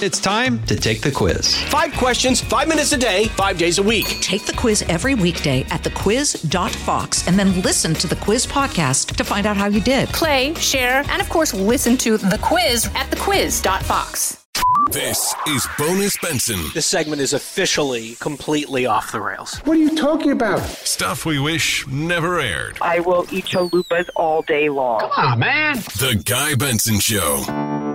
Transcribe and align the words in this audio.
It's 0.00 0.20
time 0.20 0.62
to 0.66 0.76
take 0.76 1.00
the 1.00 1.10
quiz. 1.10 1.60
Five 1.64 1.92
questions, 1.94 2.40
five 2.40 2.68
minutes 2.68 2.92
a 2.92 2.96
day, 2.96 3.24
five 3.28 3.58
days 3.58 3.78
a 3.78 3.82
week. 3.82 4.06
Take 4.20 4.44
the 4.46 4.52
quiz 4.52 4.82
every 4.82 5.16
weekday 5.16 5.62
at 5.70 5.82
thequiz.fox 5.82 7.26
and 7.26 7.36
then 7.36 7.60
listen 7.62 7.94
to 7.94 8.06
the 8.06 8.14
quiz 8.14 8.46
podcast 8.46 9.16
to 9.16 9.24
find 9.24 9.44
out 9.44 9.56
how 9.56 9.66
you 9.66 9.80
did. 9.80 10.08
Play, 10.10 10.54
share, 10.54 11.02
and 11.08 11.20
of 11.20 11.28
course, 11.28 11.52
listen 11.52 11.96
to 11.96 12.16
the 12.16 12.38
quiz 12.40 12.86
at 12.94 13.10
thequiz.fox. 13.10 14.44
This 14.92 15.34
is 15.48 15.66
Bonus 15.76 16.16
Benson. 16.18 16.60
This 16.74 16.86
segment 16.86 17.20
is 17.20 17.32
officially 17.32 18.14
completely 18.20 18.86
off 18.86 19.10
the 19.10 19.20
rails. 19.20 19.58
What 19.64 19.76
are 19.78 19.80
you 19.80 19.96
talking 19.96 20.30
about? 20.30 20.60
Stuff 20.60 21.26
we 21.26 21.40
wish 21.40 21.84
never 21.88 22.38
aired. 22.38 22.78
I 22.80 23.00
will 23.00 23.26
eat 23.32 23.46
chalupas 23.46 24.08
all 24.14 24.42
day 24.42 24.68
long. 24.68 25.00
Come 25.00 25.10
on, 25.16 25.38
man. 25.40 25.76
The 25.98 26.22
Guy 26.24 26.54
Benson 26.54 27.00
Show. 27.00 27.87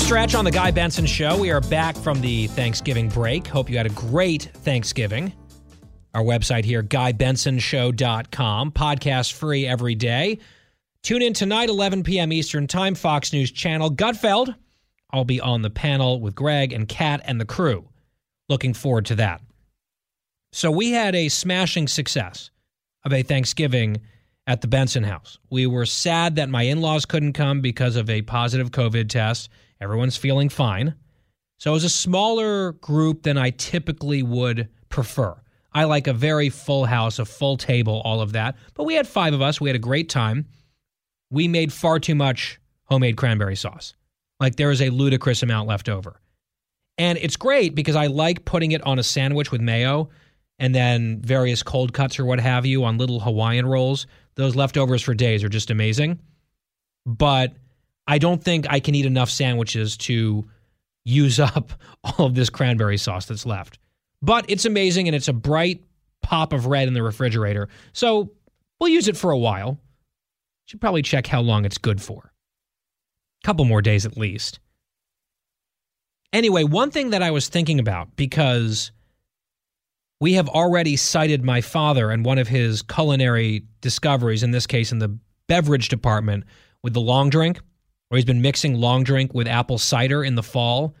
Stretch 0.00 0.34
on 0.34 0.44
the 0.44 0.50
Guy 0.50 0.70
Benson 0.70 1.06
Show. 1.06 1.38
We 1.38 1.50
are 1.50 1.60
back 1.60 1.96
from 1.96 2.20
the 2.20 2.46
Thanksgiving 2.48 3.08
break. 3.08 3.46
Hope 3.46 3.68
you 3.70 3.76
had 3.76 3.86
a 3.86 3.90
great 3.90 4.50
Thanksgiving. 4.54 5.32
Our 6.14 6.22
website 6.22 6.64
here, 6.64 6.82
GuyBensonShow.com. 6.82 8.72
Podcast 8.72 9.32
free 9.32 9.66
every 9.66 9.94
day. 9.94 10.38
Tune 11.02 11.22
in 11.22 11.32
tonight, 11.32 11.68
11 11.68 12.02
p.m. 12.02 12.32
Eastern 12.32 12.66
Time, 12.66 12.94
Fox 12.94 13.32
News 13.32 13.52
Channel. 13.52 13.90
Gutfeld. 13.92 14.54
I'll 15.12 15.24
be 15.24 15.40
on 15.40 15.62
the 15.62 15.70
panel 15.70 16.20
with 16.20 16.34
Greg 16.34 16.72
and 16.72 16.88
Kat 16.88 17.20
and 17.24 17.40
the 17.40 17.44
crew. 17.44 17.88
Looking 18.48 18.74
forward 18.74 19.06
to 19.06 19.14
that. 19.16 19.42
So 20.52 20.70
we 20.70 20.90
had 20.90 21.14
a 21.14 21.28
smashing 21.28 21.88
success 21.88 22.50
of 23.04 23.12
a 23.12 23.22
Thanksgiving 23.22 23.98
at 24.46 24.60
the 24.60 24.68
Benson 24.68 25.04
house. 25.04 25.38
We 25.50 25.66
were 25.66 25.86
sad 25.86 26.36
that 26.36 26.48
my 26.48 26.62
in 26.62 26.80
laws 26.80 27.06
couldn't 27.06 27.34
come 27.34 27.60
because 27.60 27.96
of 27.96 28.10
a 28.10 28.22
positive 28.22 28.70
COVID 28.70 29.08
test. 29.08 29.48
Everyone's 29.80 30.16
feeling 30.16 30.48
fine. 30.48 30.94
So 31.58 31.70
it 31.70 31.74
was 31.74 31.84
a 31.84 31.90
smaller 31.90 32.72
group 32.72 33.22
than 33.22 33.36
I 33.36 33.50
typically 33.50 34.22
would 34.22 34.68
prefer. 34.88 35.40
I 35.72 35.84
like 35.84 36.06
a 36.06 36.12
very 36.12 36.48
full 36.48 36.84
house, 36.84 37.18
a 37.18 37.24
full 37.24 37.56
table, 37.56 38.02
all 38.04 38.20
of 38.20 38.32
that. 38.32 38.56
But 38.74 38.84
we 38.84 38.94
had 38.94 39.06
five 39.06 39.34
of 39.34 39.42
us. 39.42 39.60
We 39.60 39.68
had 39.68 39.76
a 39.76 39.80
great 39.80 40.08
time. 40.08 40.46
We 41.30 41.48
made 41.48 41.72
far 41.72 42.00
too 42.00 42.14
much 42.14 42.58
homemade 42.84 43.16
cranberry 43.16 43.56
sauce. 43.56 43.94
Like 44.40 44.56
there 44.56 44.70
is 44.70 44.82
a 44.82 44.90
ludicrous 44.90 45.42
amount 45.42 45.68
left 45.68 45.88
over. 45.88 46.20
And 46.98 47.18
it's 47.18 47.36
great 47.36 47.74
because 47.74 47.94
I 47.94 48.08
like 48.08 48.44
putting 48.44 48.72
it 48.72 48.82
on 48.82 48.98
a 48.98 49.02
sandwich 49.02 49.52
with 49.52 49.60
mayo 49.60 50.10
and 50.58 50.74
then 50.74 51.20
various 51.22 51.62
cold 51.62 51.92
cuts 51.92 52.18
or 52.18 52.24
what 52.24 52.40
have 52.40 52.66
you 52.66 52.84
on 52.84 52.98
little 52.98 53.20
Hawaiian 53.20 53.66
rolls. 53.66 54.06
Those 54.34 54.56
leftovers 54.56 55.02
for 55.02 55.14
days 55.14 55.44
are 55.44 55.48
just 55.48 55.70
amazing. 55.70 56.18
But 57.06 57.54
I 58.10 58.18
don't 58.18 58.42
think 58.42 58.66
I 58.68 58.80
can 58.80 58.96
eat 58.96 59.06
enough 59.06 59.30
sandwiches 59.30 59.96
to 59.98 60.44
use 61.04 61.38
up 61.40 61.72
all 62.02 62.26
of 62.26 62.34
this 62.34 62.50
cranberry 62.50 62.98
sauce 62.98 63.26
that's 63.26 63.46
left. 63.46 63.78
But 64.20 64.44
it's 64.48 64.64
amazing 64.64 65.06
and 65.06 65.14
it's 65.14 65.28
a 65.28 65.32
bright 65.32 65.84
pop 66.20 66.52
of 66.52 66.66
red 66.66 66.88
in 66.88 66.94
the 66.94 67.04
refrigerator. 67.04 67.68
So 67.92 68.32
we'll 68.80 68.90
use 68.90 69.06
it 69.06 69.16
for 69.16 69.30
a 69.30 69.38
while. 69.38 69.78
Should 70.66 70.80
probably 70.80 71.02
check 71.02 71.28
how 71.28 71.40
long 71.40 71.64
it's 71.64 71.78
good 71.78 72.02
for. 72.02 72.32
A 73.42 73.46
couple 73.46 73.64
more 73.64 73.80
days 73.80 74.04
at 74.04 74.16
least. 74.16 74.58
Anyway, 76.32 76.64
one 76.64 76.90
thing 76.90 77.10
that 77.10 77.22
I 77.22 77.30
was 77.30 77.48
thinking 77.48 77.78
about 77.78 78.16
because 78.16 78.90
we 80.20 80.34
have 80.34 80.48
already 80.48 80.96
cited 80.96 81.44
my 81.44 81.60
father 81.60 82.10
and 82.10 82.24
one 82.24 82.38
of 82.38 82.48
his 82.48 82.82
culinary 82.82 83.64
discoveries, 83.80 84.42
in 84.42 84.50
this 84.50 84.66
case 84.66 84.90
in 84.90 84.98
the 84.98 85.16
beverage 85.46 85.88
department, 85.88 86.44
with 86.82 86.92
the 86.92 87.00
long 87.00 87.30
drink, 87.30 87.60
where 88.10 88.16
he's 88.16 88.24
been 88.24 88.42
mixing 88.42 88.74
long 88.74 89.04
drink 89.04 89.32
with 89.32 89.46
apple 89.46 89.78
cider 89.78 90.24
in 90.24 90.34
the 90.34 90.42
fall. 90.42 90.96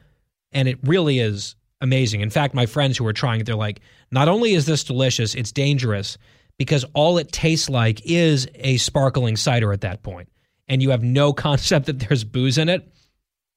And 0.52 0.68
it 0.68 0.78
really 0.84 1.18
is 1.18 1.56
amazing. 1.80 2.20
In 2.20 2.30
fact, 2.30 2.54
my 2.54 2.66
friends 2.66 2.96
who 2.96 3.06
are 3.06 3.12
trying 3.12 3.40
it, 3.40 3.46
they're 3.46 3.56
like, 3.56 3.80
not 4.12 4.28
only 4.28 4.54
is 4.54 4.64
this 4.64 4.84
delicious, 4.84 5.34
it's 5.34 5.50
dangerous 5.50 6.18
because 6.56 6.84
all 6.94 7.18
it 7.18 7.32
tastes 7.32 7.68
like 7.68 8.00
is 8.04 8.46
a 8.54 8.76
sparkling 8.76 9.36
cider 9.36 9.72
at 9.72 9.80
that 9.80 10.04
point. 10.04 10.28
And 10.68 10.80
you 10.80 10.90
have 10.90 11.02
no 11.02 11.32
concept 11.32 11.86
that 11.86 11.98
there's 11.98 12.22
booze 12.22 12.58
in 12.58 12.68
it. 12.68 12.88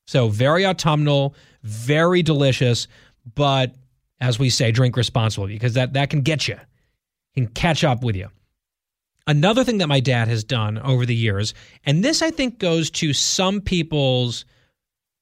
So, 0.07 0.29
very 0.29 0.65
autumnal, 0.65 1.35
very 1.61 2.23
delicious, 2.23 2.87
but 3.35 3.75
as 4.19 4.39
we 4.39 4.49
say, 4.49 4.71
drink 4.71 4.97
responsibly 4.97 5.53
because 5.53 5.75
that, 5.75 5.93
that 5.93 6.09
can 6.09 6.21
get 6.21 6.47
you, 6.47 6.57
can 7.35 7.47
catch 7.47 7.83
up 7.83 8.03
with 8.03 8.15
you. 8.15 8.29
Another 9.25 9.63
thing 9.63 9.77
that 9.77 9.87
my 9.87 9.99
dad 9.99 10.27
has 10.27 10.43
done 10.43 10.77
over 10.79 11.05
the 11.05 11.15
years, 11.15 11.53
and 11.85 12.03
this 12.03 12.21
I 12.21 12.29
think 12.29 12.59
goes 12.59 12.89
to 12.91 13.13
some 13.13 13.61
people's 13.61 14.43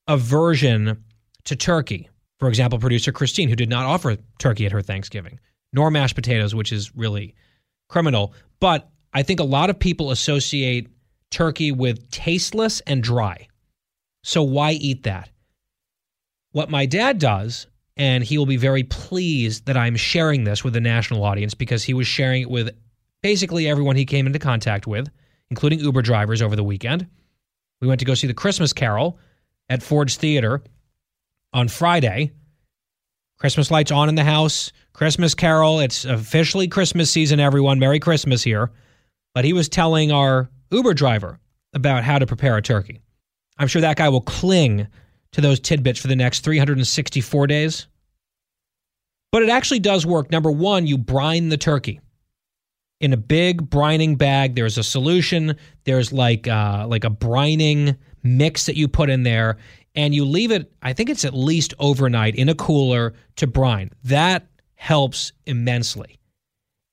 aversion 0.07 1.03
to 1.45 1.55
turkey. 1.55 2.09
For 2.39 2.49
example, 2.49 2.79
producer 2.79 3.11
Christine, 3.11 3.49
who 3.49 3.55
did 3.55 3.69
not 3.69 3.85
offer 3.85 4.17
turkey 4.39 4.65
at 4.65 4.71
her 4.71 4.81
Thanksgiving, 4.81 5.39
nor 5.71 5.91
mashed 5.91 6.15
potatoes, 6.15 6.55
which 6.55 6.71
is 6.71 6.95
really 6.95 7.35
criminal. 7.89 8.33
But 8.59 8.89
I 9.13 9.21
think 9.21 9.39
a 9.39 9.43
lot 9.45 9.69
of 9.69 9.77
people 9.77 10.09
associate 10.09 10.87
turkey 11.29 11.71
with 11.71 12.09
tasteless 12.09 12.81
and 12.81 13.03
dry. 13.03 13.47
So 14.23 14.41
why 14.41 14.71
eat 14.71 15.03
that? 15.03 15.29
What 16.51 16.69
my 16.69 16.85
dad 16.85 17.19
does, 17.19 17.67
and 17.95 18.23
he 18.23 18.37
will 18.37 18.45
be 18.45 18.57
very 18.57 18.83
pleased 18.83 19.67
that 19.67 19.77
I'm 19.77 19.95
sharing 19.95 20.43
this 20.43 20.63
with 20.63 20.73
the 20.73 20.81
national 20.81 21.23
audience 21.23 21.53
because 21.53 21.83
he 21.83 21.93
was 21.93 22.07
sharing 22.07 22.41
it 22.41 22.49
with 22.49 22.75
basically 23.21 23.67
everyone 23.67 23.95
he 23.95 24.05
came 24.05 24.27
into 24.27 24.39
contact 24.39 24.87
with, 24.87 25.09
including 25.49 25.79
Uber 25.79 26.01
drivers 26.01 26.41
over 26.41 26.55
the 26.55 26.63
weekend. 26.63 27.07
We 27.79 27.87
went 27.87 27.99
to 27.99 28.05
go 28.05 28.13
see 28.13 28.27
the 28.27 28.33
Christmas 28.33 28.73
Carol 28.73 29.19
at 29.69 29.83
Ford's 29.83 30.15
Theater 30.15 30.61
on 31.53 31.67
Friday. 31.67 32.31
Christmas 33.39 33.71
lights 33.71 33.91
on 33.91 34.07
in 34.07 34.15
the 34.15 34.23
house, 34.23 34.71
Christmas 34.93 35.33
Carol. 35.33 35.79
It's 35.79 36.05
officially 36.05 36.67
Christmas 36.67 37.09
season, 37.09 37.39
everyone. 37.39 37.79
Merry 37.79 37.99
Christmas 37.99 38.43
here. 38.43 38.71
But 39.33 39.45
he 39.45 39.53
was 39.53 39.69
telling 39.69 40.11
our 40.11 40.49
Uber 40.71 40.93
driver 40.93 41.39
about 41.73 42.03
how 42.03 42.19
to 42.19 42.27
prepare 42.27 42.57
a 42.57 42.61
turkey. 42.61 43.01
I'm 43.57 43.67
sure 43.67 43.81
that 43.81 43.97
guy 43.97 44.09
will 44.09 44.21
cling 44.21 44.87
to 45.31 45.41
those 45.41 45.59
tidbits 45.59 45.99
for 45.99 46.07
the 46.07 46.15
next 46.15 46.41
364 46.41 47.47
days. 47.47 47.87
But 49.31 49.43
it 49.43 49.49
actually 49.49 49.79
does 49.79 50.05
work. 50.05 50.29
Number 50.29 50.51
one, 50.51 50.85
you 50.85 50.97
brine 50.97 51.49
the 51.49 51.57
turkey 51.57 52.01
in 53.01 53.13
a 53.13 53.17
big 53.17 53.69
brining 53.69 54.17
bag. 54.17 54.55
There's 54.55 54.77
a 54.77 54.83
solution. 54.83 55.55
There's 55.83 56.13
like 56.13 56.47
uh, 56.47 56.85
like 56.87 57.03
a 57.03 57.09
brining 57.09 57.97
mix 58.23 58.67
that 58.67 58.77
you 58.77 58.87
put 58.87 59.09
in 59.09 59.23
there, 59.23 59.57
and 59.95 60.15
you 60.15 60.23
leave 60.23 60.51
it. 60.51 60.71
I 60.81 60.93
think 60.93 61.09
it's 61.09 61.25
at 61.25 61.33
least 61.33 61.73
overnight 61.79 62.35
in 62.35 62.47
a 62.47 62.55
cooler 62.55 63.13
to 63.37 63.47
brine. 63.47 63.89
That 64.03 64.47
helps 64.75 65.33
immensely. 65.45 66.19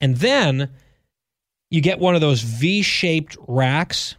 And 0.00 0.16
then 0.16 0.70
you 1.70 1.80
get 1.80 1.98
one 1.98 2.14
of 2.14 2.20
those 2.20 2.40
V-shaped 2.40 3.36
racks, 3.46 4.16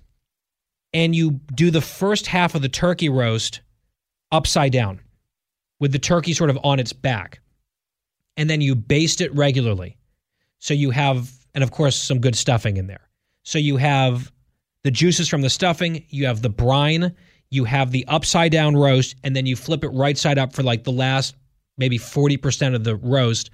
and 0.94 1.16
you 1.16 1.40
do 1.56 1.72
the 1.72 1.82
first 1.82 2.28
half 2.28 2.54
of 2.54 2.62
the 2.62 2.70
turkey 2.70 3.10
roast 3.10 3.62
upside 4.32 4.72
down, 4.72 5.00
with 5.80 5.92
the 5.92 6.00
turkey 6.00 6.34
sort 6.34 6.52
of 6.52 6.60
on 6.64 6.80
its 6.80 6.94
back, 6.94 7.40
and 8.38 8.48
then 8.50 8.62
you 8.62 8.76
baste 8.76 9.22
it 9.22 9.34
regularly. 9.34 9.98
So 10.60 10.74
you 10.76 10.92
have 10.92 11.32
and 11.60 11.64
of 11.66 11.72
course 11.72 11.98
some 11.98 12.20
good 12.20 12.38
stuffing 12.38 12.78
in 12.78 12.88
there. 12.88 13.10
So 13.44 13.60
you 13.60 13.76
have 13.76 14.32
the 14.86 14.92
juices 14.92 15.28
from 15.28 15.42
the 15.42 15.50
stuffing, 15.50 16.06
you 16.08 16.26
have 16.26 16.42
the 16.42 16.50
brine, 16.50 17.14
you 17.50 17.66
have 17.66 17.92
the 17.92 18.06
upside 18.08 18.54
down 18.54 18.78
roast, 18.78 19.18
and 19.26 19.36
then 19.36 19.46
you 19.46 19.58
flip 19.58 19.84
it 19.84 19.90
right 19.90 20.18
side 20.18 20.38
up 20.38 20.54
for 20.54 20.64
like 20.64 20.86
the 20.86 20.94
last 20.94 21.36
maybe 21.78 22.00
40% 22.00 22.76
of 22.76 22.86
the 22.86 22.96
roast. 22.96 23.50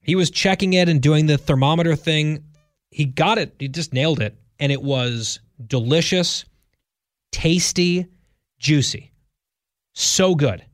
He 0.00 0.16
was 0.16 0.28
checking 0.28 0.72
it 0.72 0.88
and 0.88 1.00
doing 1.00 1.26
the 1.26 1.38
thermometer 1.38 1.94
thing. 1.94 2.42
He 2.90 3.04
got 3.04 3.38
it, 3.38 3.54
he 3.60 3.68
just 3.68 3.92
nailed 3.92 4.20
it. 4.20 4.36
And 4.58 4.72
it 4.72 4.82
was 4.82 5.38
delicious, 5.64 6.44
tasty, 7.30 8.08
juicy. 8.58 9.12
So 9.92 10.34
good. 10.34 10.64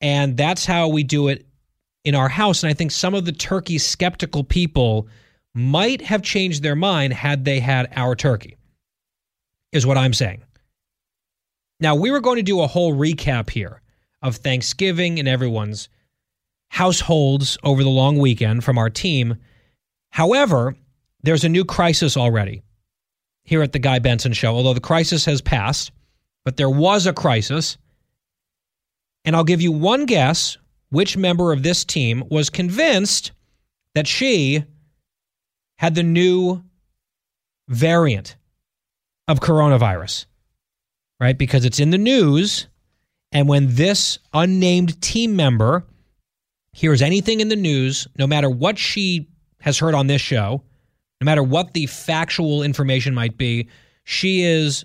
And 0.00 0.36
that's 0.36 0.64
how 0.64 0.86
we 0.86 1.02
do 1.02 1.26
it 1.26 1.46
in 2.04 2.14
our 2.14 2.28
house. 2.28 2.62
And 2.62 2.70
I 2.70 2.74
think 2.74 2.90
some 2.90 3.14
of 3.14 3.24
the 3.24 3.32
turkey 3.32 3.78
skeptical 3.78 4.44
people 4.44 5.08
might 5.54 6.00
have 6.02 6.22
changed 6.22 6.62
their 6.62 6.76
mind 6.76 7.12
had 7.12 7.44
they 7.44 7.60
had 7.60 7.92
our 7.94 8.14
turkey, 8.14 8.56
is 9.70 9.86
what 9.86 9.98
I'm 9.98 10.14
saying. 10.14 10.42
Now, 11.80 11.94
we 11.94 12.10
were 12.10 12.20
going 12.20 12.36
to 12.36 12.42
do 12.42 12.60
a 12.60 12.66
whole 12.66 12.94
recap 12.94 13.50
here 13.50 13.82
of 14.22 14.36
Thanksgiving 14.36 15.18
and 15.18 15.28
everyone's 15.28 15.88
households 16.68 17.58
over 17.64 17.82
the 17.82 17.90
long 17.90 18.18
weekend 18.18 18.64
from 18.64 18.78
our 18.78 18.88
team. 18.88 19.36
However, 20.10 20.74
there's 21.22 21.44
a 21.44 21.48
new 21.48 21.64
crisis 21.64 22.16
already 22.16 22.62
here 23.44 23.62
at 23.62 23.72
the 23.72 23.78
Guy 23.78 23.98
Benson 23.98 24.32
Show, 24.32 24.54
although 24.54 24.74
the 24.74 24.80
crisis 24.80 25.24
has 25.24 25.42
passed, 25.42 25.90
but 26.44 26.56
there 26.56 26.70
was 26.70 27.06
a 27.06 27.12
crisis. 27.12 27.76
And 29.24 29.36
I'll 29.36 29.44
give 29.44 29.60
you 29.60 29.72
one 29.72 30.06
guess 30.06 30.56
which 30.92 31.16
member 31.16 31.52
of 31.52 31.62
this 31.62 31.86
team 31.86 32.22
was 32.30 32.50
convinced 32.50 33.32
that 33.94 34.06
she 34.06 34.62
had 35.78 35.94
the 35.94 36.02
new 36.02 36.62
variant 37.66 38.36
of 39.26 39.40
coronavirus, 39.40 40.26
right? 41.18 41.38
Because 41.38 41.64
it's 41.64 41.80
in 41.80 41.90
the 41.90 41.98
news. 41.98 42.68
And 43.32 43.48
when 43.48 43.74
this 43.74 44.18
unnamed 44.34 45.00
team 45.00 45.34
member 45.34 45.86
hears 46.74 47.00
anything 47.00 47.40
in 47.40 47.48
the 47.48 47.56
news, 47.56 48.06
no 48.18 48.26
matter 48.26 48.50
what 48.50 48.78
she 48.78 49.30
has 49.62 49.78
heard 49.78 49.94
on 49.94 50.08
this 50.08 50.20
show, 50.20 50.62
no 51.22 51.24
matter 51.24 51.42
what 51.42 51.72
the 51.72 51.86
factual 51.86 52.62
information 52.62 53.14
might 53.14 53.38
be, 53.38 53.66
she 54.04 54.42
is 54.42 54.84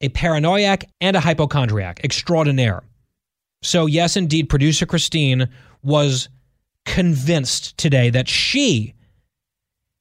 a 0.00 0.08
paranoiac 0.08 0.86
and 1.00 1.16
a 1.16 1.20
hypochondriac 1.20 2.00
extraordinaire. 2.02 2.82
So, 3.62 3.86
yes, 3.86 4.16
indeed, 4.16 4.48
producer 4.48 4.86
Christine 4.86 5.48
was 5.82 6.28
convinced 6.84 7.76
today 7.76 8.10
that 8.10 8.28
she 8.28 8.94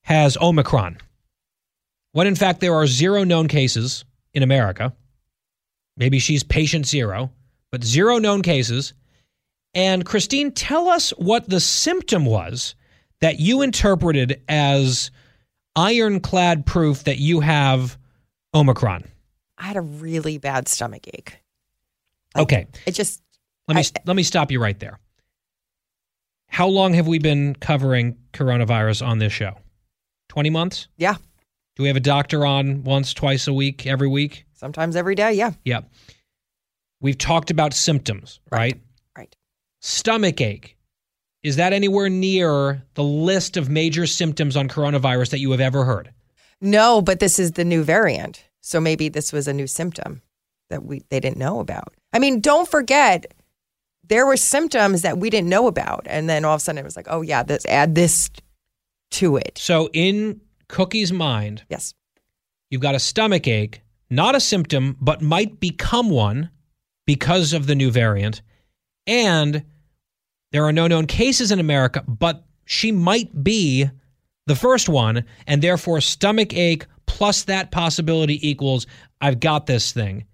has 0.04 0.38
Omicron. 0.38 0.98
When 2.12 2.28
in 2.28 2.36
fact, 2.36 2.62
there 2.62 2.76
are 2.76 2.88
zero 2.88 3.24
known 3.24 3.48
cases 3.48 4.06
in 4.34 4.44
America. 4.44 4.94
Maybe 5.98 6.20
she's 6.20 6.44
patient 6.44 6.86
zero, 6.86 7.32
but 7.72 7.84
zero 7.84 8.20
known 8.20 8.42
cases. 8.42 8.94
And 9.74 10.06
Christine, 10.06 10.52
tell 10.52 10.88
us 10.88 11.10
what 11.12 11.50
the 11.50 11.60
symptom 11.60 12.26
was 12.26 12.76
that 13.22 13.40
you 13.40 13.62
interpreted 13.62 14.42
as 14.48 15.12
ironclad 15.76 16.66
proof 16.66 17.04
that 17.06 17.18
you 17.18 17.40
have 17.42 17.98
Omicron. 18.54 19.04
I 19.58 19.68
had 19.68 19.78
a 19.78 19.82
really 19.82 20.38
bad 20.38 20.68
stomach 20.68 21.08
ache. 21.14 21.38
Okay. 22.38 22.68
It 22.86 22.92
just 22.92 23.22
Let 23.68 23.76
me 23.76 23.82
I- 23.82 24.02
let 24.06 24.16
me 24.16 24.24
stop 24.24 24.52
you 24.52 24.60
right 24.62 24.80
there. 24.80 25.00
How 26.48 26.68
long 26.68 26.94
have 26.94 27.08
we 27.08 27.20
been 27.20 27.56
covering 27.56 28.18
coronavirus 28.34 29.06
on 29.06 29.20
this 29.20 29.34
show? 29.34 29.58
20 30.30 30.50
months? 30.50 30.88
yeah, 30.98 31.16
Do 31.76 31.84
we 31.84 31.88
have 31.88 31.98
a 31.98 32.02
doctor 32.02 32.46
on 32.46 32.84
once, 32.84 33.14
twice 33.14 33.48
a 33.48 33.54
week, 33.54 33.86
every 33.88 34.08
week? 34.08 34.46
sometimes 34.54 34.96
every 34.96 35.16
day. 35.16 35.34
Yeah, 35.34 35.52
Yep. 35.66 35.92
We've 37.02 37.18
talked 37.18 37.52
about 37.52 37.74
symptoms, 37.74 38.40
right? 38.52 38.80
right. 39.18 39.36
Stomach 39.82 40.40
ache. 40.42 40.78
Is 41.44 41.58
that 41.58 41.74
anywhere 41.74 42.10
near 42.10 42.82
the 42.96 43.04
list 43.04 43.58
of 43.58 43.70
major 43.70 44.08
symptoms 44.08 44.56
on 44.56 44.68
coronavirus 44.70 45.30
that 45.32 45.40
you 45.40 45.52
have 45.52 45.60
ever 45.60 45.84
heard? 45.86 46.12
No, 46.62 47.02
but 47.02 47.20
this 47.20 47.38
is 47.38 47.52
the 47.52 47.66
new 47.66 47.84
variant, 47.84 48.44
so 48.62 48.80
maybe 48.80 49.10
this 49.10 49.32
was 49.34 49.48
a 49.48 49.54
new 49.54 49.68
symptom 49.68 50.22
that 50.70 50.84
we 50.84 51.04
they 51.10 51.20
didn't 51.20 51.38
know 51.38 51.60
about. 51.60 51.94
I 52.14 52.18
mean, 52.20 52.40
don't 52.40 52.68
forget 52.68 53.32
there 54.08 54.26
were 54.26 54.38
symptoms 54.38 55.02
that 55.02 55.18
we 55.18 55.30
didn't 55.30 55.50
know 55.50 55.68
about, 55.68 56.06
and 56.10 56.30
then 56.30 56.46
all 56.46 56.56
of 56.56 56.62
a 56.62 56.64
sudden 56.64 56.80
it 56.80 56.86
was 56.86 56.96
like, 56.96 57.08
oh 57.10 57.22
yeah, 57.22 57.44
this 57.44 57.66
add 57.66 57.96
this 57.96 58.30
to 59.12 59.38
it. 59.38 59.58
So, 59.58 59.90
in 59.94 60.42
Cookie's 60.68 61.12
mind, 61.12 61.64
Yes, 61.70 61.94
you've 62.70 62.82
got 62.82 62.96
a 62.96 63.00
stomach 63.00 63.48
ache, 63.48 63.82
not 64.10 64.36
a 64.36 64.40
symptom, 64.40 64.98
but 65.00 65.22
might 65.22 65.60
become 65.60 66.10
one 66.10 66.50
because 67.06 67.54
of 67.54 67.68
the 67.68 67.76
new 67.76 67.92
variant. 67.92 68.42
And 69.08 69.64
there 70.52 70.66
are 70.66 70.74
no 70.74 70.88
known 70.88 71.06
cases 71.08 71.52
in 71.52 71.60
America, 71.60 72.04
but 72.08 72.44
she 72.66 72.92
might 72.92 73.44
be 73.44 73.90
the 74.48 74.56
first 74.56 74.90
one. 74.90 75.26
And 75.48 75.62
therefore, 75.62 76.02
stomach 76.02 76.54
ache 76.54 76.88
plus 77.06 77.44
that 77.44 77.72
possibility 77.72 78.48
equals 78.48 78.88
I've 79.22 79.40
got 79.40 79.66
this 79.66 79.92
thing. 79.92 80.26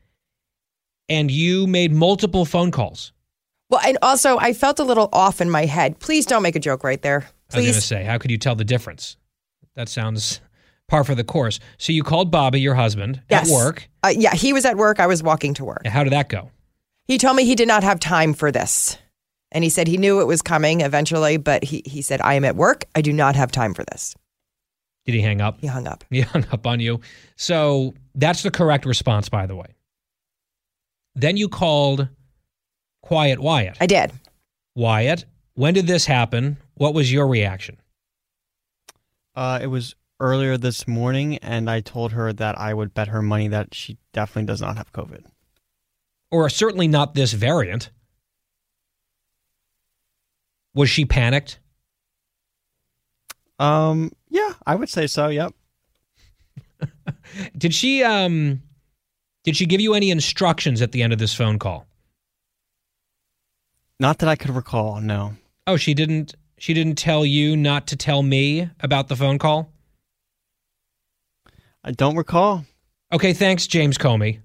And 1.10 1.30
you 1.30 1.68
made 1.68 1.92
multiple 1.92 2.46
phone 2.46 2.72
calls. 2.72 3.12
Well, 3.72 3.82
and 3.86 3.98
also 4.02 4.38
I 4.38 4.54
felt 4.54 4.80
a 4.80 4.84
little 4.84 5.10
off 5.14 5.42
in 5.42 5.50
my 5.50 5.66
head. 5.66 6.00
Please 6.00 6.26
don't 6.26 6.44
make 6.44 6.56
a 6.56 6.60
joke 6.60 6.84
right 6.84 7.02
there. 7.02 7.28
I 7.54 7.58
was 7.58 7.66
going 7.66 7.74
to 7.74 7.82
say, 7.82 8.04
how 8.04 8.18
could 8.18 8.30
you 8.30 8.38
tell 8.38 8.56
the 8.56 8.64
difference? 8.66 9.18
That 9.76 9.90
sounds 9.90 10.42
par 10.88 11.04
for 11.06 11.16
the 11.16 11.24
course. 11.24 11.60
So 11.78 11.94
you 11.94 12.04
called 12.04 12.32
Bobby, 12.32 12.60
your 12.60 12.76
husband, 12.76 13.22
Yes. 13.30 13.50
at 13.50 13.54
work. 13.54 13.90
Uh, 14.04 14.14
yeah, 14.16 14.34
he 14.36 14.52
was 14.54 14.66
at 14.66 14.76
work. 14.78 15.00
I 15.00 15.08
was 15.08 15.24
walking 15.24 15.54
to 15.56 15.66
work. 15.66 15.88
How 15.88 16.04
did 16.04 16.14
that 16.14 16.28
go? 16.30 16.52
He 17.08 17.18
told 17.18 17.36
me 17.38 17.46
he 17.46 17.56
did 17.56 17.68
not 17.68 17.84
have 17.84 18.00
time 18.00 18.34
for 18.34 18.52
this. 18.52 18.98
And 19.54 19.64
he 19.64 19.70
said 19.70 19.88
he 19.88 19.98
knew 19.98 20.22
it 20.22 20.28
was 20.28 20.42
coming 20.42 20.82
eventually, 20.82 21.38
but 21.38 21.64
he, 21.64 21.82
he 21.86 22.02
said, 22.02 22.22
I 22.22 22.36
am 22.36 22.46
at 22.46 22.56
work. 22.56 22.86
I 22.96 23.02
do 23.02 23.12
not 23.12 23.36
have 23.36 23.52
time 23.52 23.74
for 23.74 23.84
this. 23.92 24.16
Did 25.06 25.16
he 25.16 25.22
hang 25.22 25.42
up? 25.42 25.60
He 25.60 25.68
hung 25.68 25.88
up. 25.88 26.04
He 26.10 26.22
hung 26.22 26.46
up 26.52 26.68
on 26.68 26.80
you. 26.80 27.00
So 27.38 27.94
that's 28.16 28.44
the 28.44 28.52
correct 28.52 28.86
response, 28.86 29.30
by 29.30 29.46
the 29.46 29.56
way. 29.56 29.68
Then 31.16 31.36
you 31.38 31.50
called 31.50 32.08
Quiet 33.02 33.40
Wyatt. 33.40 33.78
I 33.80 33.88
did. 33.88 34.12
Wyatt, 34.76 35.26
when 35.56 35.74
did 35.74 35.88
this 35.88 36.06
happen? 36.06 36.58
What 36.76 36.94
was 36.94 37.12
your 37.12 37.28
reaction? 37.28 37.78
Uh, 39.36 39.60
it 39.62 39.68
was 39.68 39.96
earlier 40.20 40.58
this 40.58 40.88
morning, 40.88 41.38
and 41.38 41.70
I 41.70 41.82
told 41.82 42.12
her 42.14 42.32
that 42.34 42.58
I 42.58 42.74
would 42.74 42.94
bet 42.94 43.10
her 43.10 43.22
money 43.22 43.48
that 43.50 43.74
she 43.74 43.98
definitely 44.14 44.46
does 44.46 44.62
not 44.62 44.78
have 44.78 44.94
COVID. 44.94 45.26
Or 46.30 46.48
certainly 46.50 46.88
not 46.88 47.14
this 47.14 47.34
variant. 47.34 47.90
Was 50.74 50.90
she 50.90 51.06
panicked? 51.06 51.60
Um, 53.60 54.12
yeah, 54.30 54.54
I 54.66 54.76
would 54.76 54.90
say 54.90 55.08
so. 55.08 55.28
Yep. 55.28 55.54
Did 57.58 57.74
she 57.74 58.04
um 58.04 58.62
did 59.44 59.56
she 59.56 59.66
give 59.66 59.82
you 59.82 59.94
any 59.94 60.12
instructions 60.12 60.82
at 60.82 60.92
the 60.92 61.02
end 61.04 61.14
of 61.14 61.20
this 61.20 61.34
phone 61.34 61.60
call? 61.60 61.88
Not 64.02 64.18
that 64.20 64.28
I 64.30 64.36
could 64.36 64.50
recall. 64.50 65.00
No. 65.00 65.36
Oh, 65.68 65.78
she 65.78 65.94
didn't 65.94 66.34
she 66.58 66.74
didn't 66.74 66.98
tell 66.98 67.24
you 67.24 67.56
not 67.56 67.86
to 67.88 67.96
tell 67.96 68.24
me 68.24 68.68
about 68.80 69.08
the 69.10 69.16
phone 69.16 69.38
call? 69.38 69.72
I 71.84 71.92
don't 71.92 72.16
recall. 72.16 72.66
Okay, 73.14 73.34
thanks 73.34 73.68
James 73.68 73.98
Comey. 74.00 74.40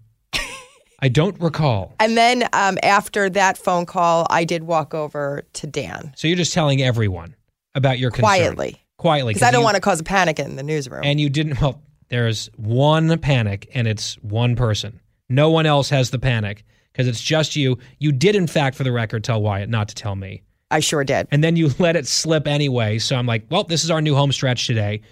I 1.00 1.08
don't 1.08 1.40
recall. 1.40 1.94
And 2.00 2.16
then 2.18 2.48
um, 2.52 2.78
after 2.82 3.28
that 3.30 3.56
phone 3.58 3.86
call, 3.86 4.26
I 4.30 4.44
did 4.44 4.62
walk 4.62 4.92
over 4.94 5.42
to 5.54 5.66
Dan 5.66 6.12
So 6.16 6.28
you're 6.28 6.36
just 6.36 6.52
telling 6.52 6.82
everyone 6.82 7.34
about 7.74 7.98
your 7.98 8.10
concern. 8.10 8.24
quietly 8.24 8.82
Quietly. 8.98 9.32
because 9.34 9.46
I 9.46 9.50
don't 9.50 9.60
you- 9.60 9.64
want 9.64 9.74
to 9.76 9.80
cause 9.80 10.00
a 10.00 10.04
panic 10.04 10.38
in 10.38 10.56
the 10.56 10.62
newsroom. 10.62 11.02
And 11.04 11.18
you 11.20 11.28
didn't, 11.30 11.60
well, 11.62 11.80
there's 12.08 12.48
one 12.56 13.18
panic 13.18 13.70
and 13.74 13.86
it's 13.88 14.14
one 14.22 14.54
person. 14.56 15.00
No 15.30 15.50
one 15.50 15.64
else 15.66 15.88
has 15.90 16.10
the 16.10 16.18
panic 16.18 16.64
because 16.96 17.08
it's 17.08 17.20
just 17.20 17.56
you. 17.56 17.76
You 17.98 18.10
did, 18.10 18.34
in 18.34 18.46
fact, 18.46 18.74
for 18.74 18.82
the 18.82 18.90
record, 18.90 19.22
tell 19.22 19.42
Wyatt 19.42 19.68
not 19.68 19.88
to 19.88 19.94
tell 19.94 20.16
me. 20.16 20.42
I 20.70 20.80
sure 20.80 21.04
did. 21.04 21.28
And 21.30 21.44
then 21.44 21.54
you 21.54 21.70
let 21.78 21.94
it 21.94 22.06
slip 22.06 22.46
anyway. 22.46 22.98
So 22.98 23.16
I'm 23.16 23.26
like, 23.26 23.44
well, 23.50 23.64
this 23.64 23.84
is 23.84 23.90
our 23.90 24.00
new 24.00 24.14
home 24.14 24.32
stretch 24.32 24.66
today. 24.66 25.02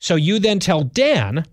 So 0.00 0.14
you 0.14 0.38
then 0.38 0.58
tell 0.60 0.82
Dan 0.82 1.44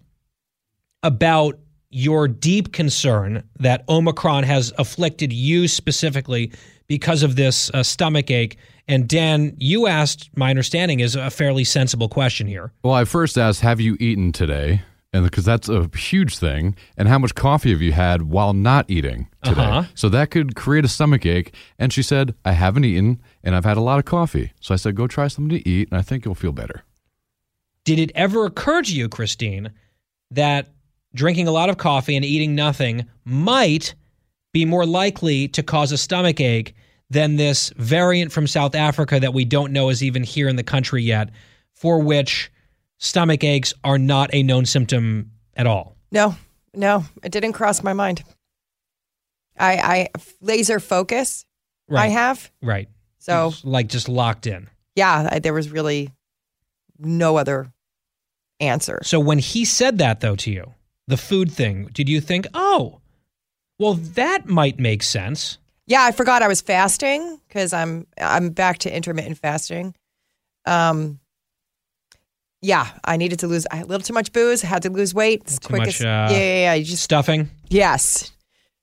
about 1.03 1.59
your 1.89 2.29
deep 2.29 2.71
concern 2.71 3.43
that 3.59 3.83
Omicron 3.89 4.43
has 4.43 4.71
afflicted 4.77 5.33
you 5.33 5.67
specifically 5.67 6.53
because 6.87 7.21
of 7.21 7.35
this 7.35 7.69
uh, 7.73 7.83
stomach 7.83 8.31
ache. 8.31 8.57
And 8.87 9.07
Dan, 9.07 9.53
you 9.57 9.85
asked, 9.85 10.29
my 10.35 10.49
understanding 10.49 11.01
is 11.01 11.15
a 11.15 11.29
fairly 11.29 11.63
sensible 11.65 12.07
question 12.07 12.47
here. 12.47 12.71
Well, 12.83 12.93
I 12.93 13.03
first 13.03 13.37
asked, 13.37 13.61
"Have 13.61 13.79
you 13.79 13.97
eaten 13.99 14.31
today?" 14.31 14.81
And 15.11 15.23
because 15.23 15.43
that's 15.43 15.67
a 15.69 15.89
huge 15.95 16.37
thing, 16.37 16.75
and 16.95 17.07
how 17.07 17.17
much 17.17 17.33
coffee 17.33 17.71
have 17.71 17.81
you 17.81 17.93
had 17.93 18.23
while 18.23 18.53
not 18.53 18.89
eating 18.89 19.27
today? 19.43 19.61
Uh-huh. 19.61 19.83
So 19.95 20.07
that 20.09 20.29
could 20.29 20.55
create 20.55 20.85
a 20.85 20.87
stomach 20.87 21.25
ache. 21.25 21.53
And 21.79 21.91
she 21.91 22.03
said, 22.03 22.35
"I 22.45 22.51
haven't 22.51 22.85
eaten, 22.85 23.19
and 23.43 23.55
I've 23.55 23.65
had 23.65 23.77
a 23.77 23.81
lot 23.81 23.97
of 23.97 24.05
coffee." 24.05 24.53
So 24.59 24.73
I 24.73 24.77
said, 24.77 24.95
"Go 24.95 25.07
try 25.07 25.27
something 25.27 25.57
to 25.57 25.67
eat, 25.67 25.89
and 25.89 25.97
I 25.97 26.03
think 26.03 26.25
you'll 26.25 26.35
feel 26.35 26.51
better." 26.51 26.83
Did 27.85 27.97
it 27.97 28.11
ever 28.13 28.45
occur 28.45 28.83
to 28.83 28.95
you, 28.95 29.09
Christine, 29.09 29.71
that 30.29 30.69
drinking 31.15 31.47
a 31.47 31.51
lot 31.51 31.69
of 31.69 31.77
coffee 31.77 32.15
and 32.15 32.23
eating 32.23 32.53
nothing 32.53 33.05
might 33.25 33.95
be 34.53 34.63
more 34.63 34.85
likely 34.85 35.47
to 35.47 35.63
cause 35.63 35.91
a 35.91 35.97
stomach 35.97 36.39
ache 36.39 36.75
than 37.09 37.35
this 37.35 37.73
variant 37.77 38.31
from 38.31 38.45
South 38.45 38.75
Africa 38.75 39.19
that 39.19 39.33
we 39.33 39.43
don't 39.43 39.73
know 39.73 39.89
is 39.89 40.03
even 40.03 40.21
here 40.21 40.47
in 40.47 40.55
the 40.55 40.63
country 40.63 41.01
yet, 41.01 41.31
for 41.73 41.99
which 41.99 42.51
stomach 42.99 43.43
aches 43.43 43.73
are 43.83 43.97
not 43.97 44.29
a 44.33 44.43
known 44.43 44.65
symptom 44.65 45.31
at 45.55 45.65
all? 45.65 45.95
No, 46.11 46.35
no, 46.75 47.03
it 47.23 47.31
didn't 47.31 47.53
cross 47.53 47.81
my 47.83 47.93
mind. 47.93 48.23
I, 49.57 49.77
I 49.77 50.09
laser 50.41 50.79
focus. 50.79 51.45
Right. 51.89 52.03
I 52.03 52.07
have. 52.09 52.51
Right. 52.61 52.87
So 53.17 53.47
It's 53.47 53.65
like 53.65 53.87
just 53.87 54.07
locked 54.07 54.45
in. 54.47 54.69
yeah, 54.95 55.27
I, 55.31 55.39
there 55.39 55.53
was 55.53 55.69
really 55.69 56.11
no 56.97 57.35
other 57.37 57.71
answer. 58.59 58.99
So 59.03 59.19
when 59.19 59.39
he 59.39 59.65
said 59.65 59.97
that 59.97 60.19
though 60.21 60.35
to 60.37 60.51
you, 60.51 60.73
the 61.07 61.17
food 61.17 61.51
thing, 61.51 61.89
did 61.93 62.07
you 62.07 62.21
think, 62.21 62.45
"Oh, 62.53 62.99
well 63.79 63.95
that 63.95 64.47
might 64.47 64.79
make 64.79 65.01
sense." 65.03 65.57
Yeah, 65.87 66.03
I 66.03 66.11
forgot 66.11 66.43
I 66.43 66.47
was 66.47 66.61
fasting 66.61 67.39
because 67.47 67.73
I'm 67.73 68.05
I'm 68.21 68.51
back 68.51 68.77
to 68.79 68.95
intermittent 68.95 69.37
fasting. 69.39 69.95
Um, 70.65 71.19
yeah, 72.61 72.87
I 73.05 73.17
needed 73.17 73.39
to 73.39 73.47
lose 73.47 73.65
a 73.71 73.83
little 73.85 74.01
too 74.03 74.13
much 74.13 74.31
booze. 74.33 74.61
Had 74.61 74.83
to 74.83 74.89
lose 74.89 75.13
weight. 75.13 75.41
It's 75.43 75.59
Too 75.59 75.75
much, 75.77 76.01
uh, 76.01 76.05
yeah, 76.05 76.29
yeah, 76.31 76.37
yeah. 76.39 76.73
You 76.73 76.83
just 76.85 77.03
Stuffing? 77.03 77.49
yes. 77.69 78.31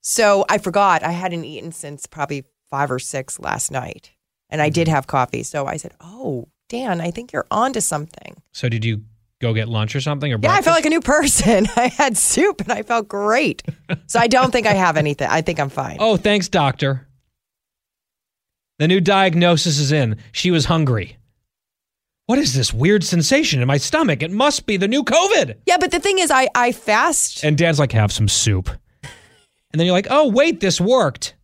So 0.01 0.45
I 0.49 0.59
forgot 0.59 1.03
I 1.03 1.11
hadn't 1.11 1.45
eaten 1.45 1.73
since 1.73 2.07
probably 2.07 2.45
five 2.71 2.91
or 2.93 2.99
six 3.01 3.39
last 3.41 3.71
night, 3.73 4.13
and 4.51 4.63
I 4.63 4.67
Mm-hmm. 4.69 4.73
did 4.75 4.89
have 4.89 5.07
coffee. 5.07 5.43
So 5.43 5.67
I 5.67 5.77
said, 5.79 5.95
"Oh, 6.01 6.47
Dan, 6.69 7.01
I 7.01 7.11
think 7.11 7.33
you're 7.33 7.47
onto 7.51 7.81
something." 7.81 8.41
So 8.53 8.69
did 8.69 8.85
you 8.85 9.03
go 9.41 9.53
get 9.53 9.69
lunch 9.69 9.95
or 9.97 10.01
something? 10.01 10.33
Or 10.33 10.39
Yeah, 10.41 10.53
I 10.53 10.63
felt 10.63 10.77
like 10.77 10.87
a 10.87 10.91
new 10.91 11.01
person. 11.01 11.67
I 11.77 11.89
had 11.89 12.17
soup 12.17 12.61
and 12.63 12.73
I 12.73 12.83
felt 12.83 13.09
great. 13.09 13.63
So 14.07 14.19
I 14.21 14.29
don't 14.29 14.51
think 14.53 14.67
I 14.67 14.73
have 14.75 14.97
anything. 14.97 15.29
I 15.29 15.43
think 15.43 15.59
I'm 15.61 15.69
fine. 15.71 15.97
Oh, 16.01 16.17
thanks, 16.17 16.49
doctor. 16.49 17.07
The 18.79 18.89
new 18.89 19.01
diagnosis 19.01 19.79
is 19.79 19.91
in. 19.93 20.17
She 20.33 20.51
was 20.51 20.67
hungry. 20.67 21.17
What 22.27 22.39
is 22.41 22.55
this 22.55 22.75
weird 22.75 23.05
sensation 23.05 23.61
in 23.63 23.69
my 23.69 23.77
stomach? 23.77 24.23
It 24.23 24.33
must 24.33 24.67
be 24.67 24.77
the 24.77 24.89
new 24.89 25.05
COVID. 25.05 25.57
Yeah, 25.67 25.77
but 25.79 25.93
the 25.93 26.01
thing 26.01 26.19
is, 26.19 26.31
I, 26.31 26.49
I 26.55 26.73
fast 26.73 27.45
And 27.45 27.57
Dan's 27.57 27.79
like, 27.79 27.93
have 27.93 28.11
some 28.13 28.27
soup. 28.29 28.69
And 29.03 29.81
then 29.81 29.87
you're 29.87 29.93
like, 29.95 30.09
oh, 30.11 30.29
wait, 30.29 30.61
this 30.61 30.81
worked. 30.81 31.35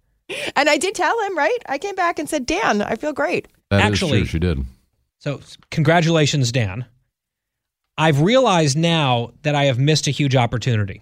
and 0.56 0.68
I 0.68 0.78
did 0.78 0.94
tell 0.94 1.20
him, 1.24 1.38
right? 1.38 1.58
I 1.66 1.78
came 1.78 1.94
back 1.94 2.18
and 2.18 2.28
said, 2.28 2.46
Dan, 2.46 2.82
I 2.82 2.96
feel 2.96 3.12
great. 3.12 3.46
That 3.70 3.78
is 3.78 3.82
Actually- 4.02 4.18
true. 4.20 4.26
She 4.26 4.38
did. 4.38 4.64
So, 5.18 5.40
congratulations, 5.70 6.50
Dan. 6.50 6.84
I've 7.96 8.22
realized 8.22 8.76
now 8.76 9.32
that 9.42 9.54
I 9.54 9.64
have 9.66 9.78
missed 9.78 10.08
a 10.08 10.10
huge 10.10 10.34
opportunity. 10.34 11.00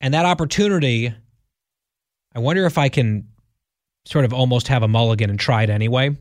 And 0.00 0.12
that 0.12 0.26
opportunity, 0.26 1.14
I 2.34 2.38
wonder 2.40 2.66
if 2.66 2.78
I 2.78 2.88
can 2.88 3.28
sort 4.06 4.24
of 4.24 4.32
almost 4.32 4.66
have 4.68 4.82
a 4.82 4.88
mulligan 4.88 5.30
and 5.30 5.38
try 5.38 5.62
it 5.62 5.70
anyway. 5.70 6.16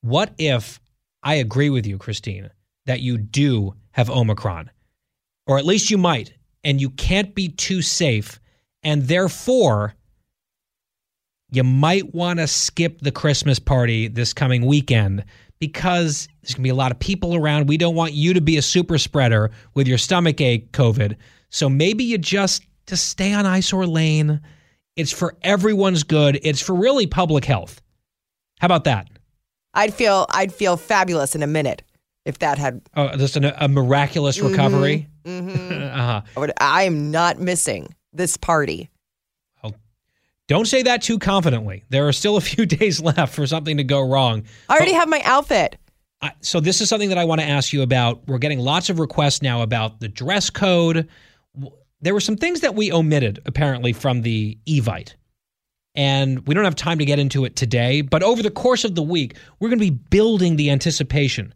What 0.00 0.32
if 0.38 0.80
I 1.26 1.34
agree 1.34 1.70
with 1.70 1.88
you, 1.88 1.98
Christine, 1.98 2.50
that 2.86 3.00
you 3.00 3.18
do 3.18 3.74
have 3.90 4.08
Omicron? 4.08 4.70
Or 5.48 5.58
at 5.58 5.66
least 5.66 5.90
you 5.90 5.98
might, 5.98 6.32
and 6.62 6.80
you 6.80 6.88
can't 6.88 7.34
be 7.34 7.48
too 7.48 7.82
safe. 7.82 8.38
And 8.84 9.02
therefore, 9.02 9.94
you 11.50 11.64
might 11.64 12.14
want 12.14 12.38
to 12.38 12.46
skip 12.46 13.00
the 13.00 13.10
Christmas 13.10 13.58
party 13.58 14.06
this 14.06 14.32
coming 14.32 14.66
weekend 14.66 15.24
because 15.58 16.28
there's 16.42 16.54
going 16.54 16.62
to 16.62 16.68
be 16.68 16.68
a 16.68 16.76
lot 16.76 16.92
of 16.92 17.00
people 17.00 17.34
around. 17.34 17.68
We 17.68 17.76
don't 17.76 17.96
want 17.96 18.12
you 18.12 18.32
to 18.34 18.40
be 18.40 18.56
a 18.56 18.62
super 18.62 18.96
spreader 18.96 19.50
with 19.74 19.88
your 19.88 19.98
stomach 19.98 20.40
ache 20.40 20.70
COVID. 20.70 21.16
So 21.50 21.68
maybe 21.68 22.04
you 22.04 22.18
just 22.18 22.62
to 22.86 22.96
stay 22.96 23.32
on 23.32 23.46
Isor 23.46 23.92
Lane. 23.92 24.40
It's 24.94 25.12
for 25.12 25.36
everyone's 25.42 26.04
good. 26.04 26.38
It's 26.44 26.62
for 26.62 26.76
really 26.76 27.08
public 27.08 27.44
health. 27.44 27.82
How 28.60 28.66
about 28.66 28.84
that? 28.84 29.08
I'd 29.76 29.94
feel 29.94 30.26
I'd 30.30 30.52
feel 30.52 30.76
fabulous 30.76 31.34
in 31.36 31.42
a 31.42 31.46
minute 31.46 31.82
if 32.24 32.40
that 32.40 32.58
had. 32.58 32.82
Uh, 32.94 33.16
just 33.16 33.36
an, 33.36 33.44
a 33.44 33.68
miraculous 33.68 34.40
recovery. 34.40 35.08
Mm-hmm. 35.24 35.72
uh-huh. 35.98 36.52
I 36.60 36.84
I'm 36.84 37.10
not 37.10 37.38
missing 37.38 37.94
this 38.12 38.36
party. 38.36 38.90
Don't 40.48 40.66
say 40.66 40.82
that 40.82 41.02
too 41.02 41.18
confidently. 41.18 41.82
There 41.88 42.06
are 42.06 42.12
still 42.12 42.36
a 42.36 42.40
few 42.40 42.66
days 42.66 43.00
left 43.00 43.34
for 43.34 43.46
something 43.46 43.78
to 43.78 43.84
go 43.84 44.00
wrong. 44.00 44.44
I 44.68 44.76
already 44.76 44.92
have 44.92 45.08
my 45.08 45.20
outfit. 45.24 45.76
I- 46.22 46.32
so 46.40 46.60
this 46.60 46.80
is 46.80 46.88
something 46.88 47.08
that 47.08 47.18
I 47.18 47.24
want 47.24 47.40
to 47.40 47.46
ask 47.46 47.72
you 47.72 47.82
about. 47.82 48.26
We're 48.28 48.38
getting 48.38 48.60
lots 48.60 48.88
of 48.88 49.00
requests 49.00 49.42
now 49.42 49.62
about 49.62 50.00
the 50.00 50.08
dress 50.08 50.50
code. 50.50 51.08
There 52.00 52.14
were 52.14 52.20
some 52.20 52.36
things 52.36 52.60
that 52.60 52.74
we 52.74 52.92
omitted 52.92 53.40
apparently 53.46 53.92
from 53.92 54.22
the 54.22 54.56
Evite. 54.68 55.14
And 55.96 56.46
we 56.46 56.54
don't 56.54 56.64
have 56.64 56.76
time 56.76 56.98
to 56.98 57.04
get 57.04 57.18
into 57.18 57.44
it 57.44 57.56
today, 57.56 58.02
but 58.02 58.22
over 58.22 58.42
the 58.42 58.50
course 58.50 58.84
of 58.84 58.94
the 58.94 59.02
week, 59.02 59.36
we're 59.58 59.68
going 59.68 59.78
to 59.78 59.84
be 59.84 59.98
building 60.10 60.56
the 60.56 60.70
anticipation 60.70 61.54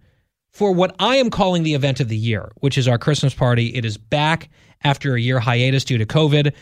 for 0.50 0.72
what 0.72 0.96
I 0.98 1.16
am 1.16 1.30
calling 1.30 1.62
the 1.62 1.74
event 1.74 2.00
of 2.00 2.08
the 2.08 2.16
year, 2.16 2.50
which 2.60 2.78
is 2.78 2.88
our 2.88 2.98
Christmas 2.98 3.34
party. 3.34 3.74
It 3.74 3.84
is 3.84 3.96
back 3.96 4.48
after 4.82 5.14
a 5.14 5.20
year 5.20 5.40
hiatus 5.40 5.84
due 5.84 5.98
to 5.98 6.06
COVID. 6.06 6.54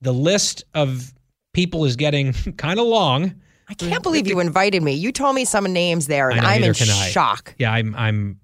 The 0.00 0.12
list 0.12 0.64
of 0.74 1.14
people 1.52 1.84
is 1.84 1.96
getting 1.96 2.32
kind 2.56 2.80
of 2.80 2.86
long. 2.86 3.34
I 3.68 3.74
can't 3.74 4.02
believe 4.02 4.26
you 4.26 4.40
invited 4.40 4.82
me. 4.82 4.94
You 4.94 5.12
told 5.12 5.36
me 5.36 5.44
some 5.44 5.72
names 5.72 6.08
there, 6.08 6.30
and 6.30 6.40
know, 6.40 6.46
I'm 6.48 6.56
in 6.56 6.62
neither 6.62 6.74
can 6.74 6.90
I. 6.90 7.08
shock. 7.10 7.54
Yeah, 7.56 7.72
I'm 7.72 7.94
I'm 7.94 8.40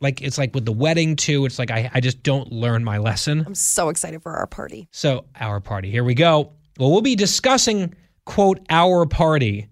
like 0.00 0.20
it's 0.20 0.36
like 0.36 0.52
with 0.52 0.64
the 0.64 0.72
wedding 0.72 1.14
too. 1.14 1.46
It's 1.46 1.60
like 1.60 1.70
I, 1.70 1.88
I 1.94 2.00
just 2.00 2.24
don't 2.24 2.50
learn 2.50 2.82
my 2.82 2.98
lesson. 2.98 3.44
I'm 3.46 3.54
so 3.54 3.88
excited 3.88 4.22
for 4.22 4.32
our 4.32 4.48
party. 4.48 4.88
So 4.90 5.26
our 5.38 5.60
party. 5.60 5.92
Here 5.92 6.02
we 6.02 6.14
go. 6.14 6.52
Well, 6.78 6.90
we'll 6.90 7.00
be 7.00 7.16
discussing 7.16 7.94
quote 8.24 8.60
our 8.70 9.06
party 9.06 9.68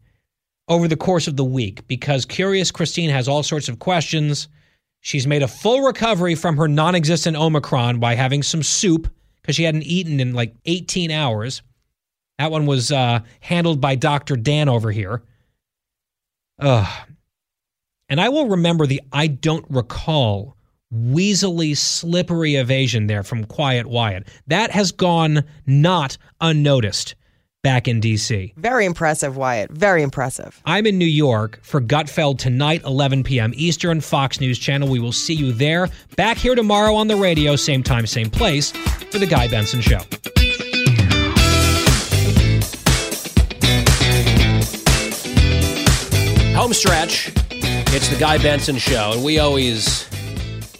over 0.68 0.88
the 0.88 0.96
course 0.96 1.28
of 1.28 1.36
the 1.36 1.44
week 1.44 1.86
because 1.86 2.24
Curious 2.24 2.70
Christine 2.70 3.10
has 3.10 3.28
all 3.28 3.42
sorts 3.42 3.68
of 3.68 3.78
questions. 3.78 4.48
She's 5.00 5.26
made 5.26 5.42
a 5.42 5.48
full 5.48 5.82
recovery 5.82 6.34
from 6.34 6.56
her 6.56 6.68
non-existent 6.68 7.36
Omicron 7.36 8.00
by 8.00 8.14
having 8.14 8.42
some 8.42 8.62
soup 8.62 9.12
because 9.42 9.56
she 9.56 9.64
hadn't 9.64 9.82
eaten 9.82 10.20
in 10.20 10.32
like 10.32 10.54
18 10.64 11.10
hours. 11.10 11.62
That 12.38 12.50
one 12.50 12.64
was 12.64 12.90
uh, 12.90 13.20
handled 13.40 13.80
by 13.80 13.96
Dr. 13.96 14.36
Dan 14.36 14.68
over 14.68 14.90
here. 14.90 15.22
Ugh. 16.58 17.08
And 18.08 18.20
I 18.20 18.30
will 18.30 18.48
remember 18.48 18.86
the 18.86 19.02
I 19.12 19.26
don't 19.26 19.66
recall 19.68 20.53
weaselly, 20.94 21.76
slippery 21.76 22.54
evasion 22.56 23.06
there 23.06 23.22
from 23.22 23.44
Quiet 23.44 23.86
Wyatt. 23.86 24.28
That 24.46 24.70
has 24.70 24.92
gone 24.92 25.44
not 25.66 26.16
unnoticed 26.40 27.14
back 27.64 27.88
in 27.88 27.98
D.C. 27.98 28.52
Very 28.56 28.84
impressive, 28.84 29.36
Wyatt. 29.36 29.72
Very 29.72 30.02
impressive. 30.02 30.60
I'm 30.66 30.86
in 30.86 30.98
New 30.98 31.06
York 31.06 31.58
for 31.62 31.80
Gutfeld 31.80 32.38
tonight, 32.38 32.82
11 32.84 33.24
p.m. 33.24 33.52
Eastern, 33.56 34.00
Fox 34.00 34.38
News 34.40 34.58
Channel. 34.58 34.88
We 34.88 35.00
will 35.00 35.12
see 35.12 35.34
you 35.34 35.52
there. 35.52 35.88
Back 36.16 36.36
here 36.36 36.54
tomorrow 36.54 36.94
on 36.94 37.08
the 37.08 37.16
radio, 37.16 37.56
same 37.56 37.82
time, 37.82 38.06
same 38.06 38.30
place, 38.30 38.70
for 38.70 39.18
The 39.18 39.26
Guy 39.26 39.48
Benson 39.48 39.80
Show. 39.80 40.00
Home 46.54 46.72
stretch. 46.72 47.32
It's 47.96 48.08
the 48.08 48.16
Guy 48.18 48.38
Benson 48.38 48.76
Show, 48.76 49.12
and 49.14 49.24
we 49.24 49.38
always 49.38 50.08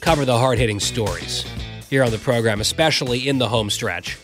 cover 0.04 0.26
the 0.26 0.38
hard 0.38 0.58
hitting 0.58 0.78
stories 0.78 1.46
here 1.88 2.04
on 2.04 2.10
the 2.10 2.18
program, 2.18 2.60
especially 2.60 3.26
in 3.26 3.38
the 3.38 3.48
home 3.48 3.70
stretch. 3.70 4.18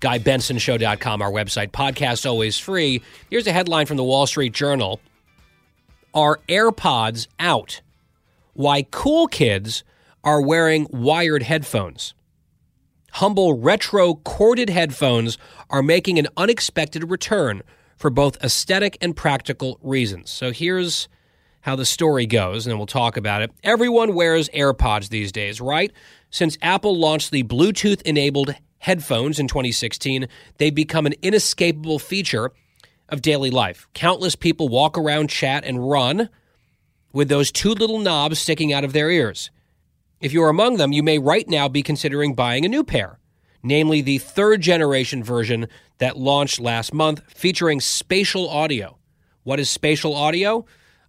GuyBensonShow.com, 0.00 1.20
our 1.20 1.30
website. 1.30 1.72
Podcast 1.72 2.24
always 2.24 2.58
free. 2.58 3.02
Here's 3.28 3.46
a 3.46 3.52
headline 3.52 3.84
from 3.84 3.98
the 3.98 4.04
Wall 4.04 4.26
Street 4.26 4.54
Journal 4.54 4.98
Are 6.14 6.40
AirPods 6.48 7.26
out? 7.38 7.82
Why 8.54 8.84
cool 8.84 9.26
kids 9.26 9.84
are 10.24 10.40
wearing 10.40 10.86
wired 10.90 11.42
headphones. 11.42 12.14
Humble 13.12 13.58
retro 13.58 14.14
corded 14.14 14.70
headphones 14.70 15.36
are 15.68 15.82
making 15.82 16.18
an 16.18 16.28
unexpected 16.38 17.10
return 17.10 17.62
for 17.98 18.08
both 18.08 18.42
aesthetic 18.42 18.96
and 19.02 19.14
practical 19.14 19.78
reasons. 19.82 20.30
So 20.30 20.50
here's 20.50 21.08
how 21.66 21.74
the 21.74 21.84
story 21.84 22.26
goes, 22.26 22.64
and 22.64 22.70
then 22.70 22.78
we'll 22.78 22.86
talk 22.86 23.16
about 23.16 23.42
it. 23.42 23.50
Everyone 23.64 24.14
wears 24.14 24.48
AirPods 24.50 25.08
these 25.08 25.32
days, 25.32 25.60
right? 25.60 25.92
Since 26.30 26.56
Apple 26.62 26.96
launched 26.96 27.32
the 27.32 27.42
Bluetooth 27.42 28.00
enabled 28.02 28.54
headphones 28.78 29.40
in 29.40 29.48
2016, 29.48 30.28
they've 30.58 30.72
become 30.72 31.06
an 31.06 31.14
inescapable 31.22 31.98
feature 31.98 32.52
of 33.08 33.20
daily 33.20 33.50
life. 33.50 33.88
Countless 33.94 34.36
people 34.36 34.68
walk 34.68 34.96
around, 34.96 35.28
chat, 35.28 35.64
and 35.64 35.90
run 35.90 36.28
with 37.12 37.28
those 37.28 37.50
two 37.50 37.70
little 37.70 37.98
knobs 37.98 38.38
sticking 38.38 38.72
out 38.72 38.84
of 38.84 38.92
their 38.92 39.10
ears. 39.10 39.50
If 40.20 40.32
you're 40.32 40.48
among 40.48 40.76
them, 40.76 40.92
you 40.92 41.02
may 41.02 41.18
right 41.18 41.48
now 41.48 41.68
be 41.68 41.82
considering 41.82 42.34
buying 42.34 42.64
a 42.64 42.68
new 42.68 42.84
pair, 42.84 43.18
namely 43.64 44.02
the 44.02 44.18
third 44.18 44.60
generation 44.60 45.24
version 45.24 45.66
that 45.98 46.16
launched 46.16 46.60
last 46.60 46.94
month 46.94 47.22
featuring 47.26 47.80
spatial 47.80 48.48
audio. 48.48 48.98
What 49.42 49.58
is 49.58 49.68
spatial 49.68 50.14
audio? 50.14 50.64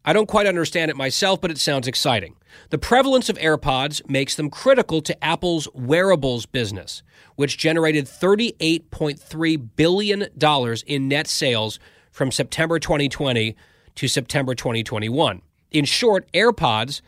I 0.08 0.14
don't 0.14 0.30
quite 0.30 0.48
understand 0.48 0.90
it 0.90 0.96
myself, 0.96 1.42
but 1.42 1.52
it 1.52 1.58
sounds 1.58 1.86
exciting. 1.86 2.38
The 2.70 2.78
prevalence 2.78 3.28
of 3.28 3.38
AirPods 3.40 4.10
makes 4.10 4.36
them 4.36 4.50
critical 4.50 5.02
to 5.02 5.22
Apple's 5.22 5.68
wearables 5.74 6.46
business, 6.46 7.04
which 7.36 7.58
generated 7.58 8.06
$38.3 8.06 9.70
billion 9.76 10.28
in 10.88 11.08
net 11.10 11.28
sales 11.28 11.78
from 12.10 12.32
September 12.32 12.80
2020 12.80 13.58
to 13.96 14.08
September 14.08 14.56
2021. 14.56 15.42
In 15.72 15.84
short, 15.84 16.32
AirPods 16.32 17.02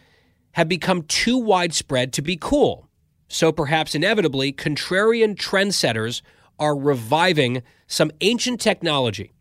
have 0.52 0.68
become 0.68 1.04
too 1.04 1.38
widespread 1.38 2.12
to 2.12 2.22
be 2.22 2.36
cool. 2.36 2.90
So 3.30 3.54
perhaps 3.54 3.96
inevitably, 3.96 4.52
contrarian 4.52 5.38
trendsetters 5.38 6.22
are 6.60 6.78
reviving 6.78 7.64
some 7.88 8.12
ancient 8.20 8.60
technology, 8.60 9.32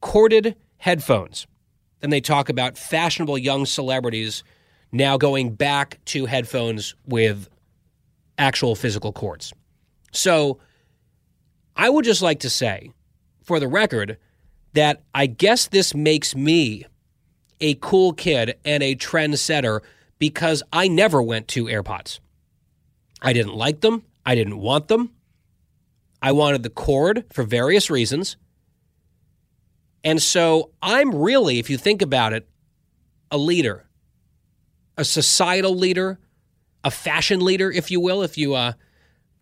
corded 0.00 0.56
headphones. 0.78 1.46
Then 2.00 2.10
they 2.10 2.20
talk 2.20 2.48
about 2.48 2.76
fashionable 2.76 3.38
young 3.38 3.66
celebrities 3.66 4.44
now 4.92 5.16
going 5.16 5.54
back 5.54 5.98
to 6.06 6.26
headphones 6.26 6.94
with 7.06 7.48
actual 8.38 8.74
physical 8.74 9.12
cords. 9.12 9.52
So 10.12 10.58
I 11.74 11.88
would 11.88 12.04
just 12.04 12.22
like 12.22 12.40
to 12.40 12.50
say, 12.50 12.90
for 13.42 13.60
the 13.60 13.68
record, 13.68 14.18
that 14.72 15.02
I 15.14 15.26
guess 15.26 15.68
this 15.68 15.94
makes 15.94 16.34
me 16.34 16.84
a 17.60 17.74
cool 17.74 18.12
kid 18.12 18.58
and 18.64 18.82
a 18.82 18.94
trendsetter 18.94 19.80
because 20.18 20.62
I 20.72 20.88
never 20.88 21.22
went 21.22 21.48
to 21.48 21.64
AirPods. 21.64 22.20
I 23.22 23.32
didn't 23.32 23.54
like 23.54 23.80
them. 23.80 24.02
I 24.24 24.34
didn't 24.34 24.58
want 24.58 24.88
them. 24.88 25.12
I 26.22 26.32
wanted 26.32 26.62
the 26.62 26.70
cord 26.70 27.24
for 27.32 27.42
various 27.42 27.90
reasons. 27.90 28.36
And 30.04 30.22
so 30.22 30.70
I'm 30.82 31.14
really, 31.14 31.58
if 31.58 31.68
you 31.68 31.76
think 31.76 32.02
about 32.02 32.32
it, 32.32 32.48
a 33.30 33.38
leader, 33.38 33.86
a 34.96 35.04
societal 35.04 35.74
leader, 35.74 36.18
a 36.84 36.90
fashion 36.90 37.40
leader, 37.40 37.70
if 37.70 37.90
you 37.90 38.00
will. 38.00 38.22
If 38.22 38.38
you 38.38 38.54
uh, 38.54 38.72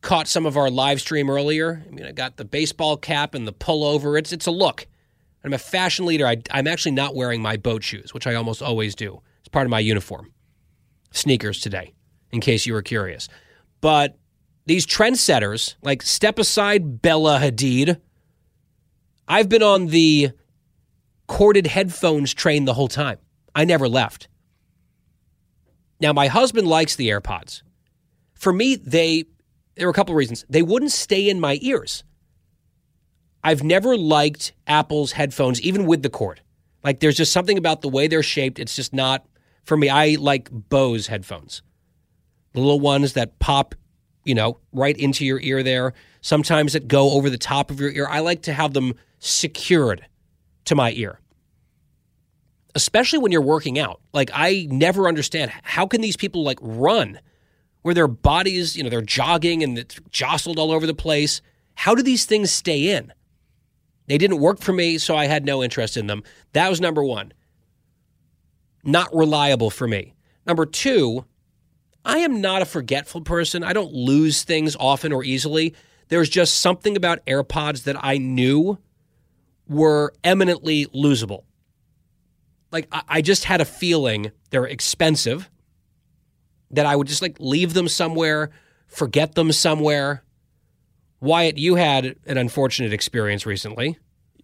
caught 0.01 0.27
some 0.27 0.47
of 0.47 0.57
our 0.57 0.71
live 0.71 1.01
stream 1.01 1.29
earlier, 1.29 1.85
I 1.87 1.91
mean, 1.91 2.07
I 2.07 2.13
got 2.13 2.37
the 2.37 2.45
baseball 2.45 2.97
cap 2.97 3.35
and 3.35 3.47
the 3.47 3.53
pullover. 3.53 4.19
It's 4.19 4.33
it's 4.33 4.47
a 4.47 4.51
look. 4.51 4.87
I'm 5.45 5.53
a 5.53 5.59
fashion 5.59 6.07
leader. 6.07 6.27
I, 6.27 6.39
I'm 6.51 6.67
actually 6.67 6.93
not 6.93 7.15
wearing 7.15 7.43
my 7.43 7.59
boat 7.59 7.83
shoes, 7.83 8.15
which 8.15 8.27
I 8.27 8.35
almost 8.35 8.63
always 8.63 8.95
do. 8.95 9.21
It's 9.41 9.49
part 9.49 9.67
of 9.67 9.71
my 9.71 9.81
uniform. 9.81 10.33
Sneakers 11.13 11.61
today, 11.61 11.93
in 12.33 12.41
case 12.41 12.65
you 12.65 12.73
were 12.73 12.83
curious. 12.83 13.29
But 13.83 14.17
these 14.67 14.87
trendsetters, 14.87 15.75
like 15.83 16.03
step 16.03 16.39
aside 16.39 17.03
Bella 17.03 17.39
Hadid. 17.39 18.01
I've 19.29 19.49
been 19.49 19.63
on 19.63 19.87
the 19.87 20.33
corded 21.27 21.67
headphones 21.67 22.35
train 22.35 22.65
the 22.65 22.75
whole 22.75 22.89
time. 22.89 23.19
I 23.55 23.65
never 23.65 23.89
left. 23.89 24.29
Now, 26.01 26.13
my 26.13 26.27
husband 26.27 26.67
likes 26.67 26.97
the 26.97 27.09
AirPods. 27.09 27.63
For 28.35 28.53
me, 28.53 28.77
they 28.77 29.25
there 29.77 29.87
were 29.87 29.91
a 29.91 29.95
couple 29.95 30.15
of 30.15 30.19
reasons. 30.19 30.45
They 30.49 30.63
wouldn't 30.63 30.93
stay 30.93 31.29
in 31.29 31.41
my 31.41 31.59
ears. 31.61 32.05
I've 33.43 33.63
never 33.63 33.97
liked 33.97 34.53
Apple's 34.67 35.13
headphones, 35.13 35.61
even 35.61 35.87
with 35.87 36.03
the 36.03 36.11
cord. 36.11 36.41
Like, 36.83 37.01
there's 37.01 37.17
just 37.17 37.33
something 37.33 37.59
about 37.59 37.83
the 37.83 37.89
way 37.89 38.07
they're 38.07 38.23
shaped. 38.23 38.59
It's 38.59 38.77
just 38.77 38.93
not 38.93 39.27
for 39.65 39.77
me. 39.77 39.89
I 39.89 40.17
like 40.19 40.51
Bose 40.51 41.09
headphones, 41.09 41.63
the 42.53 42.61
little 42.61 42.81
ones 42.81 43.15
that 43.15 43.39
pop, 43.39 43.75
you 44.25 44.35
know, 44.35 44.61
right 44.73 44.97
into 44.97 45.25
your 45.25 45.41
ear 45.41 45.63
there. 45.63 45.93
Sometimes 46.21 46.73
that 46.75 46.89
go 46.89 47.13
over 47.13 47.29
the 47.29 47.39
top 47.39 47.71
of 47.71 47.81
your 47.81 47.91
ear. 47.91 48.07
I 48.09 48.21
like 48.21 48.43
to 48.43 48.53
have 48.53 48.73
them 48.75 48.95
secured 49.19 50.07
to 50.65 50.75
my 50.75 50.93
ear 50.93 51.21
especially 52.75 53.19
when 53.19 53.33
you're 53.33 53.41
working 53.41 53.79
out. 53.79 54.01
Like 54.13 54.31
I 54.33 54.67
never 54.71 55.09
understand 55.09 55.53
how 55.63 55.87
can 55.87 56.01
these 56.01 56.17
people 56.17 56.43
like 56.43 56.59
run 56.61 57.21
where 57.83 57.95
their 57.95 58.09
bodies, 58.09 58.77
you 58.77 58.83
know, 58.83 58.91
they're 58.91 59.03
jogging 59.03 59.63
and 59.63 59.79
it's 59.79 60.01
jostled 60.11 60.59
all 60.59 60.73
over 60.73 60.87
the 60.87 60.95
place. 60.95 61.41
How 61.75 61.95
do 61.95 62.03
these 62.03 62.25
things 62.25 62.51
stay 62.51 62.91
in? 62.91 63.13
They 64.07 64.19
didn't 64.19 64.41
work 64.41 64.61
for 64.61 64.73
me, 64.73 64.99
so 64.99 65.17
I 65.17 65.27
had 65.27 65.45
no 65.45 65.63
interest 65.63 65.97
in 65.97 66.07
them. 66.07 66.23
That 66.53 66.69
was 66.69 66.81
number 66.81 67.03
1. 67.03 67.33
Not 68.85 69.15
reliable 69.15 69.71
for 69.71 69.89
me. 69.89 70.15
Number 70.47 70.67
2, 70.67 71.25
I 72.05 72.19
am 72.19 72.41
not 72.41 72.61
a 72.61 72.67
forgetful 72.67 73.23
person. 73.23 73.65
I 73.65 73.73
don't 73.73 73.93
lose 73.93 74.43
things 74.43 74.77
often 74.79 75.11
or 75.11 75.25
easily. 75.25 75.75
There's 76.09 76.29
just 76.29 76.61
something 76.61 76.97
about 76.97 77.25
AirPods 77.27 77.85
that 77.85 77.97
I 77.99 78.19
knew 78.19 78.79
were 79.69 80.13
eminently 80.23 80.87
losable 80.87 81.45
like 82.75 82.89
I, 82.91 83.23
just 83.23 83.45
had 83.45 83.61
a 83.61 83.65
feeling 83.65 84.33
they're 84.51 84.67
expensive 84.67 85.49
that 86.73 86.85
I 86.87 86.97
would 86.97 87.07
just 87.07 87.23
like 87.23 87.37
leave 87.39 87.73
them 87.73 87.87
somewhere, 87.87 88.51
forget 88.89 89.37
them 89.37 89.53
somewhere. 89.53 90.25
Wyatt, 91.21 91.57
you 91.57 91.77
had 91.77 92.17
an 92.27 92.37
unfortunate 92.37 92.93
experience 92.93 93.47
recently. 93.47 93.97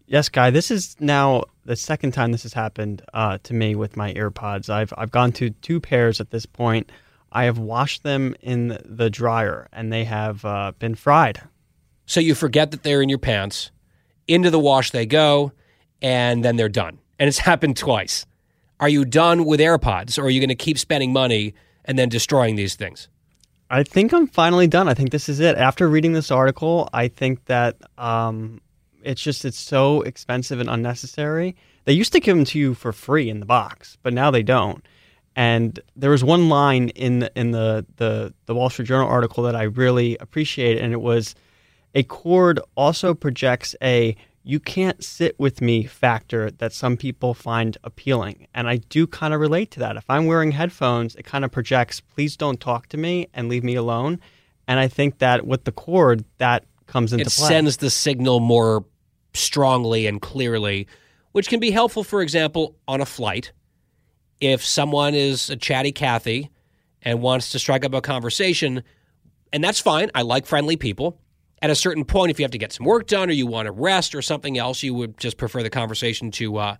Yes, 0.06 0.28
Guy. 0.28 0.50
This 0.50 0.70
is 0.70 0.96
now 1.00 1.42
the 1.64 1.74
second 1.74 2.12
time 2.12 2.30
this 2.30 2.44
has 2.44 2.52
happened 2.52 3.02
uh, 3.12 3.38
to 3.42 3.52
me 3.52 3.74
with 3.74 3.96
my 3.96 4.14
earpods. 4.14 4.70
I've 4.70 4.94
I've 4.96 5.10
gone 5.10 5.32
to 5.32 5.50
two 5.50 5.80
pairs 5.80 6.20
at 6.20 6.30
this 6.30 6.46
point. 6.46 6.90
I 7.32 7.44
have 7.44 7.58
washed 7.58 8.04
them 8.04 8.36
in 8.40 8.78
the 8.84 9.10
dryer, 9.10 9.68
and 9.72 9.92
they 9.92 10.04
have 10.04 10.44
uh, 10.44 10.72
been 10.78 10.94
fried. 10.94 11.40
So 12.06 12.20
you 12.20 12.36
forget 12.36 12.70
that 12.70 12.84
they're 12.84 13.02
in 13.02 13.08
your 13.08 13.18
pants. 13.18 13.72
Into 14.30 14.50
the 14.50 14.58
wash 14.58 14.90
they 14.92 15.06
go, 15.06 15.52
and 16.00 16.44
then 16.44 16.56
they're 16.56 16.68
done 16.68 16.98
and 17.20 17.28
it's 17.28 17.38
happened 17.50 17.76
twice. 17.76 18.26
Are 18.80 18.88
you 18.88 19.04
done 19.04 19.44
with 19.44 19.60
AirPods 19.60 20.18
or 20.18 20.22
are 20.22 20.30
you 20.30 20.40
going 20.40 20.48
to 20.48 20.56
keep 20.56 20.78
spending 20.78 21.12
money 21.12 21.54
and 21.84 21.96
then 21.96 22.08
destroying 22.08 22.56
these 22.56 22.74
things? 22.74 23.08
I 23.68 23.84
think 23.84 24.12
I'm 24.12 24.26
finally 24.26 24.66
done. 24.66 24.88
I 24.88 24.94
think 24.94 25.12
this 25.12 25.28
is 25.28 25.38
it. 25.38 25.56
After 25.56 25.88
reading 25.88 26.12
this 26.12 26.32
article, 26.32 26.88
I 26.92 27.06
think 27.06 27.44
that 27.44 27.76
um, 27.98 28.60
it's 29.04 29.22
just 29.22 29.44
it's 29.44 29.58
so 29.58 30.00
expensive 30.00 30.58
and 30.58 30.68
unnecessary. 30.68 31.54
They 31.84 31.92
used 31.92 32.12
to 32.14 32.20
give 32.20 32.36
them 32.36 32.44
to 32.46 32.58
you 32.58 32.74
for 32.74 32.92
free 32.92 33.30
in 33.30 33.38
the 33.38 33.46
box, 33.46 33.96
but 34.02 34.12
now 34.12 34.32
they 34.32 34.42
don't. 34.42 34.84
And 35.36 35.78
there 35.94 36.10
was 36.10 36.24
one 36.24 36.48
line 36.48 36.88
in 36.90 37.20
the, 37.20 37.30
in 37.36 37.52
the, 37.52 37.86
the 37.96 38.34
the 38.46 38.54
Wall 38.56 38.70
Street 38.70 38.88
Journal 38.88 39.08
article 39.08 39.44
that 39.44 39.54
I 39.54 39.64
really 39.64 40.16
appreciate, 40.18 40.78
and 40.78 40.92
it 40.92 41.00
was, 41.00 41.36
"A 41.94 42.02
cord 42.02 42.60
also 42.76 43.14
projects 43.14 43.74
a 43.82 44.16
you 44.42 44.58
can't 44.58 45.04
sit 45.04 45.38
with 45.38 45.60
me 45.60 45.84
factor 45.84 46.50
that 46.50 46.72
some 46.72 46.96
people 46.96 47.34
find 47.34 47.76
appealing. 47.84 48.46
And 48.54 48.68
I 48.68 48.76
do 48.76 49.06
kind 49.06 49.34
of 49.34 49.40
relate 49.40 49.70
to 49.72 49.80
that. 49.80 49.96
If 49.96 50.04
I'm 50.08 50.26
wearing 50.26 50.52
headphones, 50.52 51.14
it 51.14 51.24
kind 51.24 51.44
of 51.44 51.52
projects, 51.52 52.00
please 52.00 52.36
don't 52.36 52.58
talk 52.58 52.86
to 52.88 52.96
me 52.96 53.28
and 53.34 53.48
leave 53.48 53.64
me 53.64 53.74
alone. 53.74 54.18
And 54.66 54.80
I 54.80 54.88
think 54.88 55.18
that 55.18 55.46
with 55.46 55.64
the 55.64 55.72
cord, 55.72 56.24
that 56.38 56.64
comes 56.86 57.12
into 57.12 57.22
it 57.22 57.32
play. 57.32 57.46
It 57.46 57.48
sends 57.48 57.76
the 57.76 57.90
signal 57.90 58.40
more 58.40 58.84
strongly 59.34 60.06
and 60.06 60.22
clearly, 60.22 60.86
which 61.32 61.48
can 61.48 61.60
be 61.60 61.70
helpful, 61.70 62.02
for 62.02 62.22
example, 62.22 62.76
on 62.88 63.00
a 63.00 63.06
flight. 63.06 63.52
If 64.40 64.64
someone 64.64 65.14
is 65.14 65.50
a 65.50 65.56
chatty 65.56 65.92
Cathy 65.92 66.50
and 67.02 67.20
wants 67.20 67.50
to 67.50 67.58
strike 67.58 67.84
up 67.84 67.92
a 67.92 68.00
conversation, 68.00 68.82
and 69.52 69.62
that's 69.62 69.80
fine. 69.80 70.10
I 70.14 70.22
like 70.22 70.46
friendly 70.46 70.76
people 70.76 71.19
at 71.62 71.70
a 71.70 71.74
certain 71.74 72.04
point, 72.04 72.30
if 72.30 72.38
you 72.38 72.44
have 72.44 72.50
to 72.52 72.58
get 72.58 72.72
some 72.72 72.86
work 72.86 73.06
done 73.06 73.28
or 73.28 73.32
you 73.32 73.46
want 73.46 73.66
to 73.66 73.72
rest 73.72 74.14
or 74.14 74.22
something 74.22 74.56
else, 74.56 74.82
you 74.82 74.94
would 74.94 75.18
just 75.18 75.36
prefer 75.36 75.62
the 75.62 75.70
conversation 75.70 76.30
to 76.32 76.56
uh, 76.56 76.76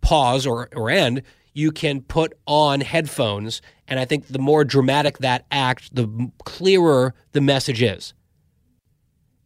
pause 0.00 0.46
or, 0.46 0.68
or 0.74 0.90
end. 0.90 1.22
You 1.52 1.72
can 1.72 2.02
put 2.02 2.34
on 2.46 2.80
headphones. 2.80 3.60
And 3.88 3.98
I 3.98 4.04
think 4.04 4.28
the 4.28 4.38
more 4.38 4.64
dramatic 4.64 5.18
that 5.18 5.46
act, 5.50 5.94
the 5.94 6.30
clearer 6.44 7.14
the 7.32 7.40
message 7.40 7.82
is. 7.82 8.14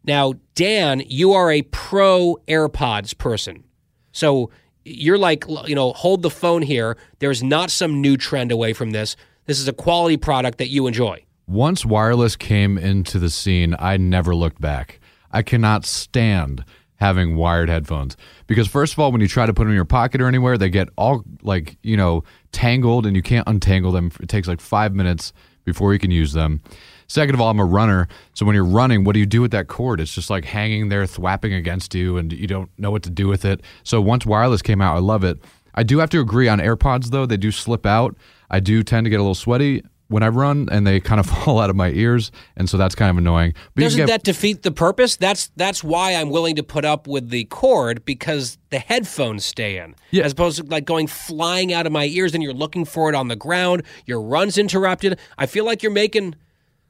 Now, 0.06 0.34
Dan, 0.54 1.02
you 1.06 1.32
are 1.32 1.50
a 1.50 1.62
pro 1.62 2.36
AirPods 2.46 3.16
person. 3.16 3.64
So 4.12 4.50
you're 4.84 5.16
like, 5.16 5.46
you 5.66 5.74
know, 5.74 5.94
hold 5.94 6.20
the 6.20 6.30
phone 6.30 6.60
here. 6.60 6.98
There's 7.20 7.42
not 7.42 7.70
some 7.70 8.02
new 8.02 8.18
trend 8.18 8.52
away 8.52 8.74
from 8.74 8.90
this. 8.90 9.16
This 9.46 9.58
is 9.58 9.66
a 9.66 9.72
quality 9.72 10.18
product 10.18 10.58
that 10.58 10.68
you 10.68 10.86
enjoy. 10.86 11.24
Once 11.46 11.84
wireless 11.84 12.36
came 12.36 12.78
into 12.78 13.18
the 13.18 13.28
scene, 13.28 13.74
I 13.78 13.96
never 13.96 14.34
looked 14.34 14.60
back. 14.60 14.98
I 15.30 15.42
cannot 15.42 15.84
stand 15.84 16.64
having 16.96 17.36
wired 17.36 17.68
headphones. 17.68 18.16
Because 18.46 18.68
first 18.68 18.94
of 18.94 18.98
all 18.98 19.12
when 19.12 19.20
you 19.20 19.28
try 19.28 19.44
to 19.44 19.52
put 19.52 19.64
them 19.64 19.70
in 19.70 19.74
your 19.74 19.84
pocket 19.84 20.20
or 20.20 20.26
anywhere 20.26 20.56
they 20.56 20.70
get 20.70 20.88
all 20.96 21.22
like 21.42 21.76
you 21.82 21.96
know 21.96 22.24
tangled 22.52 23.04
and 23.04 23.14
you 23.14 23.22
can't 23.22 23.46
untangle 23.46 23.92
them. 23.92 24.10
It 24.20 24.28
takes 24.28 24.48
like 24.48 24.60
five 24.60 24.94
minutes 24.94 25.32
before 25.64 25.92
you 25.92 25.98
can 25.98 26.10
use 26.10 26.32
them. 26.32 26.62
Second 27.06 27.34
of 27.34 27.40
all 27.40 27.50
i'm 27.50 27.60
a 27.60 27.64
runner. 27.64 28.08
So 28.32 28.46
when 28.46 28.54
you're 28.54 28.64
running 28.64 29.04
what 29.04 29.12
do 29.12 29.20
you 29.20 29.26
do 29.26 29.42
with 29.42 29.50
that 29.50 29.68
cord? 29.68 30.00
It's 30.00 30.14
just 30.14 30.30
like 30.30 30.44
hanging 30.44 30.88
there 30.88 31.04
thwapping 31.04 31.52
against 31.52 31.94
you 31.94 32.16
and 32.16 32.32
you 32.32 32.46
don't 32.46 32.70
know 32.78 32.90
what 32.90 33.02
to 33.02 33.10
do 33.10 33.28
with 33.28 33.44
it. 33.44 33.60
So 33.82 34.00
once 34.00 34.24
wireless 34.24 34.62
came 34.62 34.80
out 34.80 34.96
i 34.96 35.00
love 35.00 35.24
it. 35.24 35.38
I 35.74 35.82
do 35.82 35.98
have 35.98 36.10
to 36.10 36.20
agree 36.20 36.48
on 36.48 36.58
airpods 36.60 37.10
though. 37.10 37.26
They 37.26 37.36
do 37.36 37.50
slip 37.50 37.84
out. 37.84 38.16
I 38.50 38.60
do 38.60 38.82
tend 38.82 39.04
to 39.04 39.10
get 39.10 39.16
a 39.16 39.22
little 39.22 39.34
sweaty 39.34 39.82
when 40.08 40.22
I 40.22 40.28
run 40.28 40.68
and 40.70 40.86
they 40.86 41.00
kind 41.00 41.20
of 41.20 41.26
fall 41.44 41.58
out 41.58 41.70
of 41.70 41.76
my 41.76 41.90
ears, 41.90 42.30
and 42.56 42.68
so 42.68 42.76
that's 42.76 42.94
kind 42.94 43.10
of 43.10 43.18
annoying. 43.18 43.54
But 43.74 43.82
Doesn't 43.82 43.98
get, 43.98 44.06
that 44.06 44.22
defeat 44.22 44.62
the 44.62 44.72
purpose? 44.72 45.16
That's 45.16 45.48
that's 45.56 45.82
why 45.82 46.14
I'm 46.14 46.30
willing 46.30 46.56
to 46.56 46.62
put 46.62 46.84
up 46.84 47.06
with 47.06 47.30
the 47.30 47.44
cord 47.44 48.04
because 48.04 48.58
the 48.70 48.78
headphones 48.78 49.44
stay 49.44 49.78
in, 49.78 49.94
yeah. 50.10 50.24
as 50.24 50.32
opposed 50.32 50.58
to 50.58 50.64
like 50.64 50.84
going 50.84 51.06
flying 51.06 51.72
out 51.72 51.86
of 51.86 51.92
my 51.92 52.06
ears 52.06 52.34
and 52.34 52.42
you're 52.42 52.52
looking 52.52 52.84
for 52.84 53.08
it 53.08 53.14
on 53.14 53.28
the 53.28 53.36
ground. 53.36 53.82
Your 54.06 54.20
run's 54.20 54.58
interrupted. 54.58 55.18
I 55.38 55.46
feel 55.46 55.64
like 55.64 55.82
you're 55.82 55.92
making 55.92 56.34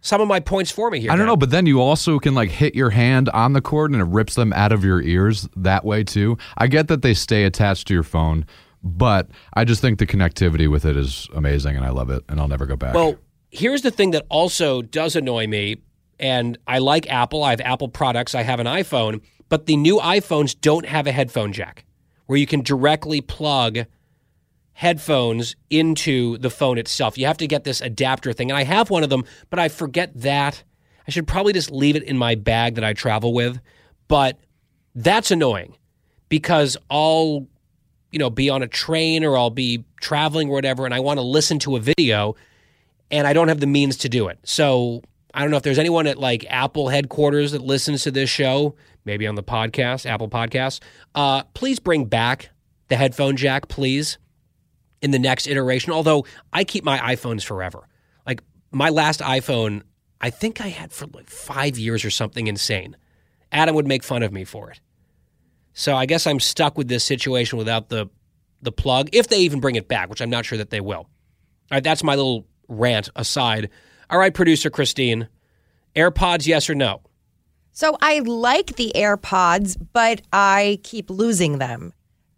some 0.04 0.20
of 0.20 0.28
my 0.28 0.38
points 0.38 0.70
for 0.70 0.90
me 0.90 1.00
here. 1.00 1.10
I 1.10 1.16
don't 1.16 1.26
know, 1.26 1.36
but 1.36 1.48
then 1.48 1.64
you 1.64 1.80
also 1.80 2.18
can 2.18 2.34
like 2.34 2.50
hit 2.50 2.74
your 2.74 2.90
hand 2.90 3.30
on 3.30 3.54
the 3.54 3.62
cord 3.62 3.90
and 3.90 4.02
it 4.02 4.04
rips 4.04 4.34
them 4.34 4.52
out 4.52 4.70
of 4.70 4.84
your 4.84 5.00
ears 5.00 5.48
that 5.56 5.82
way 5.82 6.04
too. 6.04 6.36
I 6.58 6.66
get 6.66 6.88
that 6.88 7.00
they 7.00 7.14
stay 7.14 7.44
attached 7.44 7.88
to 7.88 7.94
your 7.94 8.02
phone, 8.02 8.44
but 8.84 9.30
I 9.54 9.64
just 9.64 9.80
think 9.80 9.98
the 9.98 10.06
connectivity 10.06 10.70
with 10.70 10.84
it 10.84 10.96
is 10.96 11.26
amazing 11.34 11.74
and 11.74 11.84
I 11.84 11.88
love 11.88 12.10
it 12.10 12.22
and 12.28 12.38
I'll 12.38 12.48
never 12.48 12.66
go 12.66 12.76
back. 12.76 12.94
Well, 12.94 13.16
here's 13.50 13.82
the 13.82 13.90
thing 13.90 14.10
that 14.10 14.26
also 14.28 14.82
does 14.82 15.16
annoy 15.16 15.46
me 15.46 15.78
and 16.20 16.58
I 16.66 16.78
like 16.78 17.08
Apple. 17.10 17.42
I 17.42 17.50
have 17.50 17.62
Apple 17.62 17.88
products. 17.88 18.34
I 18.34 18.42
have 18.42 18.60
an 18.60 18.66
iPhone, 18.66 19.22
but 19.48 19.66
the 19.66 19.76
new 19.76 19.98
iPhones 19.98 20.58
don't 20.60 20.86
have 20.86 21.06
a 21.06 21.12
headphone 21.12 21.52
jack 21.52 21.84
where 22.26 22.38
you 22.38 22.46
can 22.46 22.60
directly 22.60 23.22
plug 23.22 23.80
headphones 24.74 25.56
into 25.70 26.36
the 26.38 26.50
phone 26.50 26.78
itself. 26.78 27.16
You 27.16 27.26
have 27.26 27.38
to 27.38 27.46
get 27.46 27.64
this 27.64 27.80
adapter 27.80 28.32
thing. 28.32 28.50
And 28.50 28.58
I 28.58 28.64
have 28.64 28.90
one 28.90 29.02
of 29.02 29.08
them, 29.08 29.24
but 29.48 29.58
I 29.58 29.68
forget 29.68 30.12
that. 30.20 30.62
I 31.06 31.10
should 31.10 31.26
probably 31.26 31.52
just 31.52 31.70
leave 31.70 31.96
it 31.96 32.02
in 32.02 32.18
my 32.18 32.34
bag 32.34 32.74
that 32.74 32.84
I 32.84 32.92
travel 32.92 33.32
with. 33.32 33.60
But 34.08 34.38
that's 34.94 35.30
annoying 35.30 35.76
because 36.28 36.76
I'll 36.90 37.46
you 38.14 38.20
know, 38.20 38.30
be 38.30 38.48
on 38.48 38.62
a 38.62 38.68
train 38.68 39.24
or 39.24 39.36
I'll 39.36 39.50
be 39.50 39.84
traveling 40.00 40.48
or 40.48 40.52
whatever, 40.52 40.84
and 40.84 40.94
I 40.94 41.00
want 41.00 41.18
to 41.18 41.22
listen 41.22 41.58
to 41.58 41.74
a 41.74 41.80
video, 41.80 42.36
and 43.10 43.26
I 43.26 43.32
don't 43.32 43.48
have 43.48 43.58
the 43.58 43.66
means 43.66 43.96
to 43.98 44.08
do 44.08 44.28
it. 44.28 44.38
So 44.44 45.02
I 45.34 45.40
don't 45.42 45.50
know 45.50 45.56
if 45.56 45.64
there's 45.64 45.80
anyone 45.80 46.06
at 46.06 46.16
like 46.16 46.46
Apple 46.48 46.88
headquarters 46.88 47.50
that 47.50 47.60
listens 47.60 48.04
to 48.04 48.12
this 48.12 48.30
show, 48.30 48.76
maybe 49.04 49.26
on 49.26 49.34
the 49.34 49.42
podcast, 49.42 50.06
Apple 50.06 50.28
Podcasts. 50.28 50.78
Uh, 51.12 51.42
please 51.54 51.80
bring 51.80 52.04
back 52.04 52.50
the 52.86 52.94
headphone 52.94 53.36
jack, 53.36 53.66
please, 53.66 54.18
in 55.02 55.10
the 55.10 55.18
next 55.18 55.48
iteration. 55.48 55.92
Although 55.92 56.24
I 56.52 56.62
keep 56.62 56.84
my 56.84 56.98
iPhones 56.98 57.42
forever. 57.42 57.88
Like 58.24 58.44
my 58.70 58.90
last 58.90 59.18
iPhone, 59.18 59.82
I 60.20 60.30
think 60.30 60.60
I 60.60 60.68
had 60.68 60.92
for 60.92 61.06
like 61.08 61.28
five 61.28 61.76
years 61.76 62.04
or 62.04 62.10
something 62.10 62.46
insane. 62.46 62.96
Adam 63.50 63.74
would 63.74 63.88
make 63.88 64.04
fun 64.04 64.22
of 64.22 64.32
me 64.32 64.44
for 64.44 64.70
it. 64.70 64.78
So 65.74 65.96
I 65.96 66.06
guess 66.06 66.26
I'm 66.26 66.40
stuck 66.40 66.78
with 66.78 66.88
this 66.88 67.04
situation 67.04 67.58
without 67.58 67.88
the 67.88 68.08
the 68.62 68.72
plug, 68.72 69.10
if 69.12 69.28
they 69.28 69.40
even 69.40 69.60
bring 69.60 69.76
it 69.76 69.88
back, 69.88 70.08
which 70.08 70.22
I'm 70.22 70.30
not 70.30 70.46
sure 70.46 70.56
that 70.56 70.70
they 70.70 70.80
will. 70.80 71.00
All 71.00 71.08
right, 71.70 71.84
that's 71.84 72.02
my 72.02 72.14
little 72.14 72.46
rant 72.66 73.10
aside. 73.14 73.68
All 74.08 74.18
right, 74.18 74.32
producer 74.32 74.70
Christine, 74.70 75.28
AirPods, 75.94 76.46
yes 76.46 76.70
or 76.70 76.74
no? 76.74 77.02
So 77.72 77.96
I 78.00 78.20
like 78.20 78.76
the 78.76 78.92
AirPods, 78.94 79.76
but 79.92 80.22
I 80.32 80.78
keep 80.82 81.10
losing 81.10 81.58
them. 81.58 81.92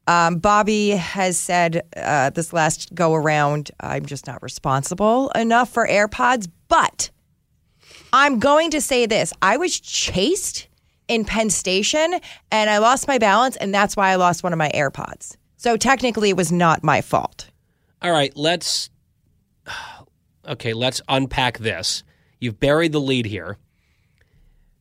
Um, 0.09 0.39
Bobby 0.39 0.91
has 0.91 1.37
said 1.39 1.83
uh, 1.97 2.31
this 2.31 2.53
last 2.53 2.95
go 2.95 3.15
around, 3.15 3.71
I'm 3.81 4.07
just 4.07 4.27
not 4.27 4.43
responsible 4.43 5.31
enough 5.31 5.69
for 5.69 5.87
AirPods, 5.87 6.49
but 6.69 7.11
I'm 8.13 8.39
going 8.39 8.71
to 8.71 8.81
say 8.81 9.07
this. 9.07 9.33
I 9.43 9.57
was 9.57 9.79
chased 9.79 10.66
in 11.09 11.25
Penn 11.25 11.51
Station 11.51 12.19
and 12.51 12.71
I 12.71 12.79
lost 12.79 13.09
my 13.09 13.19
balance, 13.19 13.57
and 13.57 13.75
that's 13.75 13.97
why 13.97 14.11
I 14.11 14.17
lost 14.17 14.43
one 14.43 14.53
of 14.53 14.59
my 14.59 14.71
AirPods. 14.75 15.37
So 15.57 15.77
technically, 15.77 16.31
it 16.31 16.37
was 16.37 16.53
not 16.53 16.83
my 16.85 17.01
fault. 17.01 17.51
All 18.03 18.11
right, 18.13 18.33
let's 18.37 18.91
okay, 20.49 20.73
let's 20.73 21.01
unpack 21.09 21.59
this. 21.59 22.03
You've 22.41 22.61
buried 22.61 22.93
the 22.93 23.01
lead 23.01 23.27
here. 23.27 23.57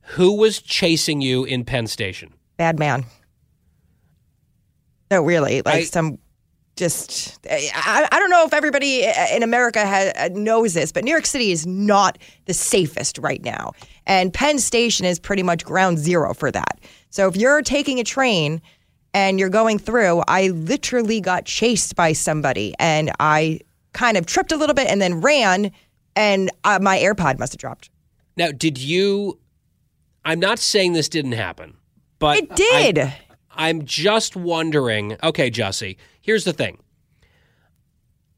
Who 0.10 0.38
was 0.38 0.62
chasing 0.62 1.22
you 1.22 1.46
in 1.46 1.66
Penn 1.66 1.88
Station? 1.88 2.34
Bad 2.58 2.78
man. 2.78 3.06
No, 5.10 5.22
really, 5.24 5.62
like 5.62 5.76
I- 5.76 5.84
some 5.84 6.20
just 6.76 7.40
I, 7.50 8.08
I 8.12 8.20
don't 8.20 8.30
know 8.30 8.46
if 8.46 8.54
everybody 8.54 9.04
in 9.34 9.44
America 9.44 9.86
ha 9.86 10.28
knows 10.32 10.74
this, 10.74 10.92
but 10.92 11.04
New 11.04 11.12
York 11.12 11.26
City 11.26 11.52
is 11.52 11.66
not 11.66 12.18
the 12.46 12.54
safest 12.54 13.18
right 13.18 13.44
now, 13.44 13.72
and 14.06 14.34
Penn 14.34 14.60
Station 14.60 15.06
is 15.06 15.20
pretty 15.20 15.44
much 15.44 15.64
ground 15.64 15.98
zero 15.98 16.34
for 16.34 16.52
that. 16.52 16.80
So 17.10 17.28
if 17.28 17.36
you're 17.36 17.62
taking 17.62 18.00
a 18.00 18.04
train 18.04 18.62
and 19.14 19.40
you're 19.40 19.50
going 19.50 19.80
through, 19.80 20.24
I 20.28 20.50
literally 20.50 21.22
got 21.22 21.46
chased 21.46 21.96
by 21.96 22.14
somebody, 22.14 22.74
and 22.80 23.12
I 23.20 23.62
kind 23.94 24.18
of 24.18 24.26
tripped 24.26 24.52
a 24.52 24.58
little 24.58 24.76
bit 24.76 24.88
and 24.88 25.02
then 25.02 25.22
ran, 25.22 25.72
and 26.16 26.52
uh, 26.66 26.80
my 26.82 26.98
AirPod 26.98 27.40
must 27.40 27.54
have 27.54 27.60
dropped. 27.60 27.90
Now, 28.36 28.52
did 28.52 28.78
you 28.78 29.40
I'm 30.26 30.40
not 30.40 30.58
saying 30.58 30.94
this 30.94 31.08
didn't 31.08 31.34
happen, 31.34 31.78
but 32.18 32.38
It 32.38 32.56
did. 32.56 33.00
I, 33.00 33.18
I'm 33.56 33.86
just 33.86 34.36
wondering. 34.36 35.18
Okay, 35.24 35.50
Jussie, 35.50 35.98
here's 36.22 36.44
the 36.44 36.54
thing. 36.54 36.80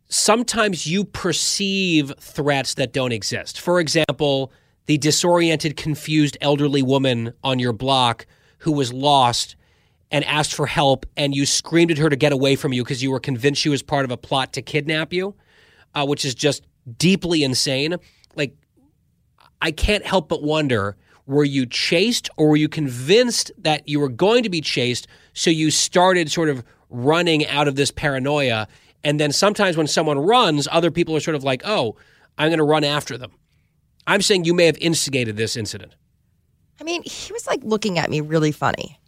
Sometimes 0.09 0.87
you 0.87 1.03
perceive 1.03 2.13
threats 2.19 2.75
that 2.75 2.93
don't 2.93 3.11
exist. 3.11 3.59
For 3.59 3.79
example, 3.79 4.53
the 4.85 4.97
disoriented, 4.97 5.75
confused 5.75 6.37
elderly 6.39 6.81
woman 6.81 7.33
on 7.43 7.59
your 7.59 7.73
block 7.73 8.25
who 8.59 8.71
was 8.71 8.93
lost 8.93 9.55
and 10.09 10.23
asked 10.23 10.53
for 10.53 10.65
help, 10.65 11.05
and 11.17 11.35
you 11.35 11.45
screamed 11.45 11.91
at 11.91 11.97
her 11.97 12.09
to 12.09 12.15
get 12.15 12.31
away 12.31 12.55
from 12.55 12.71
you 12.71 12.83
because 12.83 13.03
you 13.03 13.11
were 13.11 13.19
convinced 13.19 13.61
she 13.61 13.69
was 13.69 13.83
part 13.83 14.05
of 14.05 14.11
a 14.11 14.17
plot 14.17 14.53
to 14.53 14.61
kidnap 14.61 15.11
you, 15.11 15.35
uh, 15.93 16.05
which 16.05 16.23
is 16.23 16.33
just 16.33 16.65
deeply 16.97 17.43
insane. 17.43 17.97
Like, 18.35 18.55
I 19.61 19.71
can't 19.71 20.05
help 20.05 20.29
but 20.29 20.41
wonder 20.41 20.95
were 21.27 21.43
you 21.43 21.65
chased 21.65 22.29
or 22.37 22.49
were 22.49 22.55
you 22.55 22.69
convinced 22.69 23.51
that 23.57 23.87
you 23.87 23.99
were 23.99 24.09
going 24.09 24.43
to 24.43 24.49
be 24.49 24.61
chased? 24.61 25.07
So 25.33 25.49
you 25.49 25.69
started 25.69 26.31
sort 26.31 26.49
of 26.49 26.63
running 26.89 27.45
out 27.47 27.67
of 27.67 27.75
this 27.75 27.91
paranoia. 27.91 28.67
And 29.03 29.19
then 29.19 29.31
sometimes 29.31 29.77
when 29.77 29.87
someone 29.87 30.17
runs, 30.17 30.67
other 30.71 30.89
people 30.89 31.15
are 31.15 31.19
sort 31.19 31.35
of 31.35 31.43
like, 31.43 31.61
oh, 31.65 31.95
I'm 32.37 32.49
going 32.49 32.57
to 32.59 32.63
run 32.63 32.83
after 32.83 33.17
them. 33.17 33.31
I'm 34.07 34.21
saying 34.21 34.45
you 34.45 34.53
may 34.53 34.65
have 34.65 34.77
instigated 34.79 35.35
this 35.35 35.57
incident. 35.57 35.95
I 36.79 36.83
mean, 36.83 37.03
he 37.03 37.33
was 37.33 37.45
like 37.45 37.61
looking 37.63 37.99
at 37.99 38.09
me 38.09 38.21
really 38.21 38.53
funny. 38.53 38.99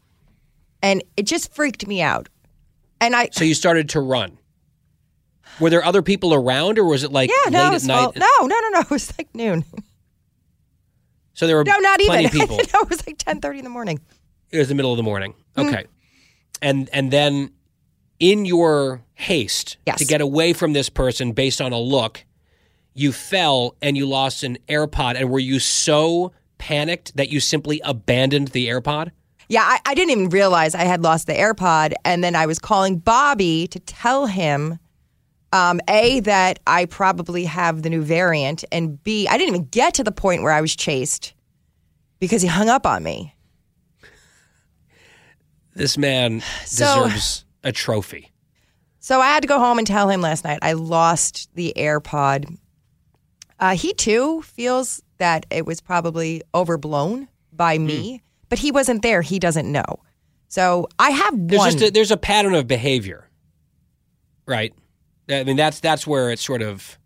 And 0.81 1.03
it 1.15 1.23
just 1.23 1.53
freaked 1.53 1.87
me 1.87 2.01
out. 2.01 2.27
And 2.99 3.15
I 3.15 3.29
So 3.31 3.45
you 3.45 3.53
started 3.55 3.89
to 3.89 4.01
run. 4.01 4.37
Were 5.59 5.69
there 5.69 5.83
other 5.83 6.01
people 6.01 6.33
around 6.33 6.77
or 6.77 6.85
was 6.85 7.03
it 7.03 7.11
like 7.11 7.29
Yeah, 7.29 7.49
no, 7.49 7.63
late 7.69 7.73
it 7.73 7.83
at 7.83 7.87
night? 7.87 8.11
well, 8.17 8.47
no, 8.47 8.47
no, 8.47 8.59
no, 8.59 8.69
no. 8.71 8.79
It 8.81 8.89
was 8.89 9.13
like 9.17 9.33
noon. 9.33 9.63
So 11.39 11.47
there 11.47 11.55
were 11.55 11.63
No, 11.63 11.77
not 11.77 12.01
plenty 12.01 12.25
even. 12.25 12.25
of 12.25 12.31
people. 12.49 12.57
no, 12.57 12.81
it 12.81 12.89
was 12.89 13.07
like 13.07 13.17
ten 13.17 13.39
thirty 13.39 13.59
in 13.59 13.63
the 13.63 13.69
morning. 13.69 14.01
It 14.51 14.57
was 14.57 14.67
the 14.67 14.75
middle 14.75 14.91
of 14.91 14.97
the 14.97 15.03
morning. 15.03 15.35
Mm. 15.55 15.69
Okay. 15.69 15.85
And 16.61 16.89
and 16.91 17.11
then 17.11 17.51
in 18.19 18.43
your 18.43 19.01
haste 19.13 19.77
Yes. 19.85 19.99
to 19.99 20.05
get 20.05 20.19
away 20.19 20.51
from 20.51 20.73
this 20.73 20.89
person 20.89 21.31
based 21.31 21.61
on 21.61 21.71
a 21.71 21.79
look, 21.79 22.25
you 22.93 23.13
fell 23.13 23.77
and 23.81 23.95
you 23.95 24.05
lost 24.05 24.43
an 24.43 24.57
AirPod. 24.67 25.15
And 25.15 25.29
were 25.29 25.39
you 25.39 25.59
so 25.59 26.33
panicked 26.57 27.15
that 27.15 27.29
you 27.29 27.39
simply 27.39 27.79
abandoned 27.85 28.49
the 28.49 28.67
AirPod? 28.67 29.11
Yeah, 29.47 29.61
I, 29.63 29.79
I 29.85 29.93
didn't 29.95 30.11
even 30.11 30.27
realize 30.29 30.75
I 30.75 30.83
had 30.83 31.03
lost 31.03 31.25
the 31.25 31.33
AirPod, 31.33 31.93
and 32.03 32.21
then 32.21 32.35
I 32.35 32.47
was 32.47 32.59
calling 32.59 32.97
Bobby 32.97 33.65
to 33.69 33.79
tell 33.79 34.25
him, 34.25 34.77
um, 35.51 35.79
a 35.89 36.19
that 36.21 36.59
I 36.67 36.85
probably 36.85 37.45
have 37.45 37.81
the 37.81 37.89
new 37.89 38.01
variant, 38.01 38.63
and 38.71 39.03
b 39.03 39.27
I 39.27 39.37
didn't 39.37 39.55
even 39.55 39.65
get 39.67 39.93
to 39.95 40.03
the 40.03 40.11
point 40.11 40.43
where 40.43 40.51
I 40.51 40.61
was 40.61 40.75
chased 40.75 41.33
because 42.19 42.41
he 42.41 42.47
hung 42.47 42.69
up 42.69 42.85
on 42.85 43.03
me. 43.03 43.33
This 45.75 45.97
man 45.97 46.41
So- 46.65 47.05
deserves 47.05 47.45
a 47.63 47.71
trophy. 47.71 48.31
So 49.01 49.21
I 49.21 49.27
had 49.27 49.41
to 49.41 49.47
go 49.47 49.59
home 49.59 49.77
and 49.77 49.87
tell 49.87 50.09
him 50.09 50.21
last 50.21 50.43
night 50.43 50.59
I 50.61 50.73
lost 50.73 51.49
the 51.55 51.73
AirPod. 51.75 52.57
Uh, 53.59 53.75
he 53.75 53.93
too 53.93 54.41
feels 54.43 55.01
that 55.17 55.45
it 55.49 55.65
was 55.65 55.81
probably 55.81 56.41
overblown 56.53 57.27
by 57.51 57.77
Hmm. 57.77 57.85
me, 57.87 58.21
but 58.49 58.59
he 58.59 58.71
wasn't 58.71 59.01
there. 59.01 59.21
He 59.21 59.39
doesn't 59.39 59.71
know. 59.71 59.85
So 60.47 60.87
I 60.99 61.11
have 61.11 61.33
There's 61.47 61.59
one. 61.59 61.71
just 61.71 61.83
a, 61.83 61.91
there's 61.91 62.11
a 62.11 62.17
pattern 62.17 62.55
of 62.55 62.67
behavior, 62.67 63.27
right? 64.45 64.73
I 65.29 65.43
mean 65.43 65.57
that's 65.57 65.79
that's 65.79 66.07
where 66.07 66.31
it 66.31 66.39
sort 66.39 66.61
of 66.61 66.97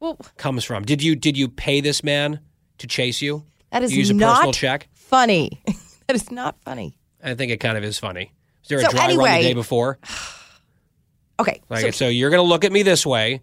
well, 0.00 0.16
comes 0.36 0.64
from. 0.64 0.84
Did 0.84 1.02
you 1.02 1.16
did 1.16 1.36
you 1.36 1.48
pay 1.48 1.80
this 1.80 2.04
man 2.04 2.40
to 2.78 2.86
chase 2.86 3.20
you? 3.22 3.44
that 3.70 3.82
is 3.82 3.92
you 3.92 3.98
use 3.98 4.10
a 4.10 4.14
not 4.14 4.36
personal 4.36 4.52
check. 4.52 4.88
funny. 4.94 5.60
that 6.06 6.14
is 6.16 6.30
not 6.30 6.56
funny. 6.62 6.96
I 7.22 7.34
think 7.34 7.50
it 7.52 7.58
kind 7.58 7.76
of 7.76 7.84
is 7.84 7.98
funny. 7.98 8.32
Is 8.62 8.68
there 8.68 8.78
a 8.78 8.82
So 8.82 8.90
dry 8.90 9.00
run 9.00 9.10
anyway- 9.10 9.42
the 9.42 9.48
day 9.48 9.54
before? 9.54 9.98
Okay. 11.38 11.60
Like, 11.68 11.82
so 11.82 11.90
so, 11.90 12.08
you're 12.08 12.30
going 12.30 12.42
to 12.42 12.48
look 12.48 12.64
at 12.64 12.72
me 12.72 12.82
this 12.82 13.04
way. 13.04 13.42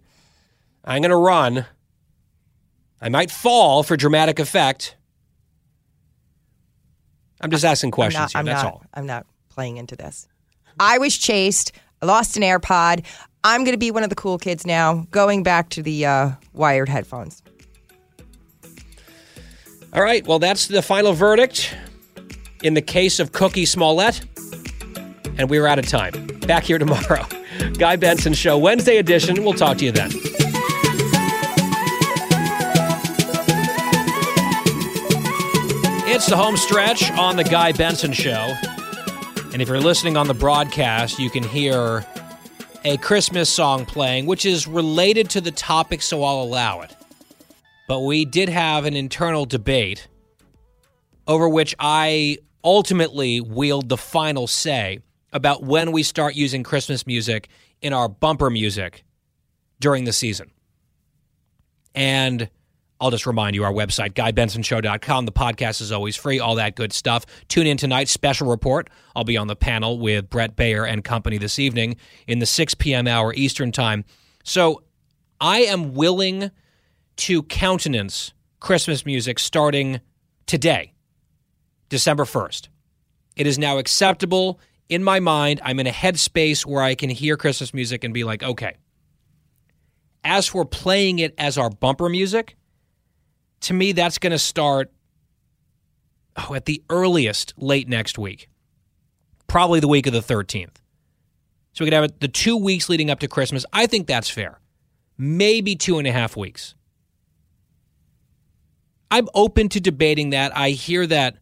I'm 0.84 1.00
going 1.00 1.12
to 1.12 1.16
run. 1.16 1.64
I 3.00 3.08
might 3.08 3.30
fall 3.30 3.84
for 3.84 3.96
dramatic 3.96 4.40
effect. 4.40 4.96
I'm 7.40 7.52
just 7.52 7.64
asking 7.64 7.88
I'm 7.88 7.92
questions 7.92 8.20
not, 8.20 8.30
here. 8.32 8.38
I'm 8.40 8.46
That's 8.46 8.64
not, 8.64 8.72
all. 8.72 8.84
I'm 8.94 9.06
not 9.06 9.26
playing 9.48 9.76
into 9.76 9.94
this. 9.94 10.26
I 10.80 10.98
was 10.98 11.16
chased. 11.16 11.70
I 12.02 12.06
lost 12.06 12.36
an 12.36 12.42
AirPod. 12.42 13.04
I'm 13.46 13.62
going 13.62 13.74
to 13.74 13.78
be 13.78 13.90
one 13.90 14.02
of 14.02 14.08
the 14.08 14.16
cool 14.16 14.38
kids 14.38 14.66
now, 14.66 15.06
going 15.10 15.42
back 15.42 15.68
to 15.70 15.82
the 15.82 16.06
uh, 16.06 16.30
wired 16.54 16.88
headphones. 16.88 17.42
All 19.92 20.02
right. 20.02 20.26
Well, 20.26 20.38
that's 20.38 20.66
the 20.66 20.80
final 20.80 21.12
verdict 21.12 21.76
in 22.62 22.72
the 22.72 22.80
case 22.82 23.20
of 23.20 23.32
Cookie 23.32 23.66
Smollett. 23.66 24.22
And 25.36 25.50
we're 25.50 25.66
out 25.66 25.78
of 25.78 25.86
time. 25.86 26.26
Back 26.46 26.64
here 26.64 26.78
tomorrow. 26.78 27.26
Guy 27.78 27.96
Benson 27.96 28.32
Show, 28.32 28.56
Wednesday 28.56 28.96
edition. 28.96 29.44
We'll 29.44 29.52
talk 29.52 29.76
to 29.78 29.84
you 29.84 29.92
then. 29.92 30.10
It's 36.06 36.26
the 36.26 36.36
home 36.36 36.56
stretch 36.56 37.10
on 37.12 37.36
the 37.36 37.44
Guy 37.44 37.72
Benson 37.72 38.12
Show. 38.12 38.54
And 39.52 39.60
if 39.60 39.68
you're 39.68 39.80
listening 39.80 40.16
on 40.16 40.28
the 40.28 40.34
broadcast, 40.34 41.18
you 41.18 41.28
can 41.28 41.42
hear 41.42 42.04
a 42.84 42.98
Christmas 42.98 43.48
song 43.48 43.86
playing, 43.86 44.26
which 44.26 44.44
is 44.44 44.66
related 44.66 45.30
to 45.30 45.40
the 45.40 45.50
topic, 45.50 46.02
so 46.02 46.22
I'll 46.22 46.42
allow 46.42 46.82
it. 46.82 46.94
But 47.88 48.00
we 48.00 48.24
did 48.24 48.48
have 48.48 48.84
an 48.84 48.94
internal 48.94 49.46
debate 49.46 50.08
over 51.26 51.48
which 51.48 51.74
I 51.78 52.38
ultimately 52.62 53.40
wield 53.40 53.88
the 53.88 53.96
final 53.96 54.46
say 54.46 55.00
about 55.32 55.62
when 55.62 55.92
we 55.92 56.02
start 56.02 56.34
using 56.34 56.62
Christmas 56.62 57.06
music 57.06 57.48
in 57.80 57.92
our 57.92 58.08
bumper 58.08 58.50
music 58.50 59.04
during 59.80 60.04
the 60.04 60.12
season. 60.12 60.50
And 61.94 62.48
I'll 63.00 63.10
just 63.10 63.26
remind 63.26 63.54
you 63.56 63.64
our 63.64 63.72
website, 63.72 64.12
GuyBensonShow.com. 64.12 65.26
The 65.26 65.32
podcast 65.32 65.80
is 65.80 65.92
always 65.92 66.16
free, 66.16 66.38
all 66.38 66.54
that 66.54 66.76
good 66.76 66.92
stuff. 66.92 67.26
Tune 67.48 67.66
in 67.66 67.76
tonight, 67.76 68.08
special 68.08 68.48
report. 68.48 68.88
I'll 69.16 69.24
be 69.24 69.36
on 69.36 69.46
the 69.46 69.56
panel 69.56 69.98
with 69.98 70.30
Bret 70.30 70.56
Baier 70.56 70.88
and 70.88 71.02
company 71.02 71.38
this 71.38 71.58
evening 71.58 71.96
in 72.26 72.38
the 72.38 72.46
6 72.46 72.74
p.m. 72.74 73.06
hour 73.06 73.34
Eastern 73.34 73.72
Time. 73.72 74.04
So 74.44 74.84
I 75.40 75.60
am 75.60 75.94
willing 75.94 76.50
to 77.16 77.42
countenance 77.44 78.32
Christmas 78.60 79.04
music 79.04 79.38
starting 79.38 80.00
today, 80.46 80.94
December 81.88 82.24
1st. 82.24 82.68
It 83.36 83.46
is 83.46 83.58
now 83.58 83.78
acceptable 83.78 84.60
in 84.88 85.02
my 85.02 85.20
mind. 85.20 85.60
I'm 85.64 85.80
in 85.80 85.86
a 85.86 85.92
headspace 85.92 86.64
where 86.64 86.82
I 86.82 86.94
can 86.94 87.10
hear 87.10 87.36
Christmas 87.36 87.74
music 87.74 88.04
and 88.04 88.14
be 88.14 88.24
like, 88.24 88.42
okay. 88.42 88.76
As 90.22 90.46
for 90.46 90.64
playing 90.64 91.18
it 91.18 91.34
as 91.36 91.58
our 91.58 91.68
bumper 91.68 92.08
music, 92.08 92.56
to 93.64 93.74
me, 93.74 93.92
that's 93.92 94.18
going 94.18 94.32
to 94.32 94.38
start 94.38 94.90
oh, 96.36 96.54
at 96.54 96.66
the 96.66 96.82
earliest 96.90 97.54
late 97.56 97.88
next 97.88 98.18
week, 98.18 98.48
probably 99.46 99.80
the 99.80 99.88
week 99.88 100.06
of 100.06 100.12
the 100.12 100.20
13th. 100.20 100.76
So 101.72 101.84
we 101.84 101.86
could 101.86 101.94
have 101.94 102.04
it 102.04 102.20
the 102.20 102.28
two 102.28 102.56
weeks 102.56 102.88
leading 102.88 103.10
up 103.10 103.20
to 103.20 103.28
Christmas. 103.28 103.66
I 103.72 103.86
think 103.86 104.06
that's 104.06 104.30
fair. 104.30 104.60
Maybe 105.18 105.76
two 105.76 105.98
and 105.98 106.06
a 106.06 106.12
half 106.12 106.36
weeks. 106.36 106.74
I'm 109.10 109.28
open 109.34 109.68
to 109.70 109.80
debating 109.80 110.30
that. 110.30 110.56
I 110.56 110.70
hear 110.70 111.06
that 111.06 111.36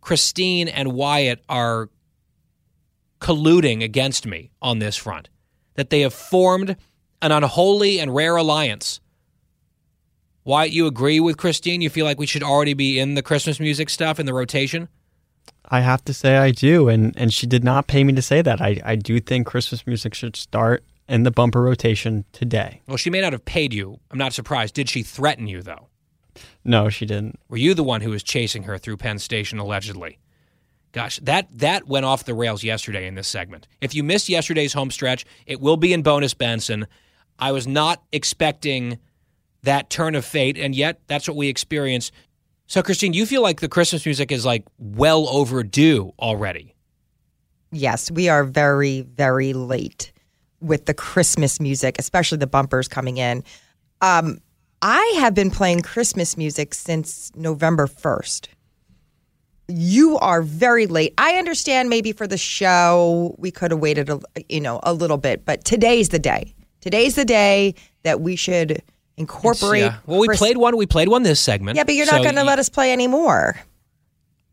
Christine 0.00 0.68
and 0.68 0.92
Wyatt 0.92 1.42
are 1.48 1.88
colluding 3.20 3.82
against 3.82 4.26
me 4.26 4.50
on 4.60 4.78
this 4.78 4.96
front, 4.96 5.28
that 5.74 5.90
they 5.90 6.00
have 6.00 6.14
formed 6.14 6.76
an 7.22 7.32
unholy 7.32 8.00
and 8.00 8.14
rare 8.14 8.36
alliance. 8.36 9.00
Wyatt, 10.50 10.72
you 10.72 10.88
agree 10.88 11.20
with 11.20 11.36
Christine? 11.36 11.80
You 11.80 11.90
feel 11.90 12.04
like 12.04 12.18
we 12.18 12.26
should 12.26 12.42
already 12.42 12.74
be 12.74 12.98
in 12.98 13.14
the 13.14 13.22
Christmas 13.22 13.60
music 13.60 13.88
stuff 13.88 14.18
in 14.18 14.26
the 14.26 14.34
rotation? 14.34 14.88
I 15.66 15.80
have 15.80 16.04
to 16.06 16.12
say 16.12 16.38
I 16.38 16.50
do, 16.50 16.88
and 16.88 17.16
and 17.16 17.32
she 17.32 17.46
did 17.46 17.62
not 17.62 17.86
pay 17.86 18.02
me 18.02 18.12
to 18.14 18.20
say 18.20 18.42
that. 18.42 18.60
I 18.60 18.80
I 18.84 18.96
do 18.96 19.20
think 19.20 19.46
Christmas 19.46 19.86
music 19.86 20.12
should 20.12 20.34
start 20.34 20.82
in 21.08 21.22
the 21.22 21.30
bumper 21.30 21.62
rotation 21.62 22.24
today. 22.32 22.82
Well, 22.88 22.96
she 22.96 23.10
may 23.10 23.20
not 23.20 23.32
have 23.32 23.44
paid 23.44 23.72
you. 23.72 24.00
I'm 24.10 24.18
not 24.18 24.32
surprised. 24.32 24.74
Did 24.74 24.88
she 24.88 25.04
threaten 25.04 25.46
you 25.46 25.62
though? 25.62 25.86
No, 26.64 26.88
she 26.88 27.06
didn't. 27.06 27.38
Were 27.48 27.56
you 27.56 27.72
the 27.72 27.84
one 27.84 28.00
who 28.00 28.10
was 28.10 28.24
chasing 28.24 28.64
her 28.64 28.76
through 28.76 28.96
Penn 28.96 29.20
Station 29.20 29.60
allegedly? 29.60 30.18
Gosh, 30.90 31.20
that 31.22 31.46
that 31.58 31.86
went 31.86 32.06
off 32.06 32.24
the 32.24 32.34
rails 32.34 32.64
yesterday 32.64 33.06
in 33.06 33.14
this 33.14 33.28
segment. 33.28 33.68
If 33.80 33.94
you 33.94 34.02
missed 34.02 34.28
yesterday's 34.28 34.72
home 34.72 34.90
stretch, 34.90 35.24
it 35.46 35.60
will 35.60 35.76
be 35.76 35.92
in 35.92 36.02
bonus 36.02 36.34
Benson. 36.34 36.88
I 37.38 37.52
was 37.52 37.68
not 37.68 38.02
expecting 38.10 38.98
that 39.62 39.90
turn 39.90 40.14
of 40.14 40.24
fate, 40.24 40.56
and 40.56 40.74
yet 40.74 41.00
that's 41.06 41.28
what 41.28 41.36
we 41.36 41.48
experience. 41.48 42.12
So, 42.66 42.82
Christine, 42.82 43.12
you 43.12 43.26
feel 43.26 43.42
like 43.42 43.60
the 43.60 43.68
Christmas 43.68 44.06
music 44.06 44.30
is 44.30 44.46
like 44.46 44.64
well 44.78 45.28
overdue 45.28 46.12
already. 46.18 46.74
Yes, 47.72 48.10
we 48.10 48.28
are 48.28 48.44
very, 48.44 49.02
very 49.02 49.52
late 49.52 50.12
with 50.60 50.86
the 50.86 50.94
Christmas 50.94 51.60
music, 51.60 51.96
especially 51.98 52.38
the 52.38 52.46
bumpers 52.46 52.88
coming 52.88 53.16
in. 53.16 53.44
Um, 54.00 54.40
I 54.82 55.14
have 55.18 55.34
been 55.34 55.50
playing 55.50 55.82
Christmas 55.82 56.36
music 56.36 56.74
since 56.74 57.30
November 57.34 57.86
1st. 57.86 58.48
You 59.68 60.18
are 60.18 60.42
very 60.42 60.86
late. 60.86 61.14
I 61.18 61.34
understand 61.34 61.90
maybe 61.90 62.12
for 62.12 62.26
the 62.26 62.38
show 62.38 63.36
we 63.38 63.50
could 63.50 63.70
have 63.70 63.80
waited 63.80 64.10
a, 64.10 64.20
you 64.48 64.60
know 64.60 64.80
a 64.82 64.92
little 64.92 65.18
bit, 65.18 65.44
but 65.44 65.64
today's 65.64 66.08
the 66.08 66.18
day. 66.18 66.54
Today's 66.80 67.14
the 67.14 67.24
day 67.24 67.74
that 68.02 68.20
we 68.20 68.36
should 68.36 68.82
incorporate. 69.20 69.82
Yeah. 69.82 69.98
Well, 70.06 70.18
we 70.18 70.26
Chris- 70.26 70.38
played 70.38 70.56
one. 70.56 70.76
We 70.76 70.86
played 70.86 71.08
one 71.08 71.22
this 71.22 71.40
segment. 71.40 71.76
Yeah, 71.76 71.84
but 71.84 71.94
you're 71.94 72.06
not 72.06 72.16
So 72.16 72.22
going 72.22 72.34
to 72.36 72.44
let 72.44 72.58
us 72.58 72.68
play 72.68 72.92
anymore. 72.92 73.56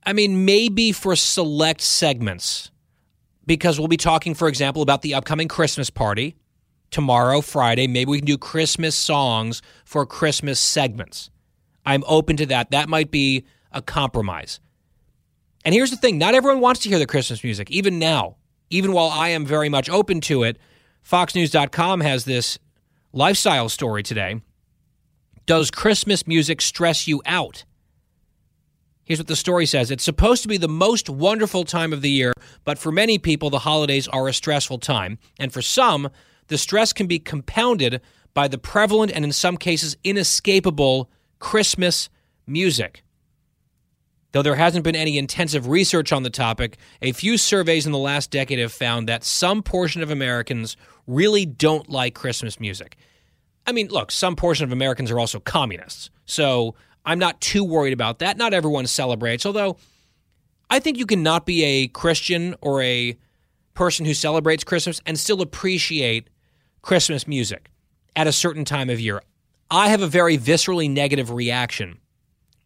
I 0.03 0.13
mean, 0.13 0.45
maybe 0.45 0.91
for 0.91 1.15
select 1.15 1.81
segments, 1.81 2.71
because 3.45 3.79
we'll 3.79 3.87
be 3.87 3.97
talking, 3.97 4.35
for 4.35 4.47
example, 4.47 4.81
about 4.81 5.01
the 5.01 5.13
upcoming 5.15 5.47
Christmas 5.47 5.89
party 5.89 6.35
tomorrow, 6.91 7.41
Friday. 7.41 7.87
Maybe 7.87 8.11
we 8.11 8.19
can 8.19 8.25
do 8.25 8.37
Christmas 8.37 8.95
songs 8.95 9.61
for 9.83 10.05
Christmas 10.05 10.59
segments. 10.59 11.29
I'm 11.85 12.03
open 12.07 12.37
to 12.37 12.45
that. 12.47 12.71
That 12.71 12.89
might 12.89 13.11
be 13.11 13.45
a 13.71 13.81
compromise. 13.81 14.59
And 15.65 15.73
here's 15.73 15.91
the 15.91 15.97
thing 15.97 16.17
not 16.17 16.35
everyone 16.35 16.61
wants 16.61 16.81
to 16.81 16.89
hear 16.89 16.99
the 16.99 17.07
Christmas 17.07 17.43
music, 17.43 17.69
even 17.71 17.99
now. 17.99 18.37
Even 18.69 18.91
while 18.91 19.07
I 19.07 19.29
am 19.29 19.45
very 19.45 19.69
much 19.69 19.89
open 19.89 20.19
to 20.21 20.43
it, 20.43 20.57
FoxNews.com 21.09 22.01
has 22.01 22.25
this 22.25 22.59
lifestyle 23.13 23.69
story 23.69 24.03
today. 24.03 24.41
Does 25.47 25.71
Christmas 25.71 26.27
music 26.27 26.61
stress 26.61 27.07
you 27.07 27.21
out? 27.25 27.63
Here's 29.05 29.17
what 29.17 29.27
the 29.27 29.35
story 29.37 29.65
says 29.65 29.89
It's 29.89 30.03
supposed 30.03 30.41
to 30.41 30.49
be 30.49 30.57
the 30.57 30.67
most 30.67 31.09
wonderful 31.09 31.63
time 31.63 31.93
of 31.93 32.01
the 32.01 32.09
year, 32.09 32.33
but 32.65 32.77
for 32.77 32.91
many 32.91 33.17
people, 33.17 33.49
the 33.49 33.59
holidays 33.59 34.09
are 34.09 34.27
a 34.27 34.33
stressful 34.33 34.79
time. 34.79 35.17
And 35.39 35.53
for 35.53 35.61
some, 35.61 36.09
the 36.47 36.57
stress 36.57 36.91
can 36.91 37.07
be 37.07 37.17
compounded 37.17 38.01
by 38.33 38.49
the 38.49 38.57
prevalent 38.57 39.13
and 39.13 39.23
in 39.23 39.31
some 39.31 39.55
cases 39.55 39.95
inescapable 40.03 41.09
Christmas 41.39 42.09
music. 42.45 43.03
Though 44.33 44.41
there 44.41 44.55
hasn't 44.55 44.83
been 44.83 44.97
any 44.97 45.17
intensive 45.17 45.69
research 45.69 46.11
on 46.11 46.23
the 46.23 46.29
topic, 46.29 46.77
a 47.01 47.13
few 47.13 47.37
surveys 47.37 47.85
in 47.85 47.93
the 47.93 47.97
last 47.97 48.31
decade 48.31 48.59
have 48.59 48.73
found 48.73 49.07
that 49.07 49.23
some 49.23 49.63
portion 49.63 50.03
of 50.03 50.11
Americans 50.11 50.75
really 51.07 51.45
don't 51.45 51.89
like 51.89 52.15
Christmas 52.15 52.59
music. 52.59 52.97
I 53.67 53.73
mean, 53.73 53.89
look, 53.89 54.11
some 54.11 54.35
portion 54.35 54.63
of 54.63 54.71
Americans 54.71 55.11
are 55.11 55.19
also 55.19 55.39
communists. 55.39 56.09
So 56.25 56.75
I'm 57.05 57.19
not 57.19 57.39
too 57.41 57.63
worried 57.63 57.93
about 57.93 58.19
that. 58.19 58.37
Not 58.37 58.53
everyone 58.53 58.87
celebrates, 58.87 59.45
although 59.45 59.77
I 60.69 60.79
think 60.79 60.97
you 60.97 61.05
can 61.05 61.21
not 61.21 61.45
be 61.45 61.63
a 61.63 61.87
Christian 61.89 62.55
or 62.61 62.81
a 62.81 63.17
person 63.73 64.05
who 64.05 64.13
celebrates 64.13 64.63
Christmas 64.63 65.01
and 65.05 65.19
still 65.19 65.41
appreciate 65.41 66.29
Christmas 66.81 67.27
music 67.27 67.69
at 68.15 68.25
a 68.25 68.31
certain 68.31 68.65
time 68.65 68.89
of 68.89 68.99
year. 68.99 69.21
I 69.69 69.89
have 69.89 70.01
a 70.01 70.07
very 70.07 70.37
viscerally 70.37 70.89
negative 70.89 71.29
reaction 71.29 71.99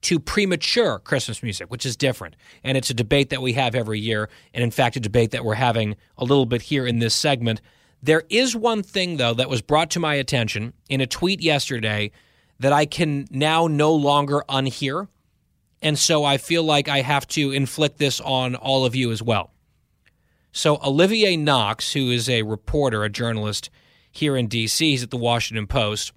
to 0.01 0.19
premature 0.19 0.99
Christmas 0.99 1.43
music, 1.43 1.69
which 1.69 1.85
is 1.85 1.95
different. 1.95 2.35
And 2.63 2.77
it's 2.77 2.89
a 2.89 2.93
debate 2.93 3.29
that 3.29 3.41
we 3.41 3.53
have 3.53 3.75
every 3.75 3.99
year. 3.99 4.29
And 4.53 4.63
in 4.63 4.71
fact, 4.71 4.95
a 4.95 4.99
debate 4.99 5.31
that 5.31 5.45
we're 5.45 5.55
having 5.55 5.95
a 6.17 6.23
little 6.23 6.45
bit 6.45 6.63
here 6.63 6.87
in 6.87 6.99
this 6.99 7.13
segment. 7.13 7.61
There 8.03 8.23
is 8.29 8.55
one 8.55 8.83
thing, 8.83 9.17
though, 9.17 9.33
that 9.33 9.49
was 9.49 9.61
brought 9.61 9.91
to 9.91 9.99
my 9.99 10.15
attention 10.15 10.73
in 10.89 11.01
a 11.01 11.07
tweet 11.07 11.41
yesterday 11.41 12.11
that 12.59 12.73
I 12.73 12.85
can 12.85 13.27
now 13.29 13.67
no 13.67 13.93
longer 13.93 14.43
unhear. 14.49 15.07
And 15.81 15.97
so 15.97 16.23
I 16.23 16.37
feel 16.37 16.63
like 16.63 16.87
I 16.87 17.01
have 17.01 17.27
to 17.29 17.51
inflict 17.51 17.97
this 17.97 18.19
on 18.19 18.55
all 18.55 18.85
of 18.85 18.95
you 18.95 19.11
as 19.11 19.21
well. 19.21 19.51
So 20.51 20.77
Olivier 20.77 21.37
Knox, 21.37 21.93
who 21.93 22.11
is 22.11 22.29
a 22.29 22.43
reporter, 22.43 23.03
a 23.03 23.09
journalist 23.09 23.69
here 24.11 24.35
in 24.35 24.47
D.C., 24.47 24.91
he's 24.91 25.03
at 25.03 25.09
the 25.09 25.17
Washington 25.17 25.67
Post, 25.67 26.11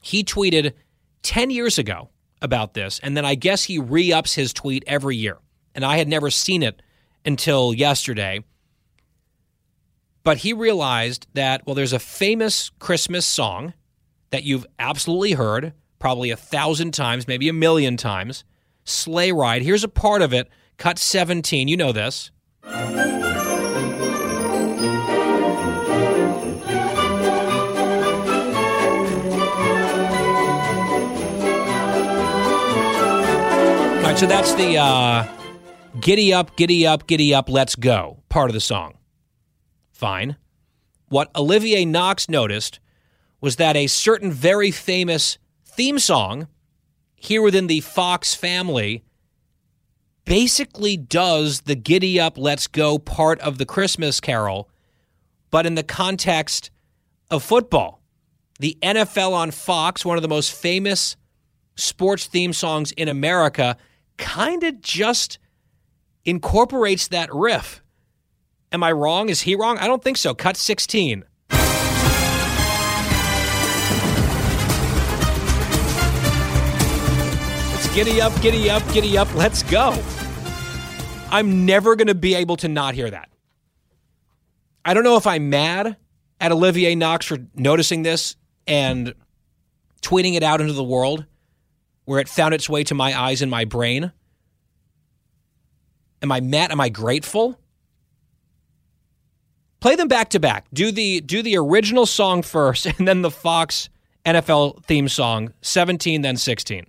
he 0.00 0.24
tweeted 0.24 0.72
10 1.22 1.50
years 1.50 1.78
ago 1.78 2.10
about 2.42 2.74
this. 2.74 2.98
And 3.02 3.16
then 3.16 3.24
I 3.24 3.34
guess 3.34 3.64
he 3.64 3.78
re 3.78 4.12
ups 4.12 4.34
his 4.34 4.52
tweet 4.52 4.82
every 4.86 5.16
year. 5.16 5.38
And 5.74 5.84
I 5.84 5.98
had 5.98 6.08
never 6.08 6.30
seen 6.30 6.62
it 6.62 6.82
until 7.24 7.72
yesterday. 7.72 8.44
But 10.22 10.38
he 10.38 10.52
realized 10.52 11.26
that, 11.34 11.66
well, 11.66 11.74
there's 11.74 11.92
a 11.92 11.98
famous 11.98 12.70
Christmas 12.78 13.24
song 13.24 13.72
that 14.30 14.44
you've 14.44 14.66
absolutely 14.78 15.32
heard, 15.32 15.72
probably 15.98 16.30
a 16.30 16.36
thousand 16.36 16.92
times, 16.92 17.26
maybe 17.26 17.48
a 17.48 17.52
million 17.52 17.96
times 17.96 18.44
Sleigh 18.84 19.32
Ride. 19.32 19.62
Here's 19.62 19.84
a 19.84 19.88
part 19.88 20.22
of 20.22 20.32
it, 20.32 20.48
cut 20.76 20.98
17. 20.98 21.68
You 21.68 21.76
know 21.76 21.92
this. 21.92 22.30
All 22.64 22.72
right, 34.06 34.18
so 34.18 34.26
that's 34.26 34.54
the 34.54 34.76
uh, 34.76 35.26
giddy 36.00 36.32
up, 36.32 36.56
giddy 36.56 36.86
up, 36.86 37.06
giddy 37.06 37.34
up, 37.34 37.48
let's 37.48 37.74
go 37.76 38.18
part 38.28 38.50
of 38.50 38.54
the 38.54 38.60
song. 38.60 38.94
Fine. 40.00 40.36
What 41.08 41.30
Olivier 41.36 41.84
Knox 41.84 42.26
noticed 42.26 42.80
was 43.42 43.56
that 43.56 43.76
a 43.76 43.86
certain 43.86 44.32
very 44.32 44.70
famous 44.70 45.36
theme 45.66 45.98
song 45.98 46.48
here 47.16 47.42
within 47.42 47.66
the 47.66 47.80
Fox 47.80 48.34
family 48.34 49.04
basically 50.24 50.96
does 50.96 51.60
the 51.60 51.74
giddy 51.74 52.18
up, 52.18 52.38
let's 52.38 52.66
go 52.66 52.98
part 52.98 53.38
of 53.40 53.58
the 53.58 53.66
Christmas 53.66 54.22
carol, 54.22 54.70
but 55.50 55.66
in 55.66 55.74
the 55.74 55.82
context 55.82 56.70
of 57.30 57.42
football. 57.42 58.00
The 58.58 58.78
NFL 58.80 59.32
on 59.32 59.50
Fox, 59.50 60.02
one 60.02 60.16
of 60.16 60.22
the 60.22 60.28
most 60.28 60.50
famous 60.54 61.14
sports 61.76 62.24
theme 62.24 62.54
songs 62.54 62.90
in 62.92 63.08
America, 63.08 63.76
kind 64.16 64.64
of 64.64 64.80
just 64.80 65.38
incorporates 66.24 67.08
that 67.08 67.28
riff. 67.34 67.82
Am 68.72 68.82
I 68.84 68.92
wrong? 68.92 69.28
Is 69.28 69.40
he 69.42 69.56
wrong? 69.56 69.78
I 69.78 69.86
don't 69.88 70.02
think 70.02 70.16
so. 70.16 70.32
Cut 70.32 70.56
16. 70.56 71.24
It's 77.74 77.94
giddy 77.94 78.20
up, 78.20 78.40
giddy 78.40 78.70
up, 78.70 78.92
giddy 78.92 79.18
up. 79.18 79.34
Let's 79.34 79.64
go. 79.64 80.00
I'm 81.30 81.66
never 81.66 81.96
going 81.96 82.06
to 82.06 82.14
be 82.14 82.36
able 82.36 82.56
to 82.58 82.68
not 82.68 82.94
hear 82.94 83.10
that. 83.10 83.28
I 84.84 84.94
don't 84.94 85.04
know 85.04 85.16
if 85.16 85.26
I'm 85.26 85.50
mad 85.50 85.96
at 86.40 86.52
Olivier 86.52 86.94
Knox 86.94 87.26
for 87.26 87.38
noticing 87.54 88.02
this 88.02 88.36
and 88.66 89.14
tweeting 90.00 90.34
it 90.34 90.42
out 90.44 90.60
into 90.60 90.72
the 90.72 90.84
world 90.84 91.26
where 92.04 92.20
it 92.20 92.28
found 92.28 92.54
its 92.54 92.68
way 92.68 92.84
to 92.84 92.94
my 92.94 93.18
eyes 93.18 93.42
and 93.42 93.50
my 93.50 93.64
brain. 93.64 94.12
Am 96.22 96.30
I 96.30 96.40
mad? 96.40 96.70
Am 96.70 96.80
I 96.80 96.88
grateful? 96.88 97.58
Play 99.80 99.96
them 99.96 100.08
back 100.08 100.28
to 100.30 100.40
back. 100.40 100.66
Do 100.74 100.92
the 100.92 101.22
do 101.22 101.42
the 101.42 101.56
original 101.56 102.04
song 102.04 102.42
first 102.42 102.86
and 102.98 103.08
then 103.08 103.22
the 103.22 103.30
Fox 103.30 103.88
NFL 104.26 104.84
theme 104.84 105.08
song 105.08 105.52
17, 105.62 106.20
then 106.20 106.36
16. 106.36 106.86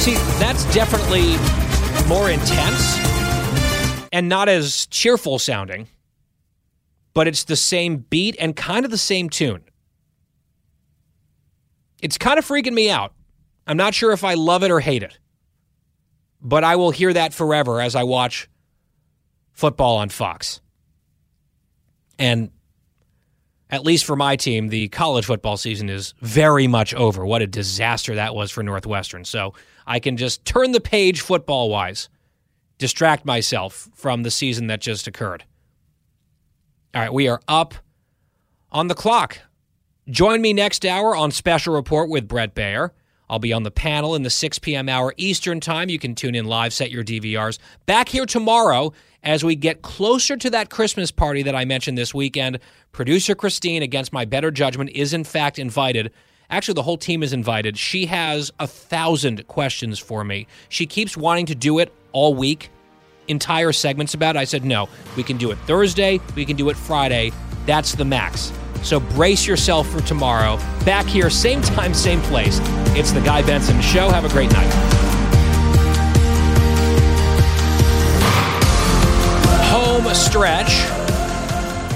See, 0.00 0.14
that's 0.40 0.64
definitely 0.74 1.36
more 2.08 2.30
intense 2.30 2.98
and 4.12 4.28
not 4.28 4.48
as 4.48 4.86
cheerful 4.86 5.38
sounding, 5.38 5.86
but 7.14 7.28
it's 7.28 7.44
the 7.44 7.54
same 7.54 7.98
beat 7.98 8.34
and 8.40 8.56
kind 8.56 8.84
of 8.84 8.90
the 8.90 8.98
same 8.98 9.30
tune. 9.30 9.62
It's 12.02 12.18
kind 12.18 12.38
of 12.38 12.46
freaking 12.46 12.72
me 12.72 12.90
out. 12.90 13.12
I'm 13.66 13.76
not 13.76 13.94
sure 13.94 14.12
if 14.12 14.24
I 14.24 14.34
love 14.34 14.62
it 14.62 14.70
or 14.70 14.80
hate 14.80 15.02
it, 15.02 15.18
but 16.40 16.64
I 16.64 16.76
will 16.76 16.90
hear 16.90 17.12
that 17.12 17.34
forever 17.34 17.80
as 17.80 17.94
I 17.94 18.02
watch 18.04 18.48
football 19.52 19.98
on 19.98 20.08
Fox. 20.08 20.60
And 22.18 22.50
at 23.70 23.84
least 23.84 24.04
for 24.04 24.16
my 24.16 24.36
team, 24.36 24.68
the 24.68 24.88
college 24.88 25.26
football 25.26 25.56
season 25.56 25.88
is 25.88 26.14
very 26.20 26.66
much 26.66 26.92
over. 26.94 27.24
What 27.24 27.42
a 27.42 27.46
disaster 27.46 28.16
that 28.16 28.34
was 28.34 28.50
for 28.50 28.62
Northwestern. 28.62 29.24
So 29.24 29.54
I 29.86 30.00
can 30.00 30.16
just 30.16 30.44
turn 30.44 30.72
the 30.72 30.80
page 30.80 31.20
football 31.20 31.70
wise, 31.70 32.08
distract 32.78 33.24
myself 33.24 33.88
from 33.94 34.22
the 34.22 34.30
season 34.30 34.66
that 34.66 34.80
just 34.80 35.06
occurred. 35.06 35.44
All 36.94 37.02
right, 37.02 37.12
we 37.12 37.28
are 37.28 37.40
up 37.46 37.74
on 38.72 38.88
the 38.88 38.94
clock. 38.94 39.38
Join 40.10 40.40
me 40.40 40.52
next 40.52 40.84
hour 40.84 41.14
on 41.14 41.30
Special 41.30 41.72
Report 41.72 42.10
with 42.10 42.26
Bret 42.26 42.52
Baier. 42.52 42.90
I'll 43.28 43.38
be 43.38 43.52
on 43.52 43.62
the 43.62 43.70
panel 43.70 44.16
in 44.16 44.24
the 44.24 44.30
6 44.30 44.58
p.m. 44.58 44.88
hour 44.88 45.14
Eastern 45.16 45.60
Time. 45.60 45.88
You 45.88 46.00
can 46.00 46.16
tune 46.16 46.34
in 46.34 46.46
live, 46.46 46.72
set 46.72 46.90
your 46.90 47.04
DVRs. 47.04 47.60
Back 47.86 48.08
here 48.08 48.26
tomorrow 48.26 48.92
as 49.22 49.44
we 49.44 49.54
get 49.54 49.82
closer 49.82 50.36
to 50.36 50.50
that 50.50 50.68
Christmas 50.68 51.12
party 51.12 51.44
that 51.44 51.54
I 51.54 51.64
mentioned 51.64 51.96
this 51.96 52.12
weekend. 52.12 52.58
Producer 52.90 53.36
Christine, 53.36 53.84
against 53.84 54.12
my 54.12 54.24
better 54.24 54.50
judgment, 54.50 54.90
is 54.90 55.14
in 55.14 55.22
fact 55.22 55.60
invited. 55.60 56.10
Actually, 56.50 56.74
the 56.74 56.82
whole 56.82 56.98
team 56.98 57.22
is 57.22 57.32
invited. 57.32 57.78
She 57.78 58.06
has 58.06 58.50
a 58.58 58.66
thousand 58.66 59.46
questions 59.46 60.00
for 60.00 60.24
me. 60.24 60.48
She 60.70 60.86
keeps 60.86 61.16
wanting 61.16 61.46
to 61.46 61.54
do 61.54 61.78
it 61.78 61.92
all 62.10 62.34
week, 62.34 62.70
entire 63.28 63.70
segments 63.70 64.14
about 64.14 64.34
it. 64.34 64.40
I 64.40 64.44
said, 64.44 64.64
no, 64.64 64.88
we 65.16 65.22
can 65.22 65.36
do 65.36 65.52
it 65.52 65.58
Thursday, 65.68 66.18
we 66.34 66.44
can 66.44 66.56
do 66.56 66.68
it 66.68 66.76
Friday. 66.76 67.30
That's 67.64 67.94
the 67.94 68.04
max. 68.04 68.52
So 68.82 69.00
brace 69.00 69.46
yourself 69.46 69.88
for 69.88 70.00
tomorrow. 70.00 70.56
Back 70.84 71.06
here, 71.06 71.30
same 71.30 71.60
time, 71.62 71.94
same 71.94 72.20
place. 72.22 72.58
It's 72.96 73.12
the 73.12 73.20
Guy 73.20 73.42
Benson 73.42 73.80
Show. 73.80 74.08
Have 74.10 74.24
a 74.24 74.28
great 74.28 74.52
night. 74.52 74.70
Home 79.70 80.12
stretch 80.14 80.90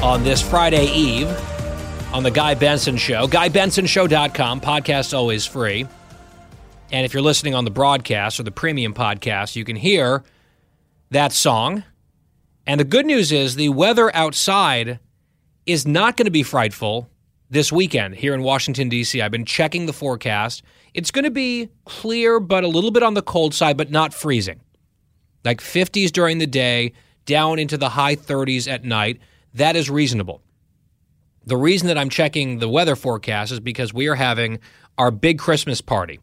on 0.02 0.22
this 0.22 0.42
Friday 0.42 0.86
Eve 0.86 1.28
on 2.12 2.22
the 2.22 2.30
Guy 2.30 2.54
Benson 2.54 2.96
Show. 2.96 3.26
GuyBensonShow.com. 3.26 4.60
Podcast 4.60 5.12
always 5.12 5.44
free. 5.44 5.86
And 6.92 7.04
if 7.04 7.12
you're 7.12 7.22
listening 7.22 7.56
on 7.56 7.64
the 7.64 7.72
broadcast 7.72 8.38
or 8.38 8.44
the 8.44 8.52
premium 8.52 8.94
podcast, 8.94 9.56
you 9.56 9.64
can 9.64 9.74
hear 9.74 10.22
that 11.10 11.32
song. 11.32 11.82
And 12.66 12.78
the 12.78 12.84
good 12.84 13.04
news 13.04 13.32
is 13.32 13.56
the 13.56 13.70
weather 13.70 14.14
outside 14.14 15.00
is 15.66 15.87
not 15.87 16.16
going 16.16 16.27
to 16.27 16.31
be 16.31 16.42
frightful 16.42 17.09
this 17.50 17.72
weekend 17.72 18.16
here 18.16 18.35
in 18.35 18.42
Washington, 18.42 18.88
D.C. 18.88 19.20
I've 19.20 19.31
been 19.31 19.44
checking 19.44 19.87
the 19.87 19.92
forecast. 19.92 20.62
It's 20.92 21.11
going 21.11 21.24
to 21.24 21.31
be 21.31 21.68
clear, 21.85 22.40
but 22.40 22.64
a 22.64 22.68
little 22.68 22.90
bit 22.90 23.03
on 23.03 23.14
the 23.14 23.22
cold 23.22 23.55
side, 23.55 23.77
but 23.77 23.90
not 23.90 24.14
freezing. 24.14 24.61
Like 25.44 25.61
50s 25.61 26.11
during 26.11 26.38
the 26.38 26.46
day, 26.46 26.92
down 27.27 27.59
into 27.59 27.77
the 27.77 27.90
high 27.90 28.16
30s 28.16 28.70
at 28.70 28.85
night. 28.85 29.20
That 29.55 29.77
is 29.77 29.90
reasonable. 29.90 30.42
The 31.46 31.57
reason 31.57 31.88
that 31.88 31.98
I'm 31.98 32.09
checking 32.09 32.59
the 32.59 32.68
weather 32.68 32.96
forecast 32.96 33.53
is 33.53 33.61
because 33.61 33.92
we 33.92 34.07
are 34.09 34.14
having 34.14 34.61
our 34.96 35.11
big 35.11 35.38
Christmas 35.38 35.81
party 35.81 36.20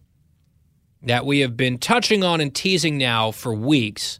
that 1.03 1.25
we 1.25 1.39
have 1.39 1.57
been 1.57 1.77
touching 1.77 2.23
on 2.23 2.41
and 2.41 2.53
teasing 2.53 2.97
now 2.97 3.31
for 3.31 3.53
weeks. 3.53 4.19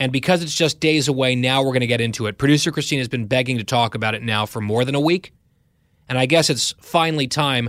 And 0.00 0.10
because 0.10 0.42
it's 0.42 0.54
just 0.54 0.80
days 0.80 1.08
away, 1.08 1.34
now 1.34 1.62
we're 1.62 1.72
going 1.72 1.80
to 1.80 1.86
get 1.86 2.00
into 2.00 2.26
it. 2.26 2.38
Producer 2.38 2.72
Christine 2.72 2.98
has 2.98 3.08
been 3.08 3.26
begging 3.26 3.58
to 3.58 3.64
talk 3.64 3.94
about 3.94 4.14
it 4.14 4.22
now 4.22 4.46
for 4.46 4.62
more 4.62 4.82
than 4.86 4.94
a 4.94 5.00
week. 5.00 5.34
And 6.08 6.16
I 6.16 6.24
guess 6.24 6.48
it's 6.48 6.74
finally 6.80 7.28
time. 7.28 7.68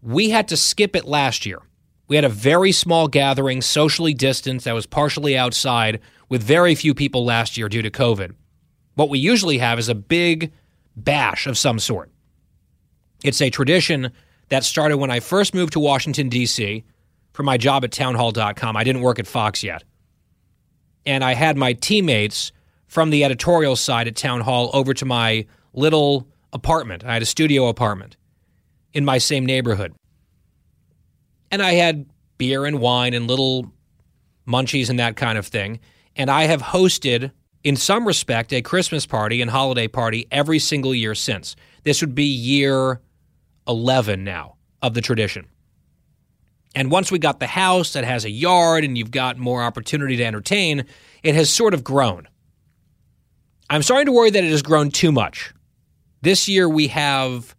We 0.00 0.30
had 0.30 0.46
to 0.48 0.56
skip 0.56 0.94
it 0.94 1.04
last 1.04 1.44
year. 1.44 1.58
We 2.06 2.14
had 2.14 2.24
a 2.24 2.28
very 2.28 2.70
small 2.70 3.08
gathering, 3.08 3.62
socially 3.62 4.14
distanced, 4.14 4.64
that 4.64 4.74
was 4.74 4.86
partially 4.86 5.36
outside 5.36 6.00
with 6.28 6.42
very 6.42 6.76
few 6.76 6.94
people 6.94 7.24
last 7.24 7.56
year 7.56 7.68
due 7.68 7.82
to 7.82 7.90
COVID. 7.90 8.32
What 8.94 9.08
we 9.08 9.18
usually 9.18 9.58
have 9.58 9.78
is 9.80 9.88
a 9.88 9.94
big 9.94 10.52
bash 10.94 11.48
of 11.48 11.58
some 11.58 11.80
sort. 11.80 12.10
It's 13.24 13.42
a 13.42 13.50
tradition 13.50 14.12
that 14.50 14.62
started 14.62 14.98
when 14.98 15.10
I 15.10 15.18
first 15.20 15.52
moved 15.52 15.72
to 15.72 15.80
Washington, 15.80 16.28
D.C. 16.28 16.84
for 17.32 17.42
my 17.42 17.56
job 17.56 17.84
at 17.84 17.90
townhall.com. 17.90 18.76
I 18.76 18.84
didn't 18.84 19.02
work 19.02 19.18
at 19.18 19.26
Fox 19.26 19.64
yet 19.64 19.82
and 21.06 21.24
I 21.24 21.34
had 21.34 21.56
my 21.56 21.72
teammates 21.72 22.52
from 22.86 23.10
the 23.10 23.24
editorial 23.24 23.76
side 23.76 24.06
at 24.06 24.16
Town 24.16 24.40
Hall 24.40 24.70
over 24.72 24.94
to 24.94 25.04
my 25.04 25.46
little 25.72 26.28
apartment. 26.52 27.04
I 27.04 27.14
had 27.14 27.22
a 27.22 27.26
studio 27.26 27.68
apartment 27.68 28.16
in 28.92 29.04
my 29.04 29.18
same 29.18 29.46
neighborhood. 29.46 29.94
And 31.50 31.62
I 31.62 31.72
had 31.72 32.06
beer 32.38 32.64
and 32.64 32.80
wine 32.80 33.14
and 33.14 33.26
little 33.26 33.72
munchies 34.46 34.90
and 34.90 34.98
that 34.98 35.16
kind 35.16 35.38
of 35.38 35.46
thing. 35.46 35.80
And 36.16 36.30
I 36.30 36.44
have 36.44 36.60
hosted, 36.60 37.32
in 37.64 37.76
some 37.76 38.06
respect, 38.06 38.52
a 38.52 38.62
Christmas 38.62 39.06
party 39.06 39.40
and 39.40 39.50
holiday 39.50 39.88
party 39.88 40.26
every 40.30 40.58
single 40.58 40.94
year 40.94 41.14
since. 41.14 41.56
This 41.84 42.00
would 42.00 42.14
be 42.14 42.24
year 42.24 43.00
11 43.68 44.24
now 44.24 44.56
of 44.82 44.94
the 44.94 45.00
tradition. 45.00 45.46
And 46.74 46.90
once 46.90 47.12
we 47.12 47.18
got 47.18 47.38
the 47.38 47.46
house 47.46 47.92
that 47.92 48.04
has 48.04 48.24
a 48.24 48.30
yard 48.30 48.84
and 48.84 48.96
you've 48.96 49.10
got 49.10 49.38
more 49.38 49.62
opportunity 49.62 50.16
to 50.16 50.24
entertain, 50.24 50.86
it 51.22 51.34
has 51.34 51.50
sort 51.50 51.74
of 51.74 51.84
grown. 51.84 52.28
I'm 53.68 53.82
starting 53.82 54.06
to 54.06 54.12
worry 54.12 54.30
that 54.30 54.44
it 54.44 54.50
has 54.50 54.62
grown 54.62 54.90
too 54.90 55.12
much. 55.12 55.52
This 56.22 56.48
year 56.48 56.68
we 56.68 56.88
have 56.88 57.54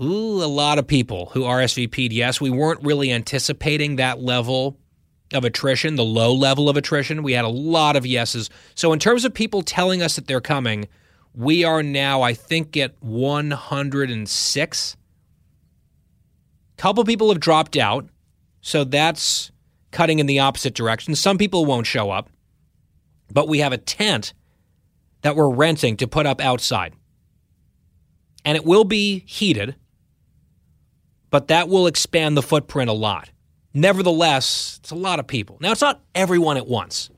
ooh, 0.00 0.42
a 0.42 0.46
lot 0.46 0.78
of 0.78 0.86
people 0.86 1.26
who 1.26 1.42
RSVP'd 1.42 2.12
yes. 2.12 2.40
We 2.40 2.50
weren't 2.50 2.82
really 2.82 3.12
anticipating 3.12 3.96
that 3.96 4.20
level 4.20 4.78
of 5.32 5.44
attrition, 5.44 5.96
the 5.96 6.04
low 6.04 6.32
level 6.32 6.68
of 6.68 6.76
attrition. 6.76 7.22
We 7.22 7.32
had 7.32 7.44
a 7.44 7.48
lot 7.48 7.96
of 7.96 8.06
yeses. 8.06 8.48
So, 8.74 8.92
in 8.92 8.98
terms 8.98 9.24
of 9.24 9.34
people 9.34 9.62
telling 9.62 10.02
us 10.02 10.16
that 10.16 10.26
they're 10.26 10.40
coming, 10.40 10.88
we 11.34 11.64
are 11.64 11.82
now, 11.82 12.22
I 12.22 12.32
think, 12.32 12.76
at 12.76 12.94
106 13.00 14.96
couple 16.78 17.04
people 17.04 17.28
have 17.28 17.40
dropped 17.40 17.76
out, 17.76 18.08
so 18.60 18.84
that's 18.84 19.50
cutting 19.90 20.18
in 20.18 20.26
the 20.26 20.38
opposite 20.38 20.74
direction. 20.74 21.14
Some 21.14 21.36
people 21.36 21.66
won't 21.66 21.86
show 21.86 22.10
up, 22.10 22.30
but 23.30 23.48
we 23.48 23.58
have 23.58 23.72
a 23.72 23.78
tent 23.78 24.32
that 25.22 25.36
we're 25.36 25.50
renting 25.50 25.96
to 25.98 26.06
put 26.06 26.26
up 26.26 26.40
outside. 26.40 26.94
And 28.44 28.56
it 28.56 28.64
will 28.64 28.84
be 28.84 29.24
heated, 29.26 29.74
but 31.30 31.48
that 31.48 31.68
will 31.68 31.86
expand 31.86 32.36
the 32.36 32.42
footprint 32.42 32.88
a 32.88 32.94
lot. 32.94 33.30
Nevertheless, 33.74 34.78
it's 34.80 34.90
a 34.90 34.94
lot 34.94 35.18
of 35.18 35.26
people. 35.26 35.58
Now, 35.60 35.72
it's 35.72 35.80
not 35.82 36.02
everyone 36.14 36.56
at 36.56 36.66
once. 36.66 37.10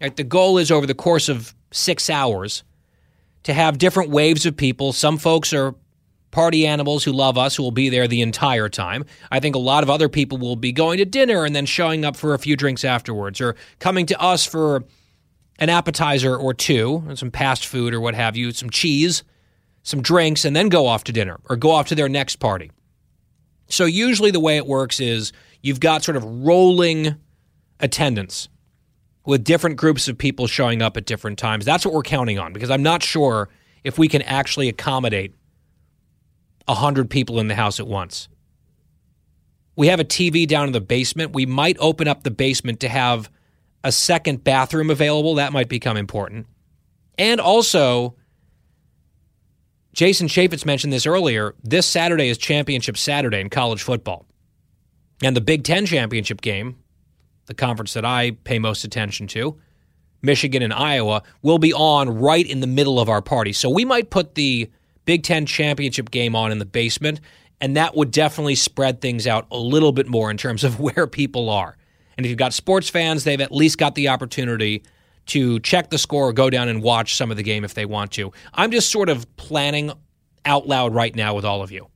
Right? 0.00 0.14
The 0.14 0.24
goal 0.24 0.58
is 0.58 0.70
over 0.70 0.86
the 0.86 0.94
course 0.94 1.28
of 1.28 1.54
six 1.72 2.08
hours 2.08 2.62
to 3.42 3.54
have 3.54 3.78
different 3.78 4.10
waves 4.10 4.46
of 4.46 4.56
people. 4.56 4.92
Some 4.92 5.18
folks 5.18 5.52
are 5.52 5.74
party 6.30 6.66
animals 6.66 7.04
who 7.04 7.12
love 7.12 7.36
us 7.36 7.56
who 7.56 7.62
will 7.62 7.70
be 7.70 7.88
there 7.88 8.06
the 8.06 8.20
entire 8.20 8.68
time. 8.68 9.04
I 9.30 9.40
think 9.40 9.54
a 9.54 9.60
lot 9.60 9.82
of 9.82 9.90
other 9.90 10.08
people 10.08 10.38
will 10.38 10.56
be 10.56 10.72
going 10.72 10.98
to 10.98 11.04
dinner 11.04 11.44
and 11.44 11.54
then 11.54 11.66
showing 11.66 12.04
up 12.04 12.16
for 12.16 12.34
a 12.34 12.38
few 12.38 12.56
drinks 12.56 12.84
afterwards 12.84 13.40
or 13.40 13.56
coming 13.78 14.06
to 14.06 14.20
us 14.20 14.46
for 14.46 14.84
an 15.58 15.68
appetizer 15.68 16.36
or 16.36 16.54
two, 16.54 17.04
some 17.14 17.30
passed 17.30 17.66
food 17.66 17.92
or 17.92 18.00
what 18.00 18.14
have 18.14 18.36
you, 18.36 18.52
some 18.52 18.70
cheese, 18.70 19.22
some 19.82 20.02
drinks, 20.02 20.44
and 20.44 20.56
then 20.56 20.68
go 20.68 20.86
off 20.86 21.04
to 21.04 21.12
dinner 21.12 21.38
or 21.48 21.56
go 21.56 21.70
off 21.70 21.88
to 21.88 21.94
their 21.94 22.08
next 22.08 22.36
party. 22.36 22.70
So, 23.68 23.84
usually 23.84 24.30
the 24.30 24.40
way 24.40 24.56
it 24.56 24.66
works 24.66 24.98
is 24.98 25.32
you've 25.62 25.78
got 25.78 26.02
sort 26.02 26.16
of 26.16 26.24
rolling 26.24 27.16
attendance 27.78 28.48
with 29.24 29.44
different 29.44 29.76
groups 29.76 30.08
of 30.08 30.18
people 30.18 30.46
showing 30.46 30.82
up 30.82 30.96
at 30.96 31.04
different 31.04 31.38
times. 31.38 31.64
That's 31.64 31.84
what 31.84 31.94
we're 31.94 32.02
counting 32.02 32.38
on 32.38 32.52
because 32.52 32.70
I'm 32.70 32.82
not 32.82 33.02
sure 33.02 33.48
if 33.84 33.98
we 33.98 34.08
can 34.08 34.22
actually 34.22 34.68
accommodate 34.68 35.34
100 36.70 37.10
people 37.10 37.38
in 37.40 37.48
the 37.48 37.54
house 37.54 37.80
at 37.80 37.86
once. 37.86 38.28
We 39.76 39.88
have 39.88 40.00
a 40.00 40.04
TV 40.04 40.46
down 40.46 40.66
in 40.66 40.72
the 40.72 40.80
basement. 40.80 41.32
We 41.32 41.46
might 41.46 41.76
open 41.78 42.08
up 42.08 42.22
the 42.22 42.30
basement 42.30 42.80
to 42.80 42.88
have 42.88 43.30
a 43.82 43.92
second 43.92 44.44
bathroom 44.44 44.90
available. 44.90 45.36
That 45.36 45.52
might 45.52 45.68
become 45.68 45.96
important. 45.96 46.46
And 47.16 47.40
also, 47.40 48.16
Jason 49.92 50.28
Chaffetz 50.28 50.66
mentioned 50.66 50.92
this 50.92 51.06
earlier. 51.06 51.54
This 51.62 51.86
Saturday 51.86 52.28
is 52.28 52.38
Championship 52.38 52.96
Saturday 52.96 53.40
in 53.40 53.48
college 53.48 53.82
football. 53.82 54.26
And 55.22 55.36
the 55.36 55.40
Big 55.40 55.64
Ten 55.64 55.86
championship 55.86 56.40
game 56.40 56.76
the 57.50 57.54
conference 57.54 57.94
that 57.94 58.04
I 58.04 58.30
pay 58.44 58.60
most 58.60 58.84
attention 58.84 59.26
to, 59.28 59.58
Michigan 60.22 60.62
and 60.62 60.72
Iowa, 60.72 61.24
will 61.42 61.58
be 61.58 61.74
on 61.74 62.08
right 62.08 62.46
in 62.46 62.60
the 62.60 62.68
middle 62.68 63.00
of 63.00 63.08
our 63.08 63.20
party. 63.20 63.52
So 63.52 63.68
we 63.68 63.84
might 63.84 64.08
put 64.08 64.36
the 64.36 64.70
Big 65.10 65.24
Ten 65.24 65.44
championship 65.44 66.12
game 66.12 66.36
on 66.36 66.52
in 66.52 66.60
the 66.60 66.64
basement, 66.64 67.20
and 67.60 67.76
that 67.76 67.96
would 67.96 68.12
definitely 68.12 68.54
spread 68.54 69.00
things 69.00 69.26
out 69.26 69.44
a 69.50 69.58
little 69.58 69.90
bit 69.90 70.06
more 70.06 70.30
in 70.30 70.36
terms 70.36 70.62
of 70.62 70.78
where 70.80 71.08
people 71.08 71.50
are. 71.50 71.76
And 72.16 72.24
if 72.24 72.30
you've 72.30 72.38
got 72.38 72.54
sports 72.54 72.88
fans, 72.88 73.24
they've 73.24 73.40
at 73.40 73.50
least 73.50 73.76
got 73.76 73.96
the 73.96 74.06
opportunity 74.06 74.84
to 75.26 75.58
check 75.58 75.90
the 75.90 75.98
score 75.98 76.28
or 76.28 76.32
go 76.32 76.48
down 76.48 76.68
and 76.68 76.80
watch 76.80 77.16
some 77.16 77.32
of 77.32 77.36
the 77.36 77.42
game 77.42 77.64
if 77.64 77.74
they 77.74 77.86
want 77.86 78.12
to. 78.12 78.30
I'm 78.54 78.70
just 78.70 78.88
sort 78.88 79.08
of 79.08 79.26
planning 79.34 79.90
out 80.44 80.68
loud 80.68 80.94
right 80.94 81.16
now 81.16 81.34
with 81.34 81.44
all 81.44 81.60
of 81.60 81.72
you. 81.72 81.88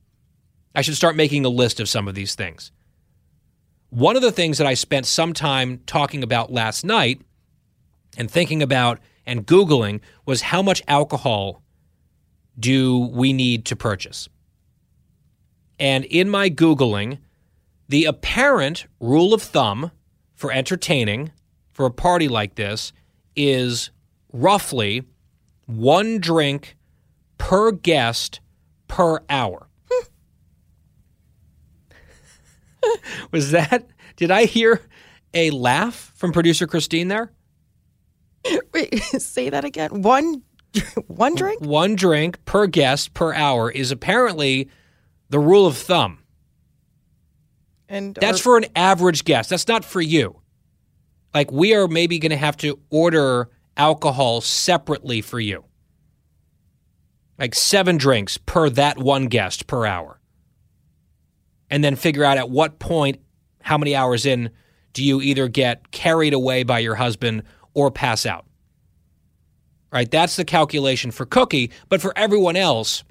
I 0.75 0.81
should 0.81 0.97
start 0.97 1.15
making 1.15 1.45
a 1.45 1.49
list 1.49 1.79
of 1.79 1.87
some 1.87 2.09
of 2.09 2.15
these 2.15 2.35
things. 2.35 2.73
One 3.91 4.17
of 4.17 4.23
the 4.23 4.31
things 4.33 4.57
that 4.57 4.67
I 4.67 4.73
spent 4.73 5.05
some 5.05 5.31
time 5.31 5.79
talking 5.85 6.21
about 6.21 6.51
last 6.51 6.83
night 6.83 7.21
and 8.17 8.29
thinking 8.29 8.61
about 8.61 8.99
and 9.25 9.47
Googling 9.47 10.01
was 10.25 10.41
how 10.41 10.61
much 10.61 10.83
alcohol 10.85 11.61
do 12.59 12.97
we 12.97 13.33
need 13.33 13.65
to 13.65 13.75
purchase? 13.75 14.29
And 15.79 16.05
in 16.05 16.29
my 16.29 16.49
Googling, 16.49 17.19
the 17.87 18.05
apparent 18.05 18.87
rule 18.99 19.33
of 19.33 19.41
thumb 19.41 19.91
for 20.33 20.51
entertaining 20.51 21.31
for 21.71 21.85
a 21.85 21.91
party 21.91 22.27
like 22.27 22.55
this 22.55 22.93
is 23.35 23.91
roughly 24.31 25.03
one 25.65 26.19
drink 26.19 26.77
per 27.37 27.71
guest 27.71 28.39
per 28.87 29.19
hour. 29.29 29.67
Was 33.31 33.51
that, 33.51 33.87
did 34.15 34.31
I 34.31 34.45
hear 34.45 34.81
a 35.33 35.49
laugh 35.51 36.13
from 36.15 36.31
producer 36.31 36.67
Christine 36.67 37.09
there? 37.09 37.31
Wait, 38.73 39.01
say 39.19 39.49
that 39.49 39.65
again. 39.65 40.01
One 40.01 40.43
one 41.07 41.35
drink? 41.35 41.61
One 41.61 41.95
drink 41.95 42.43
per 42.45 42.67
guest 42.67 43.13
per 43.13 43.33
hour 43.33 43.71
is 43.71 43.91
apparently 43.91 44.69
the 45.29 45.39
rule 45.39 45.65
of 45.65 45.77
thumb. 45.77 46.19
And 47.87 48.15
That's 48.15 48.39
for 48.39 48.57
an 48.57 48.65
average 48.75 49.25
guest. 49.25 49.49
That's 49.49 49.67
not 49.67 49.85
for 49.85 50.01
you. 50.01 50.41
Like 51.33 51.51
we 51.51 51.75
are 51.75 51.87
maybe 51.87 52.17
going 52.19 52.31
to 52.31 52.37
have 52.37 52.57
to 52.57 52.79
order 52.89 53.49
alcohol 53.77 54.41
separately 54.41 55.21
for 55.21 55.39
you. 55.39 55.65
Like 57.37 57.53
7 57.53 57.97
drinks 57.97 58.37
per 58.37 58.69
that 58.71 58.97
one 58.97 59.27
guest 59.27 59.67
per 59.67 59.85
hour. 59.85 60.19
And 61.69 61.83
then 61.83 61.95
figure 61.95 62.23
out 62.23 62.37
at 62.37 62.49
what 62.49 62.79
point 62.79 63.19
how 63.61 63.77
many 63.77 63.95
hours 63.95 64.25
in 64.25 64.51
do 64.93 65.03
you 65.03 65.21
either 65.21 65.47
get 65.47 65.91
carried 65.91 66.33
away 66.33 66.63
by 66.63 66.79
your 66.79 66.95
husband 66.95 67.43
or 67.73 67.91
pass 67.91 68.25
out. 68.25 68.45
Right? 69.95 70.11
That's 70.11 70.35
the 70.35 70.45
calculation 70.45 71.09
for 71.09 71.25
Cookie, 71.25 71.71
but 71.89 72.01
for 72.01 72.13
everyone 72.15 72.55
else 72.55 73.03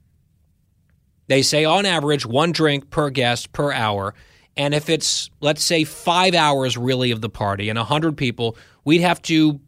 they 1.27 1.43
say 1.43 1.65
on 1.65 1.87
average 1.87 2.27
one 2.27 2.53
drink 2.53 2.91
per 2.91 3.11
guest 3.11 3.53
per 3.53 3.73
hour. 3.73 4.15
And 4.57 4.75
if 4.75 4.89
it's, 4.89 5.31
let's 5.41 5.65
say, 5.65 5.85
five 5.85 6.35
hours 6.35 6.77
really 6.77 7.11
of 7.11 7.21
the 7.21 7.29
party 7.29 7.69
and 7.69 7.79
100 7.79 8.17
people, 8.17 8.57
we'd 8.85 9.01
have 9.01 9.21
to 9.23 9.61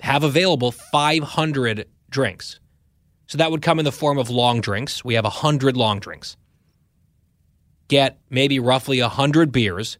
have 0.00 0.22
available 0.22 0.70
500 0.70 1.86
drinks. 2.08 2.60
So 3.26 3.38
that 3.38 3.50
would 3.50 3.60
come 3.60 3.78
in 3.78 3.84
the 3.84 3.92
form 3.92 4.16
of 4.16 4.30
long 4.30 4.60
drinks. 4.60 5.04
We 5.04 5.14
have 5.14 5.24
100 5.24 5.76
long 5.76 5.98
drinks. 5.98 6.36
Get 7.88 8.18
maybe 8.30 8.58
roughly 8.58 9.00
100 9.00 9.52
beers. 9.52 9.98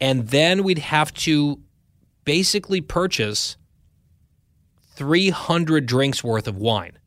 And 0.00 0.28
then 0.28 0.62
we'd 0.62 0.78
have 0.78 1.12
to 1.14 1.60
basically 2.24 2.80
purchase 2.80 3.56
300 5.00 5.86
drinks 5.86 6.22
worth 6.22 6.46
of 6.46 6.58
wine 6.58 6.98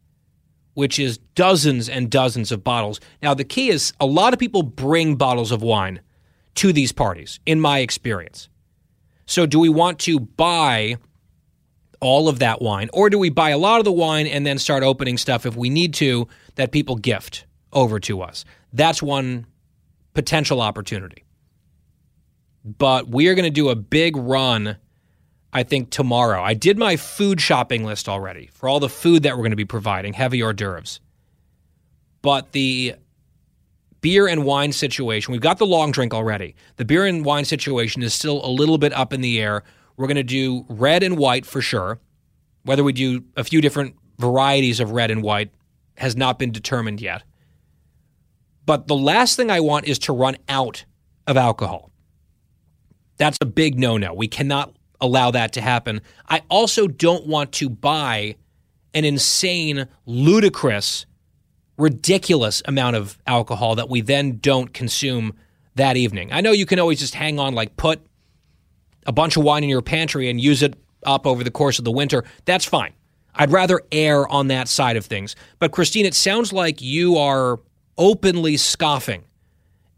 which 0.73 0.97
is 0.97 1.19
dozens 1.35 1.87
and 1.87 2.09
dozens 2.09 2.51
of 2.51 2.63
bottles. 2.63 2.99
Now, 3.21 3.33
the 3.33 3.43
key 3.43 3.69
is 3.69 3.93
a 3.99 4.05
lot 4.05 4.33
of 4.33 4.39
people 4.39 4.63
bring 4.63 5.15
bottles 5.15 5.51
of 5.51 5.61
wine 5.61 6.01
to 6.55 6.73
these 6.73 6.91
parties, 6.91 7.39
in 7.45 7.59
my 7.59 7.79
experience. 7.79 8.49
So, 9.25 9.45
do 9.45 9.59
we 9.59 9.69
want 9.69 9.99
to 9.99 10.19
buy 10.19 10.97
all 11.99 12.27
of 12.27 12.39
that 12.39 12.61
wine, 12.61 12.89
or 12.91 13.09
do 13.09 13.17
we 13.17 13.29
buy 13.29 13.51
a 13.51 13.57
lot 13.57 13.79
of 13.79 13.85
the 13.85 13.91
wine 13.91 14.27
and 14.27 14.45
then 14.45 14.57
start 14.57 14.83
opening 14.83 15.17
stuff 15.17 15.45
if 15.45 15.55
we 15.55 15.69
need 15.69 15.93
to 15.95 16.27
that 16.55 16.71
people 16.71 16.95
gift 16.95 17.45
over 17.71 17.99
to 18.01 18.21
us? 18.21 18.43
That's 18.73 19.01
one 19.01 19.45
potential 20.13 20.59
opportunity. 20.59 21.23
But 22.65 23.07
we 23.09 23.27
are 23.27 23.35
going 23.35 23.45
to 23.45 23.51
do 23.51 23.69
a 23.69 23.75
big 23.75 24.15
run 24.15 24.77
I 25.53 25.61
think 25.63 25.91
tomorrow. 25.91 26.41
I 26.41 26.55
did 26.55 26.77
my 26.79 26.97
food 26.97 27.39
shopping 27.39 27.85
list 27.85 28.09
already 28.09 28.49
for 28.53 28.67
all 28.67 28.79
the 28.79 28.89
food 28.89 29.23
that 29.23 29.33
we're 29.37 29.43
going 29.43 29.51
to 29.51 29.55
be 29.55 29.65
providing, 29.65 30.13
heavy 30.13 30.41
hors 30.41 30.53
d'oeuvres. 30.53 30.99
But 32.23 32.53
the 32.53 32.95
beer 34.01 34.27
and 34.27 34.43
wine 34.43 34.71
situation, 34.71 35.31
we've 35.31 35.41
got 35.41 35.59
the 35.59 35.67
long 35.67 35.91
drink 35.91 36.13
already. 36.13 36.55
The 36.77 36.85
beer 36.85 37.05
and 37.05 37.23
wine 37.23 37.45
situation 37.45 38.01
is 38.01 38.13
still 38.15 38.43
a 38.43 38.49
little 38.49 38.79
bit 38.79 38.93
up 38.93 39.13
in 39.13 39.21
the 39.21 39.39
air. 39.39 39.63
We're 39.95 40.07
going 40.07 40.15
to 40.17 40.23
do 40.23 40.65
red 40.69 41.03
and 41.03 41.17
white 41.17 41.45
for 41.45 41.61
sure. 41.61 41.99
Whether 42.63 42.83
we 42.83 42.93
do 42.93 43.23
a 43.37 43.43
few 43.43 43.61
different 43.61 43.95
varieties 44.17 44.79
of 44.79 44.91
red 44.91 45.11
and 45.11 45.21
white 45.21 45.51
has 45.97 46.15
not 46.15 46.39
been 46.39 46.51
determined 46.51 46.99
yet. 46.99 47.23
But 48.65 48.87
the 48.87 48.95
last 48.95 49.35
thing 49.35 49.51
I 49.51 49.59
want 49.59 49.85
is 49.85 49.99
to 49.99 50.13
run 50.13 50.37
out 50.49 50.85
of 51.27 51.37
alcohol. 51.37 51.91
That's 53.17 53.37
a 53.41 53.45
big 53.45 53.77
no 53.77 53.97
no. 53.97 54.13
We 54.13 54.27
cannot 54.27 54.73
allow 55.03 55.29
that 55.31 55.51
to 55.53 55.61
happen. 55.61 56.01
I 56.29 56.41
also 56.49 56.87
don't 56.87 57.27
want 57.27 57.51
to 57.53 57.69
buy 57.69 58.37
an 58.93 59.03
insane, 59.03 59.87
ludicrous, 60.05 61.05
ridiculous 61.77 62.61
amount 62.65 62.95
of 62.95 63.19
alcohol 63.27 63.75
that 63.75 63.89
we 63.89 63.99
then 64.01 64.37
don't 64.37 64.73
consume 64.73 65.33
that 65.75 65.97
evening. 65.97 66.31
I 66.31 66.41
know 66.41 66.51
you 66.51 66.65
can 66.65 66.79
always 66.79 66.99
just 66.99 67.15
hang 67.15 67.37
on, 67.37 67.53
like 67.53 67.75
put 67.75 68.01
a 69.05 69.11
bunch 69.11 69.35
of 69.35 69.43
wine 69.43 69.63
in 69.63 69.69
your 69.69 69.81
pantry 69.81 70.29
and 70.29 70.39
use 70.39 70.63
it 70.63 70.75
up 71.05 71.27
over 71.27 71.43
the 71.43 71.51
course 71.51 71.79
of 71.79 71.85
the 71.85 71.91
winter. 71.91 72.23
That's 72.45 72.65
fine. 72.65 72.93
I'd 73.35 73.51
rather 73.51 73.81
err 73.91 74.27
on 74.29 74.47
that 74.47 74.69
side 74.69 74.95
of 74.95 75.05
things. 75.05 75.35
But 75.59 75.71
Christine, 75.71 76.05
it 76.05 76.13
sounds 76.13 76.53
like 76.53 76.81
you 76.81 77.17
are 77.17 77.59
openly 77.97 78.55
scoffing 78.55 79.23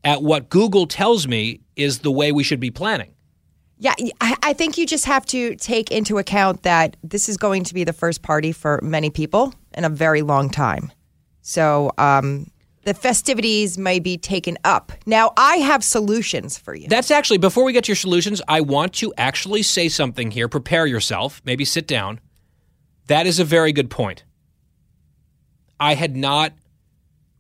at 0.03 0.24
what 0.24 0.49
Google 0.49 0.88
tells 0.88 1.28
me 1.28 1.60
is 1.76 1.99
the 1.99 2.12
way 2.12 2.32
we 2.32 2.43
should 2.43 2.60
be 2.60 2.72
planning. 2.72 3.12
Yeah, 3.78 3.93
I, 4.21 4.53
think 4.53 4.78
you 4.78 4.86
just 4.86 5.05
have 5.05 5.26
to 5.28 5.55
take 5.57 5.91
into 5.91 6.17
account 6.17 6.63
that 6.63 6.95
this 7.03 7.28
is 7.28 7.36
going 7.36 7.65
to 7.65 7.73
be 7.73 7.84
the 7.84 7.91
first 7.91 8.21
party 8.21 8.53
for 8.53 8.80
many 8.82 9.09
people 9.09 9.53
in 9.73 9.84
a 9.84 9.89
very 9.89 10.21
long 10.21 10.49
time. 10.49 10.93
So 11.41 11.91
um, 11.97 12.49
the 12.86 12.93
festivities 12.93 13.78
may 13.78 13.99
be 13.99 14.17
taken 14.17 14.57
up. 14.63 14.93
Now, 15.05 15.34
I 15.36 15.57
have 15.57 15.84
solutions 15.84 16.57
for 16.57 16.73
you. 16.73 16.88
That's 16.88 17.11
actually, 17.11 17.39
before 17.39 17.65
we 17.65 17.73
get 17.73 17.84
to 17.86 17.89
your 17.89 17.97
solutions, 17.97 18.41
I 18.47 18.61
want 18.61 18.93
to 18.93 19.13
actually 19.17 19.61
say 19.61 19.89
something 19.89 20.32
here. 20.32 20.47
Prepare 20.47 20.86
yourself. 20.86 21.41
Maybe 21.43 21.65
sit 21.65 21.86
down. 21.86 22.21
That 23.07 23.28
is 23.28 23.39
a 23.39 23.43
very 23.43 23.73
good 23.73 23.89
point. 23.89 24.23
I 25.80 25.95
had 25.95 26.15
not 26.15 26.53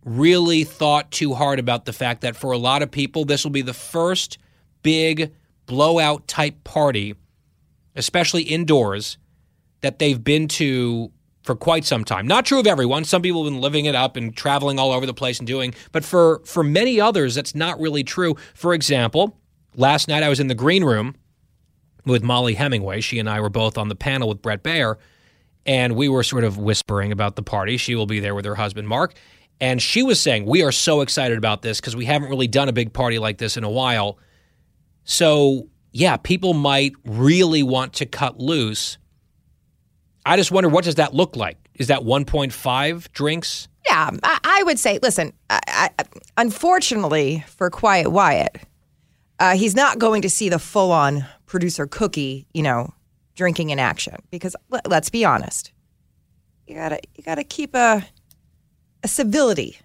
really 0.03 0.65
thought 0.65 1.11
too 1.11 1.33
hard 1.33 1.59
about 1.59 1.85
the 1.85 1.93
fact 1.93 2.21
that 2.21 2.35
for 2.35 2.51
a 2.51 2.57
lot 2.57 2.81
of 2.81 2.91
people, 2.91 3.23
this 3.23 3.43
will 3.43 3.51
be 3.51 3.61
the 3.61 3.73
first 3.73 4.37
big 4.83 5.31
blowout 5.65 6.27
type 6.27 6.63
party, 6.63 7.15
especially 7.95 8.43
indoors, 8.43 9.17
that 9.81 9.99
they've 9.99 10.23
been 10.23 10.47
to 10.47 11.11
for 11.45 11.55
quite 11.55 11.85
some 11.85 12.03
time. 12.03 12.25
Not 12.25 12.45
true 12.45 12.59
of 12.59 12.65
everyone. 12.65 13.05
Some 13.05 13.21
people 13.21 13.43
have 13.43 13.53
been 13.53 13.61
living 13.61 13.85
it 13.85 13.93
up 13.93 14.17
and 14.17 14.35
traveling 14.35 14.79
all 14.79 14.91
over 14.91 15.05
the 15.05 15.13
place 15.13 15.37
and 15.37 15.45
doing, 15.45 15.75
but 15.91 16.03
for 16.03 16.41
for 16.43 16.63
many 16.63 16.99
others 16.99 17.35
that's 17.35 17.53
not 17.53 17.79
really 17.79 18.03
true. 18.03 18.35
For 18.55 18.73
example, 18.73 19.37
last 19.75 20.07
night 20.07 20.23
I 20.23 20.29
was 20.29 20.39
in 20.39 20.47
the 20.47 20.55
green 20.55 20.83
room 20.83 21.15
with 22.03 22.23
Mollie 22.23 22.55
Hemingway. 22.55 23.01
She 23.01 23.19
and 23.19 23.29
I 23.29 23.39
were 23.41 23.49
both 23.49 23.77
on 23.77 23.89
the 23.89 23.95
panel 23.95 24.27
with 24.27 24.41
Bret 24.41 24.63
Baier, 24.63 24.95
and 25.67 25.95
we 25.95 26.09
were 26.09 26.23
sort 26.23 26.43
of 26.43 26.57
whispering 26.57 27.11
about 27.11 27.35
the 27.35 27.43
party. 27.43 27.77
She 27.77 27.93
will 27.93 28.07
be 28.07 28.19
there 28.19 28.33
with 28.33 28.45
her 28.45 28.55
husband 28.55 28.87
Mark, 28.87 29.13
and 29.61 29.79
she 29.79 30.01
was 30.01 30.19
saying, 30.19 30.45
"We 30.45 30.63
are 30.63 30.71
so 30.71 31.01
excited 31.01 31.37
about 31.37 31.61
this 31.61 31.79
because 31.79 31.95
we 31.95 32.05
haven't 32.05 32.29
really 32.29 32.47
done 32.47 32.69
a 32.69 32.73
big 32.73 32.91
party 32.91 33.19
like 33.19 33.37
this 33.37 33.55
in 33.55 33.63
a 33.63 33.69
while." 33.69 34.17
So, 35.05 35.69
yeah, 35.91 36.17
people 36.17 36.53
might 36.53 36.93
really 37.05 37.63
want 37.63 37.93
to 37.93 38.05
cut 38.05 38.39
loose. 38.39 38.97
I 40.25 40.35
just 40.35 40.51
wonder 40.51 40.69
what 40.69 40.83
does 40.83 40.95
that 40.95 41.13
look 41.13 41.35
like? 41.35 41.57
Is 41.75 41.87
that 41.87 42.01
1.5 42.01 43.11
drinks? 43.13 43.67
Yeah, 43.85 44.11
I, 44.23 44.39
I 44.43 44.63
would 44.63 44.79
say, 44.79 44.99
listen, 45.01 45.31
I, 45.49 45.89
I, 45.99 46.05
unfortunately 46.37 47.45
for 47.47 47.69
Quiet 47.69 48.09
Wyatt, 48.09 48.57
uh, 49.39 49.55
he's 49.55 49.75
not 49.75 49.99
going 49.99 50.23
to 50.23 50.29
see 50.29 50.49
the 50.49 50.59
full 50.59 50.91
on 50.91 51.25
producer 51.45 51.85
cookie, 51.85 52.47
you 52.53 52.63
know, 52.63 52.93
drinking 53.35 53.69
in 53.69 53.79
action 53.79 54.15
because 54.31 54.55
let, 54.69 54.89
let's 54.89 55.09
be 55.09 55.23
honest. 55.23 55.71
You 56.67 56.75
gotta 56.75 56.99
you 57.15 57.23
gotta 57.23 57.43
keep 57.43 57.75
a 57.75 58.03
a 59.03 59.07
civility. 59.07 59.77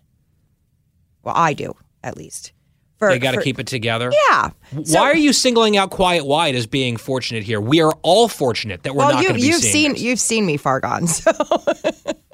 Well, 1.22 1.34
I 1.36 1.52
do, 1.52 1.74
at 2.02 2.16
least. 2.16 2.52
For, 3.00 3.08
they 3.08 3.18
got 3.18 3.32
to 3.32 3.40
keep 3.40 3.58
it 3.58 3.66
together. 3.66 4.12
Yeah. 4.28 4.50
So- 4.84 5.00
Why 5.00 5.10
are 5.10 5.16
you 5.16 5.32
singling 5.32 5.78
out 5.78 5.90
Quiet 5.90 6.26
Wyatt 6.26 6.54
as 6.54 6.66
being 6.66 6.98
fortunate 6.98 7.42
here? 7.42 7.60
We 7.60 7.80
are 7.80 7.92
all 8.02 8.28
fortunate 8.28 8.82
that 8.82 8.94
we're 8.94 8.98
well, 8.98 9.14
not 9.14 9.22
you, 9.22 9.28
going 9.28 9.40
to 9.40 9.42
be 9.42 9.48
you've 9.48 9.62
seen 9.62 9.92
this. 9.92 10.02
you've 10.02 10.20
seen 10.20 10.44
me 10.46 10.56
far 10.56 10.80
gone. 10.80 11.06
So 11.20 11.32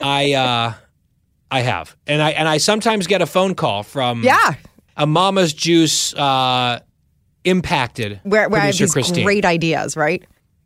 I 0.03 0.33
uh, 0.35 0.75
I 1.51 1.61
have, 1.61 1.97
and 2.07 2.21
I 2.21 2.31
and 2.33 2.49
I 2.49 2.59
sometimes 2.59 3.07
get 3.07 3.23
a 3.23 3.27
phone 3.27 3.55
call 3.55 3.83
from 3.83 4.23
yeah, 4.23 4.55
a 4.97 5.07
Mama's 5.07 5.53
Juice 5.53 6.13
uh, 6.15 6.81
impacted 7.45 8.21
where 8.25 8.49
where 8.49 8.61
I 8.61 8.67
have 8.67 8.77
these 8.77 8.93
Christine. 8.93 9.25
great 9.25 9.45
ideas, 9.45 9.97
right? 9.97 10.25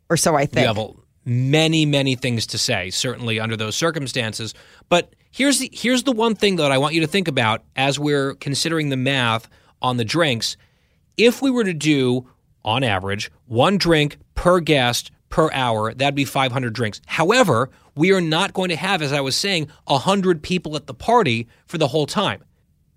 Or 0.08 0.16
so 0.16 0.34
I 0.34 0.46
think. 0.46 0.66
You 0.66 0.74
have 0.74 0.94
many, 1.24 1.86
many 1.86 2.16
things 2.16 2.46
to 2.48 2.58
say, 2.58 2.90
certainly 2.90 3.38
under 3.38 3.56
those 3.56 3.76
circumstances. 3.76 4.54
But 4.88 5.14
here's 5.30 5.58
the 5.58 5.70
here's 5.72 6.02
the 6.02 6.12
one 6.12 6.34
thing 6.34 6.56
that 6.56 6.72
I 6.72 6.78
want 6.78 6.94
you 6.94 7.00
to 7.02 7.06
think 7.06 7.28
about 7.28 7.62
as 7.76 7.98
we're 7.98 8.34
considering 8.34 8.88
the 8.88 8.96
math 8.96 9.48
on 9.82 9.96
the 9.96 10.04
drinks. 10.04 10.56
If 11.16 11.42
we 11.42 11.50
were 11.50 11.64
to 11.64 11.74
do, 11.74 12.28
on 12.64 12.82
average, 12.84 13.30
one 13.46 13.78
drink 13.78 14.18
per 14.34 14.60
guest 14.60 15.10
per 15.28 15.50
hour, 15.52 15.92
that'd 15.94 16.14
be 16.14 16.24
500 16.24 16.72
drinks. 16.72 17.00
However, 17.06 17.70
we 17.94 18.12
are 18.12 18.20
not 18.20 18.52
going 18.52 18.70
to 18.70 18.76
have, 18.76 19.02
as 19.02 19.12
I 19.12 19.20
was 19.20 19.36
saying, 19.36 19.68
100 19.86 20.42
people 20.42 20.76
at 20.76 20.86
the 20.86 20.94
party 20.94 21.48
for 21.66 21.78
the 21.78 21.88
whole 21.88 22.06
time. 22.06 22.44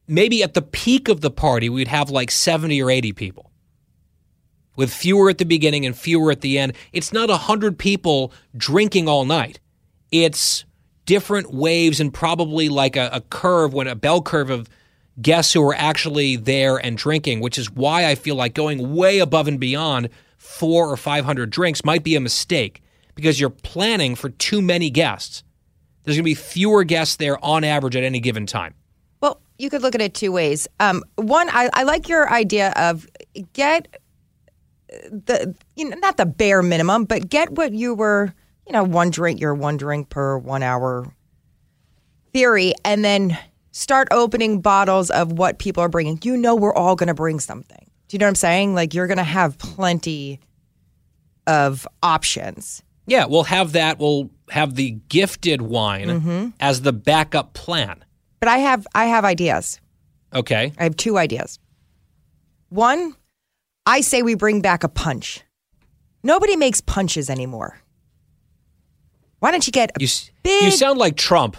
Maybe 0.07 0.43
at 0.43 0.53
the 0.53 0.61
peak 0.61 1.07
of 1.07 1.21
the 1.21 1.31
party, 1.31 1.69
we'd 1.69 1.87
have 1.87 2.09
like 2.09 2.31
70 2.31 2.81
or 2.81 2.89
80 2.89 3.13
people 3.13 3.51
with 4.75 4.93
fewer 4.93 5.29
at 5.29 5.37
the 5.37 5.45
beginning 5.45 5.85
and 5.85 5.95
fewer 5.95 6.31
at 6.31 6.41
the 6.41 6.57
end. 6.57 6.73
It's 6.91 7.13
not 7.13 7.29
100 7.29 7.77
people 7.77 8.33
drinking 8.55 9.07
all 9.07 9.25
night. 9.25 9.59
It's 10.11 10.65
different 11.05 11.53
waves 11.53 11.99
and 11.99 12.13
probably 12.13 12.69
like 12.69 12.95
a, 12.95 13.09
a 13.13 13.21
curve, 13.21 13.73
when 13.73 13.87
a 13.87 13.95
bell 13.95 14.21
curve 14.21 14.49
of 14.49 14.69
guests 15.21 15.53
who 15.53 15.61
are 15.63 15.75
actually 15.75 16.35
there 16.35 16.77
and 16.77 16.97
drinking, 16.97 17.39
which 17.39 17.57
is 17.57 17.71
why 17.71 18.07
I 18.07 18.15
feel 18.15 18.35
like 18.35 18.53
going 18.53 18.95
way 18.95 19.19
above 19.19 19.47
and 19.47 19.59
beyond 19.59 20.09
four 20.37 20.89
or 20.89 20.97
500 20.97 21.49
drinks 21.49 21.83
might 21.85 22.03
be 22.03 22.15
a 22.15 22.19
mistake 22.19 22.81
because 23.15 23.39
you're 23.39 23.49
planning 23.49 24.15
for 24.15 24.29
too 24.29 24.61
many 24.61 24.89
guests. 24.89 25.43
There's 26.03 26.17
going 26.17 26.23
to 26.23 26.29
be 26.29 26.35
fewer 26.35 26.83
guests 26.83 27.15
there 27.15 27.43
on 27.43 27.63
average 27.63 27.95
at 27.95 28.03
any 28.03 28.19
given 28.19 28.45
time. 28.45 28.73
Well, 29.21 29.39
you 29.57 29.69
could 29.69 29.81
look 29.81 29.95
at 29.95 30.01
it 30.01 30.13
two 30.13 30.31
ways. 30.31 30.67
Um, 30.79 31.03
one, 31.15 31.49
I, 31.49 31.69
I 31.73 31.83
like 31.83 32.09
your 32.09 32.29
idea 32.29 32.71
of 32.75 33.07
get 33.53 33.87
the 35.09 35.55
you 35.75 35.89
know 35.89 35.97
not 35.97 36.17
the 36.17 36.25
bare 36.25 36.61
minimum, 36.61 37.05
but 37.05 37.29
get 37.29 37.51
what 37.51 37.73
you 37.73 37.95
were 37.95 38.33
you 38.67 38.73
know 38.73 38.83
one 38.83 39.09
drink 39.09 39.39
your 39.39 39.53
one 39.53 39.77
drink 39.77 40.09
per 40.09 40.37
one 40.37 40.63
hour 40.63 41.11
theory, 42.31 42.73
and 42.83 43.03
then 43.03 43.37
start 43.73 44.07
opening 44.11 44.61
bottles 44.61 45.09
of 45.09 45.33
what 45.33 45.59
people 45.59 45.83
are 45.83 45.89
bringing. 45.89 46.17
You 46.23 46.37
know, 46.37 46.55
we're 46.55 46.73
all 46.73 46.95
going 46.95 47.07
to 47.07 47.13
bring 47.13 47.39
something. 47.41 47.85
Do 48.07 48.15
you 48.15 48.19
know 48.19 48.25
what 48.27 48.29
I'm 48.29 48.35
saying? 48.35 48.73
Like 48.75 48.93
you're 48.93 49.07
going 49.07 49.17
to 49.17 49.23
have 49.23 49.57
plenty 49.57 50.39
of 51.47 51.85
options. 52.01 52.81
Yeah, 53.07 53.25
we'll 53.25 53.43
have 53.43 53.73
that. 53.73 53.99
We'll 53.99 54.29
have 54.49 54.75
the 54.75 54.91
gifted 55.09 55.61
wine 55.61 56.07
Mm-hmm. 56.07 56.47
as 56.61 56.81
the 56.83 56.93
backup 56.93 57.53
plan. 57.53 58.05
But 58.39 58.47
I 58.49 58.59
have 58.59 58.87
I 58.95 59.05
have 59.05 59.25
ideas. 59.25 59.81
Okay. 60.33 60.71
I 60.77 60.83
have 60.83 60.95
two 60.95 61.17
ideas. 61.17 61.59
One, 62.69 63.15
I 63.85 64.01
say 64.01 64.21
we 64.21 64.35
bring 64.35 64.61
back 64.61 64.83
a 64.83 64.89
punch. 64.89 65.41
Nobody 66.23 66.55
makes 66.55 66.79
punches 66.81 67.29
anymore. 67.29 67.77
Why 69.39 69.51
don't 69.51 69.65
you 69.67 69.71
get 69.71 69.91
a 69.97 70.01
You, 70.01 70.07
big 70.43 70.63
you 70.63 70.71
sound 70.71 70.97
like 70.97 71.17
Trump. 71.17 71.57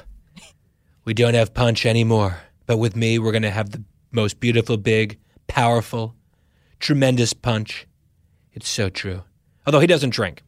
We 1.05 1.15
don't 1.15 1.35
have 1.35 1.53
punch 1.53 1.85
anymore, 1.85 2.39
but 2.67 2.79
with 2.79 2.97
me, 2.97 3.19
we're 3.19 3.33
going 3.33 3.43
to 3.43 3.51
have 3.51 3.71
the 3.71 3.85
most 4.11 4.41
beautiful, 4.41 4.77
big, 4.77 5.19
powerful, 5.47 6.15
tremendous 6.79 7.33
punch. 7.33 7.87
It's 8.53 8.69
so 8.69 8.89
true. 8.89 9.23
Although 9.67 9.81
he 9.81 9.87
doesn't 9.87 10.11
drink. 10.11 10.43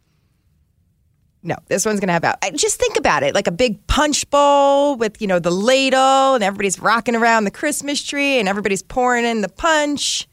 No, 1.42 1.57
this 1.68 1.86
one's 1.86 2.00
gonna 2.00 2.12
have 2.12 2.24
out. 2.24 2.38
Just 2.57 2.80
think 2.80 2.96
about 2.96 3.22
it, 3.22 3.32
like 3.32 3.46
a 3.46 3.52
big 3.52 3.86
punch 3.86 4.28
bowl 4.30 4.96
with 4.96 5.22
you 5.22 5.28
know 5.28 5.38
the 5.38 5.52
ladle, 5.52 6.34
and 6.34 6.42
everybody's 6.42 6.80
rocking 6.80 7.14
around 7.14 7.44
the 7.44 7.52
Christmas 7.52 8.02
tree, 8.02 8.40
and 8.40 8.48
everybody's 8.48 8.82
pouring 8.82 9.24
in 9.24 9.42
the 9.42 9.48
punch. 9.48 10.26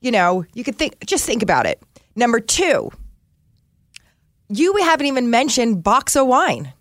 You 0.00 0.10
know, 0.10 0.44
you 0.54 0.64
could 0.64 0.76
think. 0.76 1.06
Just 1.06 1.24
think 1.24 1.44
about 1.44 1.66
it. 1.66 1.80
Number 2.16 2.40
two, 2.40 2.90
you 4.48 4.76
haven't 4.78 5.06
even 5.06 5.30
mentioned 5.30 5.84
box 5.84 6.16
of 6.16 6.26
wine. 6.26 6.72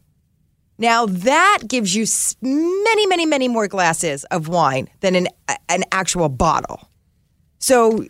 Now 0.78 1.06
that 1.06 1.60
gives 1.68 1.96
you 1.96 2.06
many, 2.42 3.08
many, 3.08 3.26
many 3.26 3.48
more 3.48 3.68
glasses 3.68 4.24
of 4.26 4.48
wine 4.48 4.90
than 5.00 5.16
an 5.16 5.28
an 5.70 5.84
actual 5.92 6.30
bottle. 6.30 6.90
So, 7.60 8.06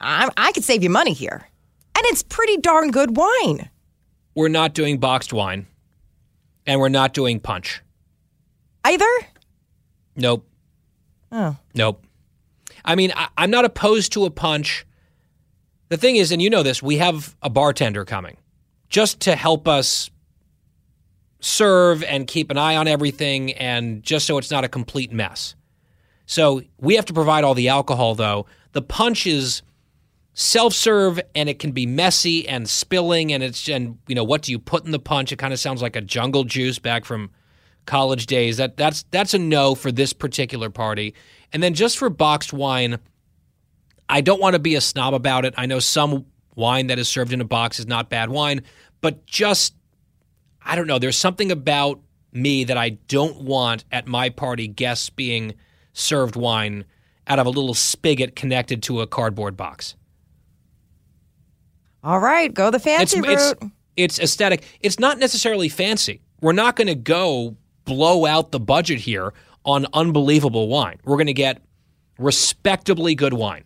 I, 0.00 0.28
I 0.36 0.52
could 0.52 0.64
save 0.64 0.82
you 0.82 0.90
money 0.90 1.12
here, 1.12 1.48
and 1.96 2.04
it's 2.06 2.22
pretty 2.22 2.56
darn 2.56 2.90
good 2.90 3.16
wine. 3.16 3.70
We're 4.34 4.48
not 4.48 4.74
doing 4.74 4.98
boxed 4.98 5.32
wine, 5.32 5.66
and 6.66 6.80
we're 6.80 6.88
not 6.88 7.14
doing 7.14 7.38
punch. 7.38 7.80
Either. 8.84 9.08
Nope. 10.16 10.46
Oh. 11.30 11.56
Nope. 11.74 12.04
I 12.84 12.96
mean, 12.96 13.12
I, 13.14 13.28
I'm 13.36 13.50
not 13.50 13.64
opposed 13.64 14.12
to 14.14 14.24
a 14.24 14.30
punch. 14.30 14.84
The 15.88 15.96
thing 15.96 16.16
is, 16.16 16.32
and 16.32 16.42
you 16.42 16.50
know 16.50 16.62
this, 16.62 16.82
we 16.82 16.98
have 16.98 17.36
a 17.42 17.50
bartender 17.50 18.04
coming 18.04 18.36
just 18.88 19.20
to 19.20 19.36
help 19.36 19.68
us 19.68 20.10
serve 21.42 22.04
and 22.04 22.26
keep 22.26 22.50
an 22.50 22.56
eye 22.56 22.76
on 22.76 22.88
everything 22.88 23.52
and 23.54 24.02
just 24.02 24.26
so 24.26 24.38
it's 24.38 24.50
not 24.50 24.64
a 24.64 24.68
complete 24.68 25.12
mess. 25.12 25.54
So 26.24 26.62
we 26.78 26.94
have 26.96 27.04
to 27.06 27.12
provide 27.12 27.44
all 27.44 27.54
the 27.54 27.68
alcohol, 27.68 28.14
though. 28.14 28.46
The 28.72 28.80
punch 28.80 29.26
is 29.26 29.62
self 30.34 30.72
serve 30.72 31.20
and 31.34 31.48
it 31.48 31.58
can 31.58 31.72
be 31.72 31.84
messy 31.84 32.48
and 32.48 32.68
spilling 32.68 33.32
and 33.32 33.42
it's 33.42 33.68
and 33.68 33.98
you 34.08 34.14
know 34.14 34.24
what 34.24 34.40
do 34.40 34.50
you 34.50 34.58
put 34.58 34.82
in 34.86 34.90
the 34.90 34.98
punch 34.98 35.30
it 35.30 35.36
kind 35.36 35.52
of 35.52 35.60
sounds 35.60 35.82
like 35.82 35.94
a 35.94 36.00
jungle 36.00 36.42
juice 36.42 36.78
back 36.78 37.04
from 37.04 37.30
college 37.84 38.24
days 38.24 38.56
that 38.56 38.74
that's 38.78 39.04
that's 39.10 39.34
a 39.34 39.38
no 39.38 39.74
for 39.74 39.92
this 39.92 40.14
particular 40.14 40.70
party 40.70 41.14
and 41.52 41.62
then 41.62 41.74
just 41.74 41.98
for 41.98 42.08
boxed 42.08 42.50
wine 42.50 42.98
I 44.08 44.22
don't 44.22 44.40
want 44.40 44.54
to 44.54 44.58
be 44.58 44.74
a 44.74 44.80
snob 44.80 45.12
about 45.12 45.44
it 45.44 45.52
I 45.58 45.66
know 45.66 45.80
some 45.80 46.24
wine 46.54 46.86
that 46.86 46.98
is 46.98 47.10
served 47.10 47.34
in 47.34 47.42
a 47.42 47.44
box 47.44 47.78
is 47.78 47.86
not 47.86 48.08
bad 48.08 48.30
wine 48.30 48.62
but 49.02 49.26
just 49.26 49.74
I 50.64 50.76
don't 50.76 50.86
know 50.86 50.98
there's 50.98 51.16
something 51.16 51.50
about 51.52 52.00
me 52.32 52.64
that 52.64 52.76
I 52.76 52.90
don't 52.90 53.42
want 53.42 53.84
at 53.92 54.06
my 54.06 54.30
party 54.30 54.66
guests 54.68 55.10
being 55.10 55.54
served 55.92 56.36
wine 56.36 56.84
out 57.26 57.38
of 57.38 57.46
a 57.46 57.50
little 57.50 57.74
spigot 57.74 58.34
connected 58.36 58.82
to 58.84 59.00
a 59.00 59.06
cardboard 59.06 59.56
box 59.56 59.94
All 62.02 62.18
right, 62.18 62.52
go 62.52 62.70
the 62.70 62.78
fancy 62.78 63.18
it's, 63.18 63.28
route. 63.28 63.58
it's 63.62 63.72
it's 63.96 64.18
aesthetic. 64.18 64.64
It's 64.80 64.98
not 64.98 65.18
necessarily 65.18 65.68
fancy. 65.68 66.22
We're 66.40 66.52
not 66.52 66.76
going 66.76 66.88
to 66.88 66.94
go 66.94 67.56
blow 67.84 68.26
out 68.26 68.50
the 68.50 68.60
budget 68.60 68.98
here 68.98 69.34
on 69.64 69.86
unbelievable 69.92 70.68
wine. 70.68 70.98
We're 71.04 71.16
going 71.16 71.26
to 71.26 71.32
get 71.34 71.62
respectably 72.18 73.14
good 73.14 73.34
wine. 73.34 73.64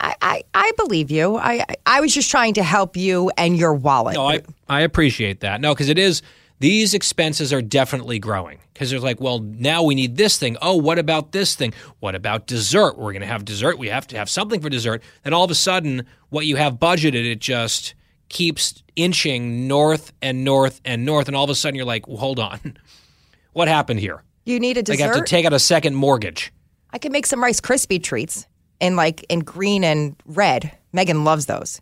I, 0.00 0.14
I, 0.22 0.42
I 0.54 0.72
believe 0.76 1.10
you. 1.10 1.36
I, 1.36 1.64
I- 1.86 2.00
was 2.00 2.14
just 2.14 2.30
trying 2.30 2.54
to 2.54 2.62
help 2.62 2.96
you 2.96 3.30
and 3.36 3.56
your 3.56 3.74
wallet. 3.74 4.14
No, 4.14 4.26
I 4.28 4.42
I 4.68 4.80
appreciate 4.82 5.40
that. 5.40 5.60
No, 5.60 5.74
because 5.74 5.88
it 5.88 5.98
is 5.98 6.22
these 6.60 6.94
expenses 6.94 7.52
are 7.52 7.62
definitely 7.62 8.18
growing 8.18 8.58
because 8.74 8.90
there's 8.90 9.02
like, 9.02 9.20
well, 9.20 9.38
now 9.40 9.82
we 9.84 9.94
need 9.94 10.16
this 10.16 10.38
thing. 10.38 10.56
Oh, 10.60 10.76
what 10.76 10.98
about 10.98 11.32
this 11.32 11.54
thing? 11.54 11.72
What 12.00 12.14
about 12.14 12.46
dessert? 12.46 12.98
We're 12.98 13.12
going 13.12 13.20
to 13.22 13.26
have 13.28 13.44
dessert. 13.44 13.78
We 13.78 13.88
have 13.88 14.06
to 14.08 14.16
have 14.16 14.28
something 14.28 14.60
for 14.60 14.68
dessert. 14.68 15.02
Then 15.22 15.32
all 15.32 15.44
of 15.44 15.50
a 15.50 15.54
sudden, 15.54 16.04
what 16.30 16.46
you 16.46 16.56
have 16.56 16.74
budgeted, 16.74 17.24
it 17.30 17.38
just 17.40 17.94
keeps 18.28 18.82
inching 18.96 19.68
north 19.68 20.12
and 20.20 20.44
north 20.44 20.80
and 20.84 21.04
north, 21.06 21.28
and 21.28 21.36
all 21.36 21.44
of 21.44 21.50
a 21.50 21.54
sudden 21.54 21.76
you're 21.76 21.84
like, 21.86 22.08
well, 22.08 22.16
hold 22.18 22.38
on, 22.40 22.76
what 23.52 23.68
happened 23.68 24.00
here? 24.00 24.22
you 24.44 24.58
need 24.58 24.76
a 24.78 24.80
Like 24.80 24.86
dessert. 24.86 25.02
I 25.04 25.06
have 25.06 25.16
to 25.16 25.22
take 25.24 25.44
out 25.46 25.52
a 25.52 25.58
second 25.58 25.94
mortgage. 25.94 26.52
I 26.90 26.98
can 26.98 27.12
make 27.12 27.26
some 27.26 27.42
Rice 27.42 27.60
Krispie 27.60 28.02
treats 28.02 28.46
in 28.80 28.96
like 28.96 29.24
in 29.28 29.40
green 29.40 29.84
and 29.84 30.16
red. 30.26 30.72
Megan 30.92 31.24
loves 31.24 31.46
those. 31.46 31.80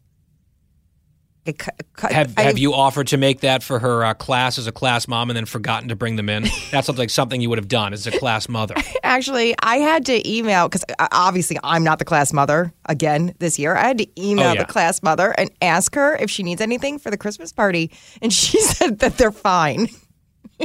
Cu- 1.46 1.52
cu- 1.94 2.08
Have 2.12 2.34
I- 2.36 2.42
Have 2.42 2.58
you 2.58 2.74
offered 2.74 3.06
to 3.08 3.16
make 3.16 3.40
that 3.42 3.62
for 3.62 3.78
her 3.78 4.04
uh, 4.04 4.14
class 4.14 4.58
as 4.58 4.66
a 4.66 4.72
class 4.72 5.06
mom, 5.06 5.30
and 5.30 5.36
then 5.36 5.44
forgotten 5.46 5.88
to 5.90 5.94
bring 5.94 6.16
them 6.16 6.28
in? 6.28 6.42
That 6.72 6.84
sounds 6.84 6.98
like 6.98 7.08
something 7.08 7.40
you 7.40 7.48
would 7.50 7.58
have 7.58 7.68
done 7.68 7.92
as 7.92 8.04
a 8.08 8.10
class 8.18 8.48
mother. 8.48 8.74
Actually, 9.04 9.54
I 9.62 9.76
had 9.76 10.04
to 10.06 10.28
email 10.28 10.68
because 10.68 10.84
obviously 11.12 11.56
I'm 11.62 11.84
not 11.84 12.00
the 12.00 12.04
class 12.04 12.32
mother 12.32 12.72
again 12.86 13.32
this 13.38 13.60
year. 13.60 13.76
I 13.76 13.86
had 13.86 13.98
to 13.98 14.20
email 14.20 14.48
Oh, 14.48 14.52
yeah. 14.54 14.62
the 14.62 14.72
class 14.72 15.04
mother 15.04 15.32
and 15.38 15.48
ask 15.62 15.94
her 15.94 16.16
if 16.16 16.30
she 16.32 16.42
needs 16.42 16.60
anything 16.60 16.98
for 16.98 17.12
the 17.12 17.16
Christmas 17.16 17.52
party, 17.52 17.92
and 18.20 18.32
she 18.32 18.60
said 18.60 18.98
that 18.98 19.16
they're 19.16 19.30
fine. 19.30 19.86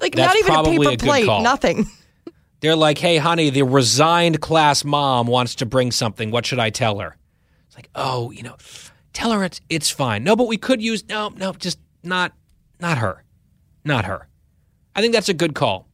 like 0.00 0.16
That's 0.16 0.34
not 0.34 0.36
even 0.36 0.52
a 0.52 0.64
paper 0.64 0.94
a 0.94 0.96
plate, 0.96 1.26
call. 1.26 1.42
nothing. 1.42 1.86
They're 2.60 2.76
like, 2.76 2.98
"Hey, 2.98 3.18
honey, 3.18 3.50
the 3.50 3.62
resigned 3.62 4.40
class 4.40 4.84
mom 4.84 5.26
wants 5.26 5.54
to 5.56 5.66
bring 5.66 5.92
something. 5.92 6.30
What 6.30 6.46
should 6.46 6.58
I 6.58 6.70
tell 6.70 6.98
her?" 6.98 7.16
It's 7.66 7.76
like, 7.76 7.90
"Oh, 7.94 8.30
you 8.30 8.42
know, 8.42 8.56
tell 9.12 9.32
her 9.32 9.44
it's 9.44 9.60
it's 9.68 9.90
fine." 9.90 10.24
No, 10.24 10.36
but 10.36 10.48
we 10.48 10.56
could 10.56 10.80
use 10.82 11.04
no, 11.08 11.28
no, 11.36 11.52
just 11.52 11.78
not 12.02 12.32
not 12.80 12.98
her, 12.98 13.24
not 13.84 14.04
her. 14.04 14.28
I 14.94 15.00
think 15.00 15.12
that's 15.12 15.28
a 15.28 15.34
good 15.34 15.54
call. 15.54 15.88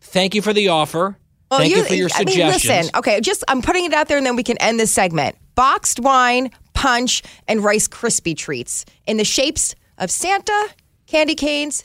Thank 0.00 0.34
you 0.34 0.42
for 0.42 0.52
the 0.52 0.68
offer. 0.68 1.16
Well, 1.50 1.60
Thank 1.60 1.74
you, 1.74 1.84
for 1.84 1.94
your 1.94 2.10
I 2.14 2.24
mean, 2.24 2.46
listen, 2.46 2.90
okay, 2.94 3.20
just 3.20 3.42
I'm 3.48 3.62
putting 3.62 3.86
it 3.86 3.94
out 3.94 4.08
there 4.08 4.18
and 4.18 4.26
then 4.26 4.36
we 4.36 4.42
can 4.42 4.58
end 4.58 4.78
this 4.78 4.92
segment. 4.92 5.36
Boxed 5.54 5.98
wine, 5.98 6.50
punch, 6.74 7.22
and 7.48 7.64
Rice 7.64 7.88
Krispie 7.88 8.36
treats 8.36 8.84
in 9.06 9.16
the 9.16 9.24
shapes 9.24 9.74
of 9.96 10.10
Santa, 10.10 10.68
candy 11.06 11.34
canes, 11.34 11.84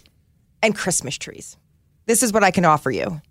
and 0.62 0.76
Christmas 0.76 1.18
trees. 1.18 1.58
This 2.06 2.22
is 2.24 2.34
what 2.34 2.44
I 2.44 2.52
can 2.52 2.66
offer 2.66 2.92
you. 2.92 3.22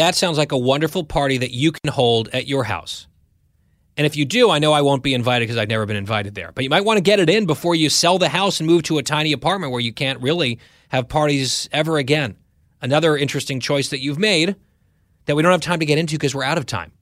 That 0.00 0.14
sounds 0.14 0.38
like 0.38 0.50
a 0.50 0.56
wonderful 0.56 1.04
party 1.04 1.36
that 1.36 1.50
you 1.50 1.72
can 1.72 1.92
hold 1.92 2.28
at 2.28 2.46
your 2.46 2.64
house. 2.64 3.06
And 3.98 4.06
if 4.06 4.16
you 4.16 4.24
do, 4.24 4.48
I 4.50 4.58
know 4.58 4.72
I 4.72 4.80
won't 4.80 5.02
be 5.02 5.12
invited 5.12 5.44
because 5.44 5.58
I've 5.58 5.68
never 5.68 5.84
been 5.84 5.94
invited 5.96 6.34
there. 6.34 6.52
But 6.52 6.64
you 6.64 6.70
might 6.70 6.86
want 6.86 6.96
to 6.96 7.02
get 7.02 7.20
it 7.20 7.28
in 7.28 7.44
before 7.44 7.74
you 7.74 7.90
sell 7.90 8.16
the 8.16 8.30
house 8.30 8.60
and 8.60 8.66
move 8.66 8.82
to 8.84 8.96
a 8.96 9.02
tiny 9.02 9.32
apartment 9.32 9.72
where 9.72 9.80
you 9.80 9.92
can't 9.92 10.18
really 10.22 10.58
have 10.88 11.06
parties 11.06 11.68
ever 11.70 11.98
again. 11.98 12.36
Another 12.80 13.14
interesting 13.14 13.60
choice 13.60 13.90
that 13.90 14.00
you've 14.00 14.18
made 14.18 14.56
that 15.26 15.36
we 15.36 15.42
don't 15.42 15.52
have 15.52 15.60
time 15.60 15.80
to 15.80 15.84
get 15.84 15.98
into 15.98 16.14
because 16.14 16.34
we're 16.34 16.44
out 16.44 16.56
of 16.56 16.64
time. 16.64 16.92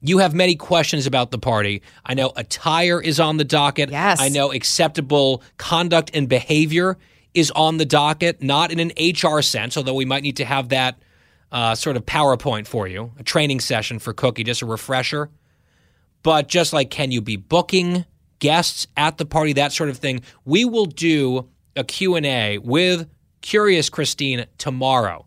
You 0.00 0.18
have 0.18 0.32
many 0.32 0.54
questions 0.54 1.08
about 1.08 1.32
the 1.32 1.38
party. 1.38 1.82
I 2.06 2.14
know 2.14 2.32
attire 2.36 3.02
is 3.02 3.18
on 3.18 3.36
the 3.36 3.44
docket. 3.44 3.90
Yes. 3.90 4.20
I 4.20 4.28
know 4.28 4.52
acceptable 4.52 5.42
conduct 5.56 6.12
and 6.14 6.28
behavior 6.28 6.98
is 7.34 7.50
on 7.50 7.78
the 7.78 7.84
docket, 7.84 8.44
not 8.44 8.70
in 8.70 8.78
an 8.78 8.92
HR 8.96 9.42
sense, 9.42 9.76
although 9.76 9.94
we 9.94 10.04
might 10.04 10.22
need 10.22 10.36
to 10.36 10.44
have 10.44 10.68
that 10.68 11.00
uh, 11.52 11.74
sort 11.74 11.96
of 11.96 12.06
PowerPoint 12.06 12.66
for 12.66 12.86
you, 12.86 13.12
a 13.18 13.22
training 13.22 13.60
session 13.60 13.98
for 13.98 14.12
Cookie, 14.12 14.44
just 14.44 14.62
a 14.62 14.66
refresher. 14.66 15.30
But 16.22 16.48
just 16.48 16.72
like, 16.72 16.90
can 16.90 17.10
you 17.10 17.20
be 17.20 17.36
booking 17.36 18.04
guests 18.40 18.86
at 18.96 19.18
the 19.18 19.24
party, 19.24 19.52
that 19.54 19.72
sort 19.72 19.88
of 19.88 19.98
thing, 19.98 20.22
we 20.44 20.64
will 20.64 20.86
do 20.86 21.48
a 21.76 21.84
Q&A 21.84 22.58
with 22.58 23.08
Curious 23.42 23.88
Christine 23.88 24.46
tomorrow 24.58 25.24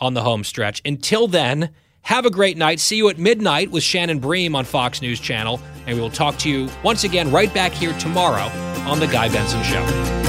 on 0.00 0.14
the 0.14 0.22
home 0.22 0.42
stretch. 0.42 0.80
Until 0.84 1.28
then, 1.28 1.70
have 2.02 2.26
a 2.26 2.30
great 2.30 2.56
night. 2.56 2.80
See 2.80 2.96
you 2.96 3.08
at 3.08 3.18
midnight 3.18 3.70
with 3.70 3.84
Shannon 3.84 4.18
Bream 4.18 4.56
on 4.56 4.64
Fox 4.64 5.00
News 5.00 5.20
Channel. 5.20 5.60
And 5.86 5.96
we 5.96 6.02
will 6.02 6.10
talk 6.10 6.38
to 6.38 6.50
you 6.50 6.68
once 6.82 7.04
again 7.04 7.30
right 7.30 7.52
back 7.54 7.72
here 7.72 7.96
tomorrow 7.98 8.46
on 8.88 8.98
The 8.98 9.06
Guy 9.06 9.28
Benson 9.28 9.62
Show. 9.62 10.21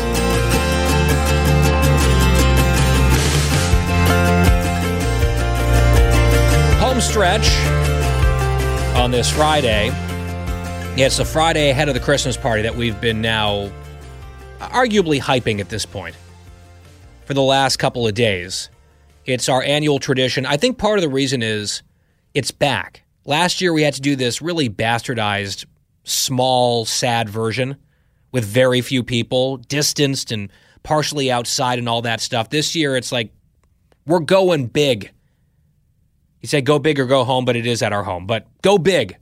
Stretch 7.14 7.47
on 8.95 9.11
this 9.11 9.30
Friday. 9.30 9.89
Yeah, 10.97 11.05
it's 11.05 11.18
the 11.18 11.26
Friday 11.26 11.70
ahead 11.70 11.88
of 11.88 11.93
the 11.93 11.99
Christmas 11.99 12.36
party 12.36 12.64
that 12.64 12.76
we've 12.76 12.99
been 12.99 13.22
now 13.22 13.72
arguably 14.59 15.22
hyping 15.22 15.59
at 15.59 15.70
this 15.70 15.86
point 15.86 16.16
for 17.26 17.36
the 17.36 17.43
last 17.43 17.78
couple 17.78 18.07
of 18.07 18.16
days. 18.16 18.72
It's 19.28 19.47
our 19.47 19.61
annual 19.61 19.99
tradition. 19.99 20.47
I 20.47 20.57
think 20.57 20.80
part 20.80 20.97
of 20.97 21.03
the 21.03 21.09
reason 21.09 21.43
is 21.43 21.84
it's 22.34 22.49
back. 22.49 23.03
Last 23.26 23.61
year 23.61 23.74
we 23.74 23.84
had 23.84 23.93
to 23.93 24.01
do 24.01 24.16
this 24.16 24.41
really 24.41 24.68
bastardized, 24.68 25.66
small, 26.05 26.84
sad 26.84 27.30
version 27.30 27.78
with 28.32 28.43
very 28.43 28.82
few 28.82 29.03
people, 29.03 29.57
distanced 29.57 30.32
and 30.32 30.51
partially 30.82 31.32
outside 31.32 31.78
and 31.78 31.88
all 31.88 32.01
that 32.01 32.22
stuff. 32.22 32.49
This 32.49 32.76
year 32.76 32.97
it's 32.97 33.11
like 33.11 33.32
we're 34.07 34.18
going 34.18 34.66
big. 34.66 35.11
You 36.44 36.48
said, 36.48 36.66
go 36.66 36.78
big 36.78 37.00
or 37.00 37.06
go 37.06 37.24
home, 37.24 37.46
but 37.46 37.56
it 37.56 37.66
is 37.66 37.82
at 37.82 37.94
our 37.94 38.04
home. 38.04 38.28
But 38.28 38.48
go 38.62 38.78
big. 38.78 39.18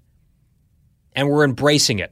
And 1.14 1.30
we're 1.30 1.44
embracing 1.44 2.00
it. 2.00 2.12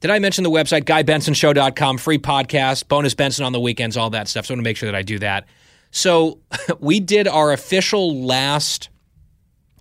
Did 0.00 0.12
I 0.12 0.20
mention 0.20 0.44
the 0.44 0.50
website, 0.50 0.84
GuyBensonShow.com, 0.84 1.98
free 1.98 2.18
podcast, 2.18 2.86
bonus 2.86 3.14
Benson 3.14 3.44
on 3.44 3.52
the 3.52 3.58
weekends, 3.58 3.96
all 3.96 4.10
that 4.10 4.28
stuff. 4.28 4.46
So 4.46 4.52
I 4.52 4.54
want 4.54 4.60
to 4.60 4.70
make 4.70 4.76
sure 4.76 4.86
that 4.86 4.96
I 4.96 5.02
do 5.02 5.18
that. 5.18 5.46
So 5.90 6.38
we 6.78 7.00
did 7.00 7.26
our 7.26 7.52
official 7.52 8.24
last 8.24 8.90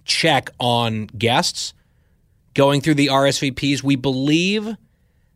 check 0.06 0.50
on 0.60 1.06
guests 1.08 1.76
going 2.56 2.82
through 2.82 2.96
the 2.96 3.08
RSVPs. 3.08 3.84
We 3.84 3.96
believe 3.96 4.76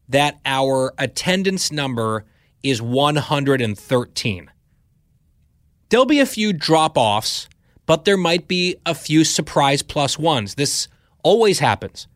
that 0.07 0.39
our 0.45 0.95
attendance 0.97 1.72
number 1.72 2.26
is 2.64 2.82
113. 2.82 4.51
There'll 5.89 6.05
be 6.05 6.20
a 6.20 6.26
few 6.26 6.53
drop 6.53 6.97
offs, 6.97 7.49
but 7.90 8.06
there 8.06 8.18
might 8.18 8.48
be 8.48 8.76
a 8.86 8.94
few 8.94 9.24
surprise 9.24 9.82
plus 9.82 10.16
ones. 10.20 10.54
This 10.54 10.88
always 11.24 11.58
happens. 11.58 12.08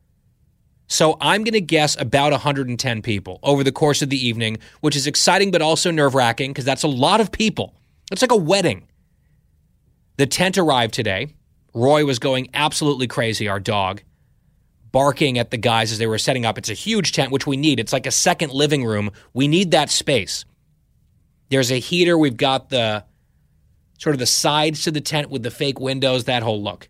So 0.85 1.17
I'm 1.19 1.43
going 1.43 1.53
to 1.53 1.61
guess 1.61 1.99
about 1.99 2.31
110 2.31 3.01
people 3.01 3.39
over 3.41 3.63
the 3.63 3.71
course 3.71 4.03
of 4.03 4.11
the 4.11 4.27
evening, 4.27 4.59
which 4.81 4.95
is 4.95 5.07
exciting 5.07 5.49
but 5.49 5.63
also 5.63 5.89
nerve 5.89 6.13
wracking 6.13 6.51
because 6.51 6.63
that's 6.63 6.83
a 6.83 6.87
lot 6.87 7.21
of 7.21 7.31
people. 7.31 7.73
It's 8.11 8.21
like 8.21 8.31
a 8.31 8.37
wedding. 8.37 8.87
The 10.17 10.27
tent 10.27 10.59
arrived 10.59 10.93
today. 10.93 11.33
Roy 11.73 12.05
was 12.05 12.19
going 12.19 12.49
absolutely 12.53 13.07
crazy, 13.07 13.47
our 13.47 13.59
dog, 13.59 14.03
barking 14.91 15.39
at 15.39 15.49
the 15.49 15.57
guys 15.57 15.91
as 15.91 15.97
they 15.97 16.05
were 16.05 16.19
setting 16.19 16.45
up. 16.45 16.59
It's 16.59 16.69
a 16.69 16.75
huge 16.75 17.13
tent, 17.13 17.31
which 17.31 17.47
we 17.47 17.57
need. 17.57 17.79
It's 17.79 17.93
like 17.93 18.05
a 18.05 18.11
second 18.11 18.51
living 18.51 18.85
room. 18.85 19.09
We 19.33 19.47
need 19.47 19.71
that 19.71 19.89
space. 19.89 20.45
There's 21.49 21.71
a 21.71 21.79
heater. 21.79 22.15
We've 22.15 22.37
got 22.37 22.69
the 22.69 23.05
sort 24.03 24.13
of 24.13 24.19
the 24.19 24.25
sides 24.25 24.83
to 24.83 24.91
the 24.91 24.99
tent 24.99 25.29
with 25.29 25.43
the 25.43 25.49
fake 25.49 25.79
windows, 25.79 26.25
that 26.25 26.43
whole 26.43 26.61
look. 26.61 26.89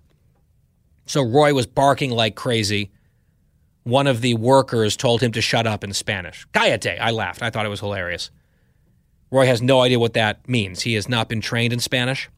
So 1.06 1.22
Roy 1.22 1.54
was 1.54 1.68
barking 1.68 2.10
like 2.10 2.34
crazy. 2.34 2.92
One 3.84 4.08
of 4.08 4.22
the 4.22 4.34
workers 4.34 4.98
told 4.98 5.22
him 5.22 5.32
to 5.34 5.42
shut 5.42 5.68
up 5.68 5.84
in 5.84 5.94
Spanish. 5.94 6.48
Cállate. 6.56 7.00
I 7.00 7.12
laughed. 7.12 7.44
I 7.44 7.52
thought 7.52 7.68
it 7.68 7.70
was 7.70 7.82
hilarious. 7.82 8.32
Roy 9.30 9.46
has 9.46 9.62
no 9.62 9.82
idea 9.82 10.00
what 10.00 10.14
that 10.14 10.50
means. 10.50 10.82
He 10.82 10.96
has 10.96 11.08
not 11.08 11.30
been 11.30 11.40
trained 11.40 11.72
in 11.72 11.80
Spanish. 11.80 12.32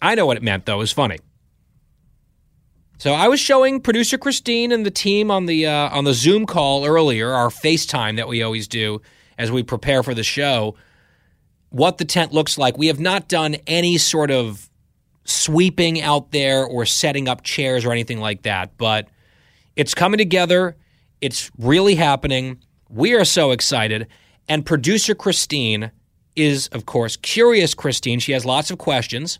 I 0.00 0.14
know 0.14 0.24
what 0.24 0.38
it 0.38 0.42
meant, 0.42 0.64
though. 0.64 0.76
It 0.76 0.78
was 0.78 0.92
funny. 0.92 1.18
So 2.96 3.12
I 3.12 3.28
was 3.28 3.38
showing 3.38 3.82
producer 3.82 4.16
Christine 4.16 4.72
and 4.72 4.86
the 4.86 4.90
team 4.90 5.30
on 5.30 5.44
the 5.44 5.66
uh, 5.66 5.90
on 5.90 6.04
the 6.04 6.14
Zoom 6.14 6.46
call 6.46 6.86
earlier, 6.86 7.34
our 7.34 7.50
FaceTime 7.50 8.16
that 8.16 8.28
we 8.28 8.42
always 8.42 8.66
do 8.66 9.02
as 9.36 9.52
we 9.52 9.62
prepare 9.62 10.02
for 10.02 10.14
the 10.14 10.24
show, 10.24 10.74
what 11.76 11.98
the 11.98 12.04
tent 12.06 12.32
looks 12.32 12.56
like. 12.56 12.78
We 12.78 12.86
have 12.86 12.98
not 13.00 13.28
done 13.28 13.56
any 13.66 13.98
sort 13.98 14.30
of 14.30 14.70
sweeping 15.24 16.00
out 16.00 16.30
there 16.30 16.64
or 16.64 16.86
setting 16.86 17.28
up 17.28 17.42
chairs 17.42 17.84
or 17.84 17.92
anything 17.92 18.18
like 18.18 18.42
that, 18.42 18.78
but 18.78 19.08
it's 19.74 19.92
coming 19.94 20.16
together. 20.16 20.76
It's 21.20 21.50
really 21.58 21.94
happening. 21.96 22.60
We 22.88 23.14
are 23.14 23.26
so 23.26 23.50
excited. 23.50 24.06
And 24.48 24.64
producer 24.64 25.14
Christine 25.14 25.90
is, 26.34 26.68
of 26.68 26.86
course, 26.86 27.16
curious 27.16 27.74
Christine. 27.74 28.20
She 28.20 28.32
has 28.32 28.46
lots 28.46 28.70
of 28.70 28.78
questions. 28.78 29.38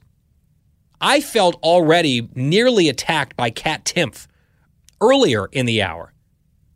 I 1.00 1.20
felt 1.20 1.62
already 1.62 2.28
nearly 2.34 2.90
attacked 2.90 3.34
by 3.36 3.48
Kat 3.48 3.84
Timpf 3.84 4.26
earlier 5.00 5.46
in 5.52 5.64
the 5.64 5.82
hour, 5.82 6.12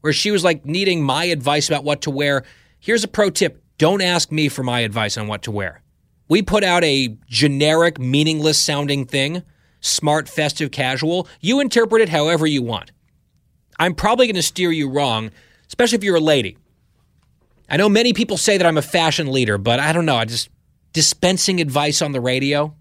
where 0.01 0.13
she 0.13 0.31
was 0.31 0.43
like 0.43 0.65
needing 0.65 1.03
my 1.03 1.25
advice 1.25 1.69
about 1.69 1.85
what 1.85 2.03
to 2.03 2.11
wear. 2.11 2.45
Here's 2.79 3.05
a 3.05 3.09
pro 3.09 3.29
tip 3.29 3.60
don't 3.81 4.03
ask 4.03 4.31
me 4.31 4.51
for 4.51 4.63
my 4.63 4.81
advice 4.81 5.17
on 5.17 5.27
what 5.27 5.41
to 5.43 5.51
wear. 5.51 5.81
We 6.29 6.43
put 6.43 6.63
out 6.63 6.85
a 6.85 7.17
generic, 7.27 7.99
meaningless 7.99 8.61
sounding 8.61 9.07
thing, 9.07 9.43
smart, 9.81 10.29
festive, 10.29 10.71
casual. 10.71 11.27
You 11.41 11.61
interpret 11.61 12.03
it 12.03 12.11
however 12.11 12.47
you 12.47 12.63
want. 12.63 12.93
I'm 13.79 13.95
probably 13.95 14.27
going 14.27 14.37
to 14.37 14.43
steer 14.43 14.71
you 14.71 14.91
wrong, 14.91 15.31
especially 15.67 15.97
if 15.97 16.05
you're 16.05 16.17
a 16.17 16.21
lady. 16.21 16.59
I 17.71 17.79
know 17.79 17.89
many 17.89 18.13
people 18.13 18.37
say 18.37 18.59
that 18.59 18.67
I'm 18.67 18.77
a 18.77 18.83
fashion 18.83 19.33
leader, 19.33 19.57
but 19.57 19.81
I 19.81 19.95
don't 19.95 20.05
know. 20.05 20.17
I 20.17 20.27
just 20.27 20.51
dispensing 20.93 21.59
advice 21.59 22.03
on 22.03 22.13
the 22.13 22.21
radio. 22.21 22.75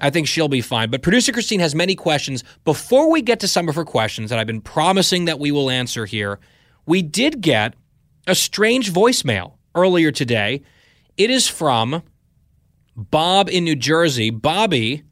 I 0.00 0.08
think 0.08 0.26
she'll 0.26 0.48
be 0.48 0.62
fine. 0.62 0.90
But 0.90 1.02
producer 1.02 1.32
Christine 1.32 1.60
has 1.60 1.74
many 1.74 1.94
questions. 1.94 2.44
Before 2.64 3.10
we 3.10 3.20
get 3.20 3.40
to 3.40 3.48
some 3.48 3.68
of 3.68 3.74
her 3.74 3.84
questions 3.84 4.30
that 4.30 4.38
I've 4.38 4.46
been 4.46 4.62
promising 4.62 5.26
that 5.26 5.38
we 5.38 5.50
will 5.50 5.68
answer 5.68 6.06
here, 6.06 6.38
we 6.86 7.02
did 7.02 7.42
get 7.42 7.74
a 8.26 8.34
strange 8.34 8.92
voicemail 8.92 9.54
earlier 9.74 10.10
today. 10.10 10.62
It 11.16 11.30
is 11.30 11.48
from 11.48 12.02
Bob 12.96 13.48
in 13.48 13.64
New 13.64 13.76
Jersey. 13.76 14.30
Bobby, 14.30 15.02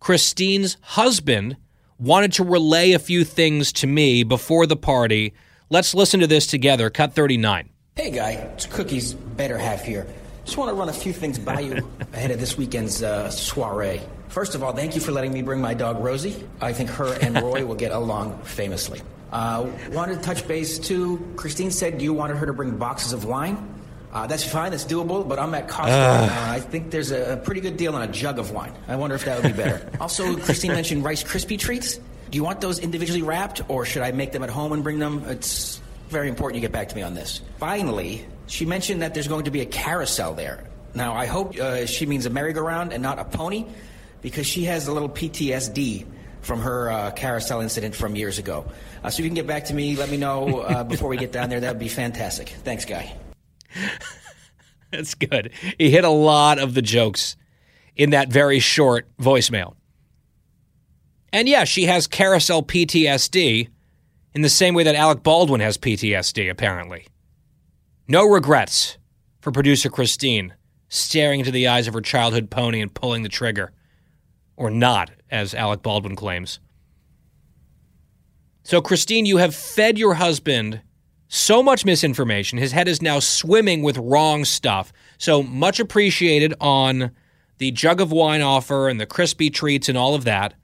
Christine's 0.00 0.76
husband, 0.80 1.56
wanted 1.98 2.32
to 2.34 2.44
relay 2.44 2.92
a 2.92 2.98
few 2.98 3.24
things 3.24 3.72
to 3.74 3.86
me 3.86 4.22
before 4.22 4.66
the 4.66 4.76
party. 4.76 5.34
Let's 5.70 5.94
listen 5.94 6.20
to 6.20 6.26
this 6.26 6.46
together. 6.46 6.90
Cut 6.90 7.14
39. 7.14 7.70
Hey, 7.96 8.10
Guy. 8.10 8.32
It's 8.32 8.66
Cookie's 8.66 9.14
better 9.14 9.58
half 9.58 9.82
here. 9.82 10.06
Just 10.44 10.56
want 10.56 10.70
to 10.70 10.74
run 10.74 10.88
a 10.88 10.92
few 10.92 11.12
things 11.12 11.38
by 11.38 11.60
you 11.60 11.90
ahead 12.12 12.30
of 12.30 12.38
this 12.38 12.56
weekend's 12.56 13.02
uh, 13.02 13.30
soiree. 13.30 14.00
First 14.28 14.54
of 14.54 14.62
all, 14.62 14.72
thank 14.72 14.94
you 14.94 15.00
for 15.00 15.12
letting 15.12 15.32
me 15.32 15.42
bring 15.42 15.60
my 15.60 15.74
dog 15.74 16.02
Rosie. 16.04 16.46
I 16.60 16.72
think 16.72 16.90
her 16.90 17.14
and 17.20 17.40
Roy 17.40 17.64
will 17.66 17.74
get 17.74 17.92
along 17.92 18.38
famously. 18.42 19.00
Uh, 19.32 19.68
wanted 19.92 20.16
to 20.16 20.22
touch 20.22 20.46
base 20.46 20.78
too. 20.78 21.32
Christine 21.36 21.70
said 21.70 22.00
you 22.00 22.12
wanted 22.12 22.36
her 22.36 22.46
to 22.46 22.52
bring 22.52 22.76
boxes 22.76 23.12
of 23.12 23.24
wine. 23.24 23.74
Uh, 24.12 24.26
that's 24.26 24.44
fine, 24.44 24.70
that's 24.70 24.84
doable, 24.84 25.28
but 25.28 25.38
I'm 25.38 25.52
at 25.54 25.68
Costco 25.68 25.88
now, 25.88 26.50
I 26.50 26.58
think 26.58 26.90
there's 26.90 27.10
a, 27.10 27.34
a 27.34 27.36
pretty 27.36 27.60
good 27.60 27.76
deal 27.76 27.94
on 27.94 28.00
a 28.00 28.10
jug 28.10 28.38
of 28.38 28.50
wine. 28.50 28.72
I 28.88 28.96
wonder 28.96 29.14
if 29.14 29.26
that 29.26 29.42
would 29.42 29.52
be 29.54 29.62
better. 29.62 29.90
also, 30.00 30.36
Christine 30.38 30.72
mentioned 30.72 31.04
Rice 31.04 31.22
Krispie 31.22 31.58
treats. 31.58 31.96
Do 31.96 32.36
you 32.36 32.42
want 32.42 32.62
those 32.62 32.78
individually 32.78 33.22
wrapped, 33.22 33.60
or 33.68 33.84
should 33.84 34.02
I 34.02 34.12
make 34.12 34.32
them 34.32 34.42
at 34.42 34.48
home 34.48 34.72
and 34.72 34.82
bring 34.82 34.98
them? 34.98 35.22
It's 35.26 35.82
very 36.08 36.30
important 36.30 36.56
you 36.56 36.60
get 36.62 36.72
back 36.72 36.88
to 36.88 36.96
me 36.96 37.02
on 37.02 37.12
this. 37.12 37.42
Finally, 37.58 38.24
she 38.46 38.64
mentioned 38.64 39.02
that 39.02 39.12
there's 39.12 39.28
going 39.28 39.44
to 39.44 39.50
be 39.50 39.60
a 39.60 39.66
carousel 39.66 40.32
there. 40.32 40.64
Now, 40.94 41.12
I 41.12 41.26
hope 41.26 41.58
uh, 41.58 41.84
she 41.84 42.06
means 42.06 42.24
a 42.24 42.30
merry-go-round 42.30 42.94
and 42.94 43.02
not 43.02 43.18
a 43.18 43.24
pony, 43.24 43.66
because 44.22 44.46
she 44.46 44.64
has 44.64 44.88
a 44.88 44.92
little 44.92 45.10
PTSD 45.10 46.06
from 46.46 46.60
her 46.60 46.90
uh, 46.90 47.10
carousel 47.10 47.60
incident 47.60 47.94
from 47.94 48.14
years 48.14 48.38
ago. 48.38 48.64
Uh, 49.02 49.10
so 49.10 49.20
if 49.20 49.24
you 49.24 49.28
can 49.28 49.34
get 49.34 49.46
back 49.46 49.64
to 49.64 49.74
me, 49.74 49.96
let 49.96 50.08
me 50.08 50.16
know 50.16 50.60
uh, 50.60 50.84
before 50.94 51.08
we 51.08 51.16
get 51.16 51.32
down 51.32 51.50
there. 51.50 51.60
That 51.60 51.72
would 51.72 51.80
be 51.80 51.88
fantastic. 51.88 52.48
Thanks, 52.48 52.84
Guy. 52.84 53.16
That's 54.92 55.14
good. 55.14 55.50
He 55.76 55.90
hit 55.90 56.04
a 56.04 56.10
lot 56.10 56.58
of 56.58 56.74
the 56.74 56.82
jokes 56.82 57.36
in 57.96 58.10
that 58.10 58.28
very 58.28 58.60
short 58.60 59.08
voicemail. 59.18 59.74
And 61.32 61.48
yeah, 61.48 61.64
she 61.64 61.84
has 61.86 62.06
carousel 62.06 62.62
PTSD 62.62 63.68
in 64.34 64.42
the 64.42 64.48
same 64.48 64.74
way 64.74 64.84
that 64.84 64.94
Alec 64.94 65.22
Baldwin 65.22 65.60
has 65.60 65.76
PTSD, 65.76 66.48
apparently. 66.48 67.06
No 68.06 68.24
regrets 68.24 68.98
for 69.40 69.50
producer 69.50 69.90
Christine 69.90 70.54
staring 70.88 71.40
into 71.40 71.50
the 71.50 71.66
eyes 71.66 71.88
of 71.88 71.94
her 71.94 72.00
childhood 72.00 72.50
pony 72.50 72.80
and 72.80 72.94
pulling 72.94 73.22
the 73.22 73.28
trigger. 73.28 73.72
Or 74.56 74.70
not, 74.70 75.10
as 75.30 75.54
Alec 75.54 75.82
Baldwin 75.82 76.16
claims. 76.16 76.60
So, 78.62 78.80
Christine, 78.80 79.26
you 79.26 79.36
have 79.36 79.54
fed 79.54 79.98
your 79.98 80.14
husband 80.14 80.80
so 81.28 81.62
much 81.62 81.84
misinformation. 81.84 82.58
His 82.58 82.72
head 82.72 82.88
is 82.88 83.02
now 83.02 83.18
swimming 83.18 83.82
with 83.82 83.98
wrong 83.98 84.44
stuff. 84.44 84.92
So, 85.18 85.42
much 85.42 85.78
appreciated 85.78 86.54
on 86.60 87.12
the 87.58 87.70
jug 87.70 88.00
of 88.00 88.12
wine 88.12 88.42
offer 88.42 88.88
and 88.88 89.00
the 89.00 89.06
crispy 89.06 89.50
treats 89.50 89.88
and 89.88 89.96
all 89.96 90.14
of 90.14 90.24
that. 90.24 90.54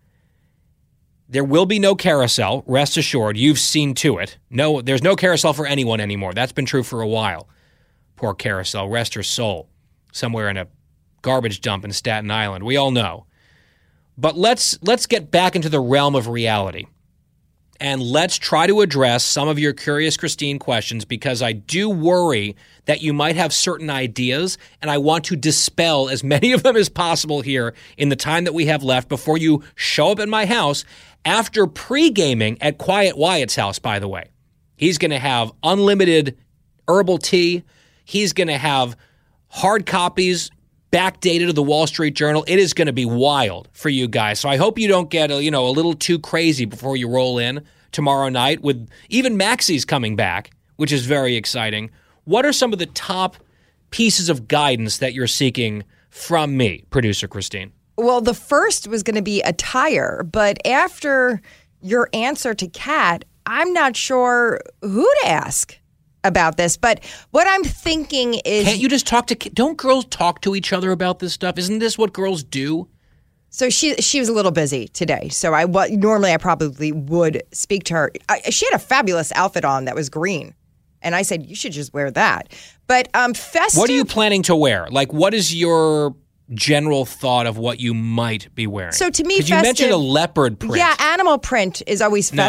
There 1.28 1.44
will 1.44 1.64
be 1.64 1.78
no 1.78 1.94
carousel, 1.94 2.62
rest 2.66 2.96
assured. 2.96 3.36
You've 3.38 3.58
seen 3.58 3.94
to 3.96 4.18
it. 4.18 4.36
No, 4.50 4.82
there's 4.82 5.02
no 5.02 5.16
carousel 5.16 5.54
for 5.54 5.66
anyone 5.66 6.00
anymore. 6.00 6.34
That's 6.34 6.52
been 6.52 6.66
true 6.66 6.82
for 6.82 7.00
a 7.00 7.08
while. 7.08 7.48
Poor 8.16 8.34
carousel, 8.34 8.88
rest 8.88 9.14
her 9.14 9.22
soul. 9.22 9.70
Somewhere 10.12 10.50
in 10.50 10.58
a 10.58 10.66
garbage 11.22 11.62
dump 11.62 11.84
in 11.84 11.92
Staten 11.92 12.30
Island. 12.30 12.64
We 12.64 12.76
all 12.76 12.90
know. 12.90 13.26
But 14.16 14.36
let's 14.36 14.78
let's 14.82 15.06
get 15.06 15.30
back 15.30 15.56
into 15.56 15.68
the 15.68 15.80
realm 15.80 16.14
of 16.14 16.28
reality. 16.28 16.86
And 17.80 18.00
let's 18.00 18.38
try 18.38 18.68
to 18.68 18.80
address 18.80 19.24
some 19.24 19.48
of 19.48 19.58
your 19.58 19.72
curious 19.72 20.16
Christine 20.16 20.60
questions 20.60 21.04
because 21.04 21.42
I 21.42 21.50
do 21.50 21.90
worry 21.90 22.54
that 22.84 23.02
you 23.02 23.12
might 23.12 23.34
have 23.34 23.52
certain 23.52 23.90
ideas 23.90 24.56
and 24.80 24.88
I 24.88 24.98
want 24.98 25.24
to 25.24 25.36
dispel 25.36 26.08
as 26.08 26.22
many 26.34 26.52
of 26.52 26.62
them 26.62 26.76
as 26.76 26.88
possible 26.88 27.40
here 27.40 27.74
in 27.96 28.08
the 28.08 28.14
time 28.14 28.44
that 28.44 28.54
we 28.54 28.66
have 28.66 28.84
left 28.84 29.08
before 29.08 29.36
you 29.36 29.64
show 29.74 30.12
up 30.12 30.20
at 30.20 30.28
my 30.28 30.46
house 30.46 30.84
after 31.24 31.66
pre-gaming 31.66 32.56
at 32.60 32.78
Quiet 32.78 33.18
Wyatt's 33.18 33.56
house 33.56 33.80
by 33.80 33.98
the 33.98 34.08
way. 34.08 34.30
He's 34.76 34.98
going 34.98 35.10
to 35.10 35.18
have 35.18 35.50
unlimited 35.64 36.38
herbal 36.86 37.18
tea. 37.18 37.64
He's 38.04 38.32
going 38.32 38.48
to 38.48 38.58
have 38.58 38.96
hard 39.48 39.86
copies 39.86 40.50
backdated 40.92 41.46
to 41.46 41.52
the 41.52 41.62
Wall 41.62 41.86
Street 41.86 42.14
Journal. 42.14 42.44
It 42.46 42.58
is 42.58 42.74
going 42.74 42.86
to 42.86 42.92
be 42.92 43.06
wild 43.06 43.68
for 43.72 43.88
you 43.88 44.06
guys. 44.06 44.38
So 44.38 44.48
I 44.48 44.56
hope 44.56 44.78
you 44.78 44.86
don't 44.86 45.10
get 45.10 45.30
a, 45.30 45.42
you 45.42 45.50
know 45.50 45.66
a 45.66 45.70
little 45.70 45.94
too 45.94 46.18
crazy 46.18 46.66
before 46.66 46.96
you 46.96 47.08
roll 47.08 47.38
in 47.38 47.64
tomorrow 47.90 48.28
night 48.28 48.62
with 48.62 48.88
even 49.08 49.36
Maxie's 49.36 49.84
coming 49.84 50.14
back, 50.14 50.50
which 50.76 50.92
is 50.92 51.06
very 51.06 51.34
exciting. 51.34 51.90
What 52.24 52.44
are 52.44 52.52
some 52.52 52.72
of 52.72 52.78
the 52.78 52.86
top 52.86 53.36
pieces 53.90 54.28
of 54.28 54.46
guidance 54.46 54.98
that 54.98 55.14
you're 55.14 55.26
seeking 55.26 55.82
from 56.10 56.56
me, 56.56 56.84
producer 56.90 57.26
Christine? 57.26 57.72
Well, 57.96 58.20
the 58.20 58.34
first 58.34 58.86
was 58.86 59.02
going 59.02 59.16
to 59.16 59.22
be 59.22 59.40
attire, 59.42 60.22
but 60.22 60.64
after 60.66 61.40
your 61.80 62.08
answer 62.12 62.54
to 62.54 62.66
Kat, 62.68 63.24
I'm 63.46 63.72
not 63.72 63.96
sure 63.96 64.60
who 64.82 65.10
to 65.22 65.28
ask 65.28 65.76
about 66.24 66.56
this. 66.56 66.76
But 66.76 67.04
what 67.30 67.46
I'm 67.48 67.64
thinking 67.64 68.34
is 68.44 68.64
Can't 68.64 68.78
you 68.78 68.88
just 68.88 69.06
talk 69.06 69.26
to 69.28 69.34
don't 69.34 69.76
girls 69.76 70.04
talk 70.06 70.40
to 70.42 70.54
each 70.54 70.72
other 70.72 70.92
about 70.92 71.18
this 71.18 71.32
stuff? 71.32 71.58
Isn't 71.58 71.78
this 71.78 71.98
what 71.98 72.12
girls 72.12 72.42
do? 72.42 72.88
So 73.50 73.68
she 73.68 73.94
she 73.96 74.18
was 74.18 74.28
a 74.30 74.32
little 74.32 74.50
busy 74.50 74.88
today. 74.88 75.28
So 75.28 75.52
I 75.52 75.66
what 75.66 75.90
normally 75.90 76.32
I 76.32 76.38
probably 76.38 76.90
would 76.90 77.42
speak 77.52 77.84
to 77.84 77.94
her. 77.94 78.12
I, 78.28 78.40
she 78.50 78.64
had 78.66 78.74
a 78.74 78.78
fabulous 78.78 79.30
outfit 79.32 79.64
on 79.64 79.84
that 79.84 79.94
was 79.94 80.08
green, 80.08 80.54
and 81.02 81.14
I 81.14 81.20
said 81.20 81.46
you 81.46 81.54
should 81.54 81.72
just 81.72 81.92
wear 81.92 82.10
that. 82.12 82.50
But 82.86 83.08
um, 83.14 83.34
festive. 83.34 83.78
What 83.78 83.90
are 83.90 83.94
you 83.94 84.06
planning 84.06 84.42
to 84.44 84.56
wear? 84.56 84.88
Like, 84.90 85.12
what 85.12 85.34
is 85.34 85.54
your 85.54 86.16
general 86.54 87.04
thought 87.04 87.46
of 87.46 87.58
what 87.58 87.78
you 87.78 87.92
might 87.92 88.54
be 88.54 88.66
wearing? 88.66 88.92
So 88.92 89.10
to 89.10 89.24
me, 89.24 89.36
because 89.36 89.50
you 89.50 89.56
mentioned 89.56 89.92
a 89.92 89.98
leopard 89.98 90.58
print. 90.58 90.76
Yeah, 90.76 90.94
animal 90.98 91.36
print 91.36 91.82
is 91.86 92.00
always 92.00 92.32
No. 92.32 92.48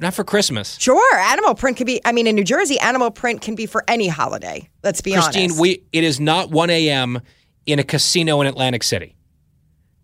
Not 0.00 0.14
for 0.14 0.24
Christmas. 0.24 0.76
Sure, 0.78 1.16
animal 1.16 1.54
print 1.54 1.76
could 1.76 1.86
be. 1.86 2.00
I 2.04 2.12
mean, 2.12 2.26
in 2.26 2.34
New 2.34 2.44
Jersey, 2.44 2.78
animal 2.80 3.10
print 3.10 3.40
can 3.40 3.54
be 3.54 3.66
for 3.66 3.84
any 3.88 4.08
holiday. 4.08 4.68
Let's 4.82 5.00
be 5.00 5.12
Christine, 5.12 5.50
honest. 5.50 5.60
we 5.60 5.82
it 5.92 6.04
is 6.04 6.20
not 6.20 6.50
1 6.50 6.70
a.m. 6.70 7.20
in 7.66 7.78
a 7.78 7.82
casino 7.84 8.40
in 8.40 8.46
Atlantic 8.46 8.82
City. 8.82 9.16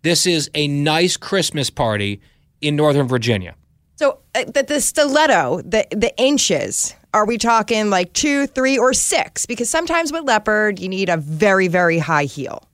This 0.01 0.25
is 0.25 0.49
a 0.53 0.67
nice 0.67 1.15
Christmas 1.17 1.69
party 1.69 2.21
in 2.61 2.75
Northern 2.75 3.07
Virginia. 3.07 3.55
So 3.95 4.19
uh, 4.35 4.45
the, 4.45 4.63
the 4.63 4.81
stiletto, 4.81 5.61
the 5.63 5.87
the 5.91 6.15
inches. 6.17 6.95
Are 7.13 7.27
we 7.27 7.37
talking 7.37 7.91
like 7.91 8.11
two, 8.13 8.47
three, 8.47 8.75
or 8.75 8.91
six? 8.91 9.45
Because 9.45 9.69
sometimes 9.69 10.11
with 10.11 10.23
leopard, 10.23 10.79
you 10.79 10.89
need 10.89 11.09
a 11.09 11.17
very, 11.17 11.67
very 11.67 11.99
high 11.99 12.23
heel. 12.23 12.67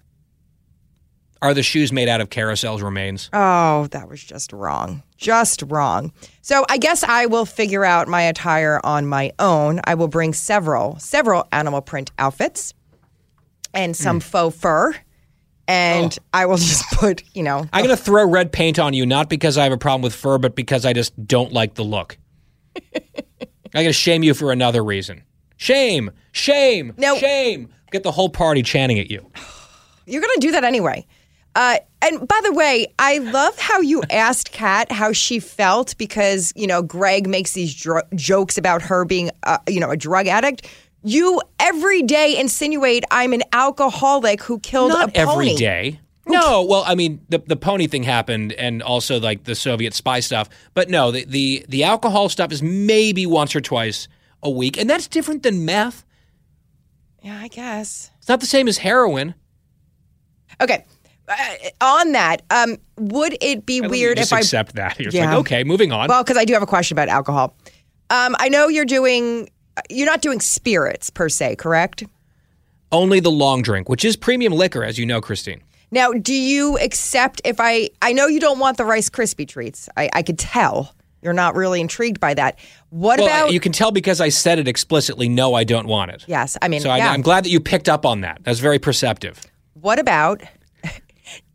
Are 1.41 1.53
the 1.53 1.63
shoes 1.63 1.93
made 1.93 2.09
out 2.09 2.19
of 2.19 2.29
carousel's 2.29 2.81
remains? 2.81 3.29
Oh, 3.31 3.87
that 3.91 4.09
was 4.09 4.21
just 4.21 4.51
wrong. 4.51 5.03
Just 5.15 5.63
wrong. 5.67 6.11
So 6.41 6.65
I 6.69 6.77
guess 6.77 7.01
I 7.01 7.27
will 7.27 7.45
figure 7.45 7.85
out 7.85 8.09
my 8.09 8.23
attire 8.23 8.81
on 8.83 9.07
my 9.07 9.31
own. 9.39 9.79
I 9.85 9.95
will 9.95 10.09
bring 10.09 10.33
several, 10.33 10.99
several 10.99 11.47
animal 11.53 11.81
print 11.81 12.11
outfits 12.19 12.73
and 13.73 13.95
some 13.95 14.17
hmm. 14.17 14.21
faux 14.21 14.57
fur. 14.57 14.95
And 15.67 16.17
oh. 16.19 16.25
I 16.33 16.45
will 16.45 16.57
just 16.57 16.83
put, 16.91 17.23
you 17.33 17.43
know, 17.43 17.65
I'm 17.71 17.85
going 17.85 17.95
to 17.95 18.01
throw 18.01 18.27
red 18.27 18.51
paint 18.51 18.77
on 18.77 18.93
you, 18.93 19.05
not 19.05 19.29
because 19.29 19.57
I 19.57 19.63
have 19.63 19.73
a 19.73 19.77
problem 19.77 20.01
with 20.01 20.15
fur, 20.15 20.39
but 20.39 20.55
because 20.55 20.85
I 20.85 20.91
just 20.91 21.25
don't 21.25 21.53
like 21.53 21.75
the 21.75 21.83
look. 21.83 22.17
I'm 22.75 23.03
going 23.73 23.85
to 23.85 23.93
shame 23.93 24.23
you 24.23 24.33
for 24.33 24.51
another 24.51 24.83
reason. 24.83 25.23
Shame, 25.57 26.11
shame, 26.31 26.93
No. 26.97 27.17
shame. 27.17 27.69
Get 27.91 28.03
the 28.03 28.11
whole 28.11 28.29
party 28.29 28.61
chanting 28.63 28.99
at 28.99 29.09
you. 29.09 29.29
You're 30.05 30.21
going 30.21 30.33
to 30.35 30.39
do 30.39 30.51
that 30.51 30.63
anyway. 30.63 31.05
Uh, 31.56 31.78
and 32.02 32.28
by 32.28 32.39
the 32.43 32.54
way, 32.54 32.88
I 33.00 33.18
love 33.18 33.58
how 33.60 33.82
you 33.82 34.04
asked 34.10 34.52
Kat 34.52 34.91
how 34.91 35.12
she 35.12 35.39
felt 35.39 35.97
because, 35.97 36.54
you 36.56 36.68
know, 36.68 36.82
Greg 36.82 37.28
makes 37.28 37.54
these 37.54 37.74
dr- 37.76 38.06
jokes 38.16 38.58
about 38.58 38.82
her 38.84 39.04
being, 39.04 39.32
uh, 39.43 39.58
you 39.68 39.80
know, 39.80 39.89
a 39.89 39.97
drug 39.97 40.28
addict. 40.28 40.68
You 41.04 41.41
every 41.60 42.02
day 42.04 42.38
insinuate 42.39 43.04
I'm 43.12 43.34
an 43.34 43.43
alcoholic 43.54 44.41
who 44.43 44.60
killed 44.60 44.89
Not 44.89 45.10
a 45.10 45.12
pony. 45.12 45.32
every 45.32 45.56
day. 45.56 46.00
No, 46.28 46.64
well, 46.64 46.84
I 46.86 46.93
mean, 46.93 47.22
the 47.30 47.39
the 47.39 47.56
pony 47.56 47.88
thing 47.88 48.04
happened, 48.04 48.54
and 48.54 48.84
also 48.84 49.20
like 49.20 49.45
the 49.45 49.56
Soviet 49.56 49.95
spy 49.95 50.20
stuff. 50.20 50.47
But 50.76 50.88
no, 50.89 51.10
the 51.12 51.26
the 51.26 51.66
the 51.68 51.84
alcohol 51.84 52.30
stuff 52.30 52.52
is 52.52 52.62
maybe 52.62 53.26
once 53.26 53.56
or 53.56 53.62
twice 53.62 54.08
a 54.43 54.50
week, 54.50 54.78
and 54.78 54.88
that's 54.88 55.08
different 55.08 55.41
than 55.41 55.66
meth. 55.66 56.06
Yeah, 57.24 57.39
I 57.41 57.47
guess. 57.47 58.12
It's 58.20 58.30
not 58.30 58.41
the 58.41 58.45
same 58.45 58.68
as 58.68 58.78
heroin. 58.78 59.34
Okay. 60.62 60.86
Uh, 61.30 61.36
on 61.82 62.11
that, 62.13 62.41
um, 62.49 62.77
would 62.97 63.38
it 63.41 63.65
be 63.65 63.82
weird 63.82 64.17
if 64.17 64.34
I 64.34 64.39
accept 64.39 64.75
that? 64.75 64.99
You're 64.99 65.11
Yeah. 65.11 65.27
like, 65.30 65.39
okay, 65.41 65.63
moving 65.63 65.91
on. 65.91 66.07
Well, 66.07 66.23
because 66.23 66.38
I 66.38 66.45
do 66.45 66.53
have 66.53 66.63
a 66.63 66.67
question 66.67 66.95
about 66.95 67.07
alcohol. 67.07 67.55
Um, 68.09 68.36
I 68.39 68.49
know 68.49 68.67
you're 68.67 68.86
doing, 68.86 69.49
you're 69.89 70.07
not 70.07 70.21
doing 70.21 70.39
spirits 70.39 71.09
per 71.09 71.30
se, 71.30 71.57
correct? 71.57 72.03
Only 72.91 73.19
the 73.19 73.30
long 73.32 73.61
drink, 73.61 73.88
which 73.88 74.03
is 74.03 74.15
premium 74.15 74.53
liquor, 74.53 74.84
as 74.84 74.97
you 74.97 75.05
know, 75.05 75.21
Christine. 75.21 75.61
Now, 75.91 76.11
do 76.11 76.34
you 76.34 76.77
accept 76.80 77.41
if 77.45 77.57
I? 77.59 77.89
I 78.01 78.13
know 78.13 78.27
you 78.27 78.39
don't 78.39 78.59
want 78.59 78.77
the 78.77 78.86
Rice 78.86 79.09
Krispie 79.09 79.47
treats. 79.47 79.89
I, 79.97 80.09
I 80.13 80.21
could 80.21 80.38
tell 80.38 80.93
you're 81.21 81.34
not 81.34 81.55
really 81.55 81.82
intrigued 81.82 82.19
by 82.19 82.34
that. 82.36 82.57
What 82.89 83.19
well, 83.19 83.27
about? 83.27 83.53
you 83.53 83.59
can 83.59 83.71
tell 83.71 83.91
because 83.91 84.21
I 84.21 84.30
said 84.30 84.59
it 84.59 84.67
explicitly. 84.67 85.30
No, 85.30 85.53
I 85.53 85.63
don't 85.63 85.88
want 85.88 86.11
it. 86.11 86.23
yes, 86.27 86.57
I 86.61 86.67
mean, 86.67 86.82
So 86.82 86.89
I, 86.89 86.99
I'm 86.99 87.21
glad 87.21 87.43
that 87.43 87.49
you 87.49 87.59
picked 87.59 87.89
up 87.89 88.05
on 88.05 88.21
that. 88.21 88.39
That's 88.43 88.59
very 88.59 88.80
perceptive. 88.80 89.41
What 89.73 89.99
about 89.99 90.41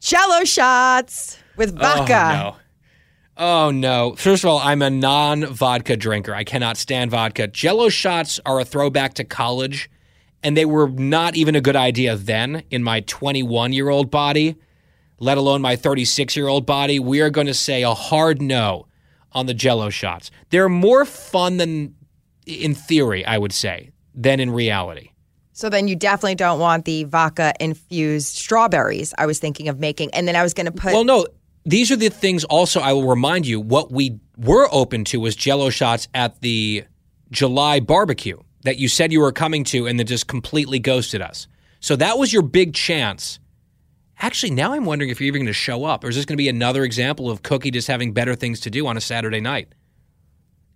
Jello 0.00 0.44
shots 0.44 1.38
with 1.56 1.74
oh, 1.76 1.80
vodka? 1.80 2.14
Oh 2.14 2.36
no. 2.36 2.56
Oh 3.36 3.70
no. 3.70 4.14
First 4.16 4.44
of 4.44 4.50
all, 4.50 4.58
I'm 4.58 4.82
a 4.82 4.90
non-vodka 4.90 5.96
drinker. 5.96 6.34
I 6.34 6.44
cannot 6.44 6.76
stand 6.76 7.10
vodka. 7.10 7.48
Jello 7.48 7.88
shots 7.88 8.38
are 8.46 8.60
a 8.60 8.64
throwback 8.64 9.14
to 9.14 9.24
college, 9.24 9.90
and 10.42 10.56
they 10.56 10.64
were 10.64 10.88
not 10.88 11.36
even 11.36 11.56
a 11.56 11.60
good 11.60 11.76
idea 11.76 12.16
then 12.16 12.62
in 12.70 12.82
my 12.82 13.00
21-year-old 13.00 14.10
body, 14.10 14.56
let 15.18 15.38
alone 15.38 15.62
my 15.62 15.74
36-year-old 15.74 16.66
body. 16.66 17.00
We 17.00 17.20
are 17.20 17.30
going 17.30 17.46
to 17.46 17.54
say 17.54 17.82
a 17.82 17.94
hard 17.94 18.40
no 18.40 18.86
on 19.32 19.46
the 19.46 19.54
Jello 19.54 19.90
shots. 19.90 20.30
They're 20.50 20.68
more 20.68 21.04
fun 21.04 21.56
than 21.56 21.96
in 22.46 22.74
theory, 22.74 23.24
I 23.24 23.38
would 23.38 23.52
say, 23.52 23.90
than 24.14 24.38
in 24.38 24.50
reality. 24.50 25.10
So 25.54 25.70
then 25.70 25.88
you 25.88 25.96
definitely 25.96 26.34
don't 26.34 26.60
want 26.60 26.84
the 26.84 27.04
vodka 27.04 27.54
infused 27.58 28.36
strawberries. 28.36 29.14
I 29.16 29.26
was 29.26 29.38
thinking 29.38 29.68
of 29.68 29.80
making, 29.80 30.12
and 30.12 30.28
then 30.28 30.36
I 30.36 30.42
was 30.42 30.52
going 30.52 30.66
to 30.66 30.72
put. 30.72 30.92
Well, 30.92 31.04
no, 31.04 31.26
these 31.64 31.90
are 31.90 31.96
the 31.96 32.10
things 32.10 32.44
also 32.44 32.80
I 32.80 32.92
will 32.92 33.08
remind 33.08 33.46
you 33.46 33.60
what 33.60 33.90
we 33.90 34.18
were 34.36 34.68
open 34.70 35.04
to 35.06 35.20
was 35.20 35.34
jello 35.34 35.70
shots 35.70 36.08
at 36.12 36.40
the 36.42 36.84
July 37.30 37.80
barbecue 37.80 38.38
that 38.64 38.78
you 38.78 38.88
said 38.88 39.12
you 39.12 39.20
were 39.20 39.32
coming 39.32 39.64
to 39.64 39.86
and 39.86 39.98
then 39.98 40.06
just 40.06 40.26
completely 40.26 40.78
ghosted 40.78 41.22
us. 41.22 41.46
So 41.80 41.96
that 41.96 42.18
was 42.18 42.32
your 42.32 42.42
big 42.42 42.74
chance 42.74 43.38
Actually, 44.20 44.50
now 44.50 44.72
I'm 44.72 44.84
wondering 44.84 45.10
if 45.10 45.20
you're 45.20 45.26
even 45.26 45.40
going 45.40 45.46
to 45.46 45.52
show 45.52 45.84
up, 45.84 46.04
or 46.04 46.08
is 46.08 46.16
this 46.16 46.24
going 46.24 46.34
to 46.34 46.42
be 46.42 46.48
another 46.48 46.84
example 46.84 47.30
of 47.30 47.42
Cookie 47.42 47.70
just 47.70 47.88
having 47.88 48.12
better 48.12 48.34
things 48.34 48.60
to 48.60 48.70
do 48.70 48.86
on 48.86 48.96
a 48.96 49.00
Saturday 49.00 49.40
night? 49.40 49.68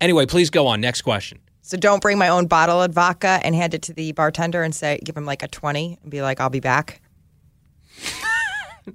Anyway, 0.01 0.26
please 0.26 0.51
go 0.51 0.66
on. 0.66 0.81
Next 0.81 1.03
question. 1.03 1.39
So 1.69 1.77
don't 1.77 2.01
bring 2.01 2.16
my 2.16 2.29
own 2.31 2.47
bottle 2.47 2.81
of 2.81 2.93
vodka 2.95 3.41
and 3.43 3.55
hand 3.55 3.75
it 3.75 3.83
to 3.83 3.93
the 3.93 4.12
bartender 4.12 4.62
and 4.62 4.75
say, 4.75 4.99
give 5.05 5.14
him 5.14 5.27
like 5.27 5.43
a 5.43 5.49
20 5.49 5.99
and 6.03 6.11
be 6.11 6.23
like, 6.23 6.41
I'll 6.41 6.49
be 6.49 6.61
back. 6.61 7.03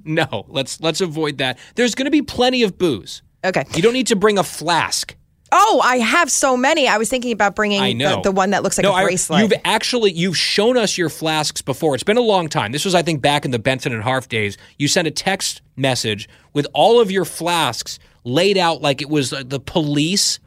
No, 0.04 0.48
let's 0.48 0.82
let's 0.82 1.02
avoid 1.02 1.38
that. 1.38 1.60
There's 1.76 1.94
going 1.94 2.06
to 2.06 2.12
be 2.12 2.24
plenty 2.24 2.64
of 2.64 2.80
booze. 2.80 3.22
Okay. 3.46 3.64
You 3.76 3.84
don't 3.84 3.94
need 3.94 4.08
to 4.08 4.16
bring 4.16 4.40
a 4.40 4.44
flask. 4.44 5.16
Oh, 5.52 5.82
I 5.84 5.98
have 5.98 6.32
so 6.32 6.58
many. 6.58 6.88
I 6.88 6.98
was 6.98 7.10
thinking 7.10 7.32
about 7.32 7.56
bringing 7.56 7.80
I 7.80 7.94
know 7.94 8.16
the, 8.16 8.22
the 8.24 8.32
one 8.32 8.50
that 8.50 8.64
looks 8.64 8.76
like 8.80 8.86
no, 8.86 8.92
a 8.92 8.96
I- 8.96 9.04
bracelet. 9.04 9.42
you've 9.42 9.54
actually 9.64 10.12
you've 10.12 10.36
shown 10.36 10.78
us 10.78 10.98
your 10.98 11.10
flasks 11.10 11.62
before. 11.62 11.94
It's 11.94 12.04
been 12.04 12.18
a 12.18 12.22
long 12.22 12.50
time. 12.50 12.72
This 12.72 12.86
was, 12.86 12.96
I 12.96 13.04
think, 13.04 13.22
back 13.22 13.46
in 13.46 13.52
the 13.52 13.60
Benson 13.60 13.94
and 13.94 14.02
Harf 14.02 14.28
days. 14.28 14.58
You 14.80 14.88
sent 14.88 15.08
a 15.08 15.12
text 15.12 15.62
message 15.76 16.28
with 16.54 16.66
all 16.74 17.00
of 17.00 17.12
your 17.12 17.24
flasks 17.24 18.00
laid 18.24 18.58
out 18.58 18.82
like 18.82 19.00
it 19.00 19.10
was 19.10 19.30
the 19.30 19.60
police 19.60 20.40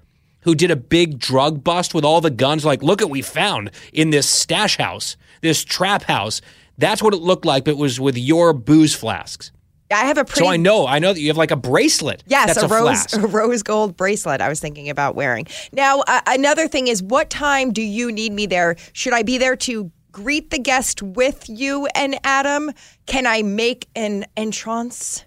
who 0.47 0.55
did 0.55 0.70
a 0.70 0.76
big 0.76 1.18
drug 1.18 1.62
bust 1.62 1.92
with 1.92 2.05
all 2.05 2.22
the 2.22 2.30
guns. 2.30 2.64
Like, 2.64 2.82
look 2.82 3.03
at 3.03 3.07
what 3.07 3.12
we 3.12 3.20
found 3.20 3.70
in 3.92 4.11
this 4.11 4.28
stash 4.28 4.78
house, 4.78 5.16
this 5.42 5.62
trap 5.64 6.05
house. 6.05 6.40
That's 6.78 7.03
what 7.03 7.12
it 7.12 7.18
looked 7.18 7.44
like, 7.44 7.64
but 7.64 7.72
it 7.72 7.76
was 7.76 8.01
with 8.01 8.16
your 8.16 8.53
booze 8.53 8.94
flasks. 8.94 9.51
I 9.90 10.05
have 10.05 10.18
a 10.18 10.24
pretty. 10.24 10.44
So 10.44 10.51
I 10.51 10.57
know, 10.57 10.86
I 10.86 11.01
know 11.01 11.12
that 11.12 11.20
you 11.20 11.28
have 11.28 11.36
like 11.36 11.51
a 11.51 11.57
bracelet. 11.57 12.22
Yes, 12.26 12.55
that's 12.55 12.62
a, 12.62 12.66
a, 12.66 12.68
rose 12.68 13.12
a 13.14 13.26
rose 13.26 13.62
gold 13.62 13.97
bracelet. 13.97 14.40
I 14.40 14.49
was 14.49 14.61
thinking 14.61 14.88
about 14.88 15.16
wearing. 15.16 15.47
Now, 15.72 16.03
uh, 16.07 16.20
another 16.26 16.68
thing 16.68 16.88
is, 16.88 17.03
what 17.03 17.28
time 17.28 17.72
do 17.72 17.82
you 17.82 18.12
need 18.12 18.32
me 18.32 18.47
there? 18.47 18.76
Should 18.92 19.12
I 19.12 19.22
be 19.22 19.38
there 19.38 19.57
to 19.57 19.90
greet 20.12 20.51
the 20.51 20.59
guest 20.59 21.03
with 21.03 21.49
you 21.49 21.86
and 21.94 22.18
Adam? 22.24 22.70
Can 23.07 23.26
I 23.26 23.42
make 23.42 23.88
an 23.97 24.26
entrance? 24.36 25.24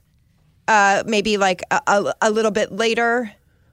Uh, 0.68 1.04
maybe 1.06 1.38
like 1.38 1.62
a, 1.72 1.82
a, 1.88 2.14
a 2.24 2.32
little 2.32 2.52
bit 2.52 2.72
later. 2.72 3.32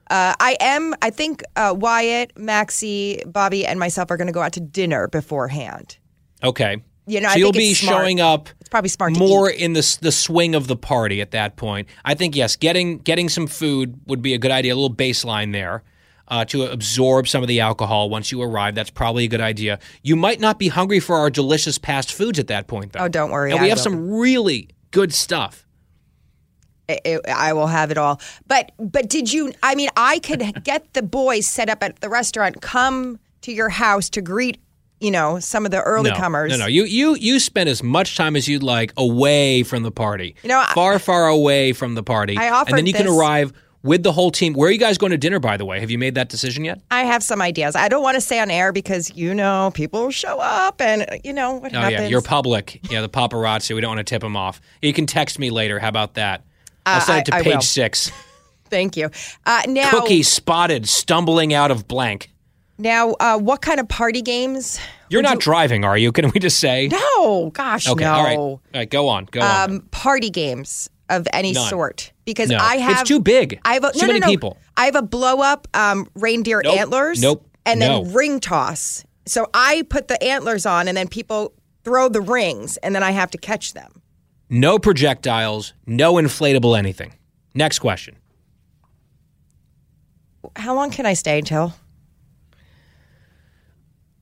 Uh, 0.09 0.33
I 0.39 0.55
am. 0.59 0.93
I 1.01 1.09
think 1.09 1.43
uh, 1.55 1.75
Wyatt, 1.77 2.37
Maxie, 2.37 3.21
Bobby, 3.25 3.65
and 3.65 3.79
myself 3.79 4.09
are 4.11 4.17
going 4.17 4.27
to 4.27 4.33
go 4.33 4.41
out 4.41 4.53
to 4.53 4.59
dinner 4.59 5.07
beforehand. 5.07 5.97
Okay. 6.43 6.77
You 7.05 7.21
know, 7.21 7.29
so 7.29 7.33
I 7.33 7.37
you'll 7.37 7.51
be 7.53 7.73
showing 7.73 8.19
up. 8.19 8.49
It's 8.59 8.69
probably 8.69 8.89
smart 8.89 9.17
more 9.17 9.49
in 9.49 9.73
the 9.73 9.97
the 10.01 10.11
swing 10.11 10.55
of 10.55 10.67
the 10.67 10.75
party 10.75 11.21
at 11.21 11.31
that 11.31 11.55
point. 11.55 11.87
I 12.03 12.15
think 12.15 12.35
yes, 12.35 12.55
getting 12.57 12.97
getting 12.99 13.29
some 13.29 13.47
food 13.47 13.99
would 14.07 14.21
be 14.21 14.33
a 14.33 14.37
good 14.37 14.51
idea. 14.51 14.73
A 14.73 14.75
little 14.75 14.93
baseline 14.95 15.53
there. 15.53 15.83
Uh, 16.29 16.43
to 16.43 16.63
absorb 16.63 17.25
some 17.25 17.41
of 17.41 17.47
the 17.47 17.61
alcohol 17.61 18.09
once 18.09 18.33
you 18.33 18.41
arrive, 18.41 18.75
that's 18.75 18.89
probably 18.89 19.23
a 19.23 19.27
good 19.29 19.39
idea. 19.39 19.79
You 20.03 20.17
might 20.17 20.41
not 20.41 20.59
be 20.59 20.67
hungry 20.67 20.99
for 20.99 21.15
our 21.15 21.29
delicious 21.29 21.77
passed 21.77 22.11
foods 22.11 22.37
at 22.37 22.47
that 22.47 22.67
point, 22.67 22.91
though. 22.91 22.99
Oh, 22.99 23.07
don't 23.07 23.31
worry, 23.31 23.51
And 23.51 23.61
we 23.61 23.67
I 23.67 23.69
have 23.69 23.77
will. 23.77 23.83
some 23.83 24.11
really 24.11 24.67
good 24.91 25.13
stuff. 25.13 25.65
It, 26.87 27.27
I 27.27 27.53
will 27.53 27.67
have 27.67 27.91
it 27.91 27.97
all. 27.97 28.19
But 28.47 28.71
but 28.79 29.09
did 29.09 29.31
you? 29.31 29.53
I 29.63 29.75
mean, 29.75 29.89
I 29.97 30.19
could 30.19 30.63
get 30.63 30.93
the 30.93 31.03
boys 31.03 31.47
set 31.47 31.69
up 31.69 31.83
at 31.83 31.99
the 31.99 32.09
restaurant, 32.09 32.61
come 32.61 33.19
to 33.41 33.51
your 33.51 33.69
house 33.69 34.09
to 34.11 34.21
greet, 34.21 34.59
you 34.99 35.11
know, 35.11 35.39
some 35.39 35.65
of 35.65 35.71
the 35.71 35.81
early 35.81 36.11
no, 36.11 36.15
comers. 36.15 36.51
No, 36.51 36.57
no, 36.57 36.65
you 36.65 36.83
you 36.83 37.15
you 37.15 37.39
spend 37.39 37.69
as 37.69 37.83
much 37.83 38.15
time 38.15 38.35
as 38.35 38.47
you'd 38.47 38.63
like 38.63 38.93
away 38.97 39.63
from 39.63 39.83
the 39.83 39.91
party. 39.91 40.35
You 40.43 40.49
know, 40.49 40.59
I- 40.59 40.73
far 40.73 40.99
far 40.99 41.27
away 41.27 41.73
from 41.73 41.95
the 41.95 42.03
party. 42.03 42.37
I 42.37 42.49
offered 42.49 42.69
and 42.69 42.77
then 42.79 42.85
you 42.87 42.93
can 42.93 43.07
arrive 43.07 43.53
with 43.83 44.03
the 44.03 44.11
whole 44.11 44.31
team. 44.31 44.53
Where 44.53 44.69
are 44.69 44.71
you 44.71 44.79
guys 44.79 44.97
going 44.97 45.11
to 45.11 45.17
dinner? 45.17 45.39
By 45.39 45.55
the 45.57 45.65
way, 45.65 45.79
have 45.79 45.91
you 45.91 45.97
made 45.97 46.15
that 46.15 46.29
decision 46.29 46.65
yet? 46.65 46.81
I 46.91 47.03
have 47.03 47.23
some 47.23 47.41
ideas. 47.41 47.75
I 47.75 47.87
don't 47.89 48.03
want 48.03 48.15
to 48.15 48.21
say 48.21 48.39
on 48.39 48.49
air 48.49 48.71
because 48.73 49.15
you 49.15 49.33
know 49.33 49.71
people 49.73 50.09
show 50.11 50.39
up 50.39 50.81
and 50.81 51.05
you 51.23 51.33
know 51.33 51.53
what 51.53 51.73
Oh 51.75 51.79
happens. 51.79 52.01
yeah, 52.01 52.07
you're 52.07 52.21
public. 52.21 52.79
Yeah, 52.89 53.01
the 53.01 53.09
paparazzi. 53.09 53.75
We 53.75 53.81
don't 53.81 53.95
want 53.95 53.99
to 54.05 54.09
tip 54.09 54.21
them 54.21 54.35
off. 54.35 54.61
You 54.81 54.93
can 54.93 55.05
text 55.05 55.37
me 55.39 55.49
later. 55.49 55.79
How 55.79 55.89
about 55.89 56.15
that? 56.15 56.43
I'll 56.87 56.97
Uh, 56.97 57.03
send 57.03 57.19
it 57.27 57.31
to 57.31 57.43
page 57.43 57.63
six. 57.63 58.11
Thank 58.69 58.97
you. 58.97 59.09
Uh, 59.45 59.61
now, 59.67 59.89
Cookie 59.91 60.23
spotted 60.23 60.87
stumbling 60.89 61.53
out 61.53 61.71
of 61.71 61.87
blank. 61.87 62.29
now, 62.77 63.11
uh, 63.19 63.37
what 63.37 63.61
kind 63.61 63.79
of 63.79 63.87
party 63.87 64.21
games? 64.21 64.79
You're 65.09 65.21
not 65.21 65.35
you- 65.35 65.39
driving, 65.41 65.83
are 65.85 65.97
you? 65.97 66.11
Can 66.13 66.29
we 66.33 66.39
just 66.39 66.59
say? 66.59 66.89
No, 66.89 67.49
gosh, 67.53 67.87
Okay. 67.87 68.03
no. 68.03 68.11
All 68.13 68.23
right. 68.23 68.37
All 68.37 68.61
right. 68.73 68.89
Go 68.89 69.07
on. 69.07 69.25
Go 69.31 69.41
on. 69.41 69.71
um, 69.71 69.81
party 69.91 70.29
games 70.29 70.89
of 71.09 71.25
any 71.31 71.53
None. 71.53 71.69
sort 71.69 72.11
because 72.25 72.49
No. 72.49 72.57
I 72.59 72.75
It's 72.75 72.83
have 72.83 73.07
too 73.07 73.21
big. 73.21 73.59
I 73.63 73.75
have 73.75 73.85
a, 73.85 73.91
Too 73.93 74.01
no, 74.01 74.07
many 74.07 74.19
no, 74.19 74.27
people. 74.27 74.57
I 74.75 74.85
have 74.85 74.95
a 74.95 75.01
blow 75.01 75.39
up 75.41 75.67
um, 75.73 76.09
reindeer 76.15 76.61
Nope. 76.63 76.77
antlers. 76.77 77.21
Nope. 77.21 77.45
And 77.65 77.81
then 77.81 78.11
ring 78.13 78.39
toss. 78.41 79.03
So 79.25 79.47
I 79.53 79.83
put 79.89 80.07
the 80.09 80.21
antlers 80.23 80.65
on, 80.65 80.87
and 80.89 80.95
then 80.97 81.07
people 81.07 81.53
throw 81.85 82.07
the 82.09 82.21
rings, 82.21 82.75
and 82.77 82.93
then 82.95 83.03
I 83.03 83.11
have 83.11 83.31
to 83.31 83.37
catch 83.37 83.73
them. 83.73 84.01
No 84.49 84.79
projectiles. 84.79 85.73
No 85.85 86.13
inflatable 86.13 86.77
anything. 86.77 87.13
Next 87.53 87.79
question. 87.79 88.15
How 90.55 90.73
long 90.73 90.91
can 90.91 91.05
I 91.05 91.13
stay 91.13 91.39
until? 91.39 91.73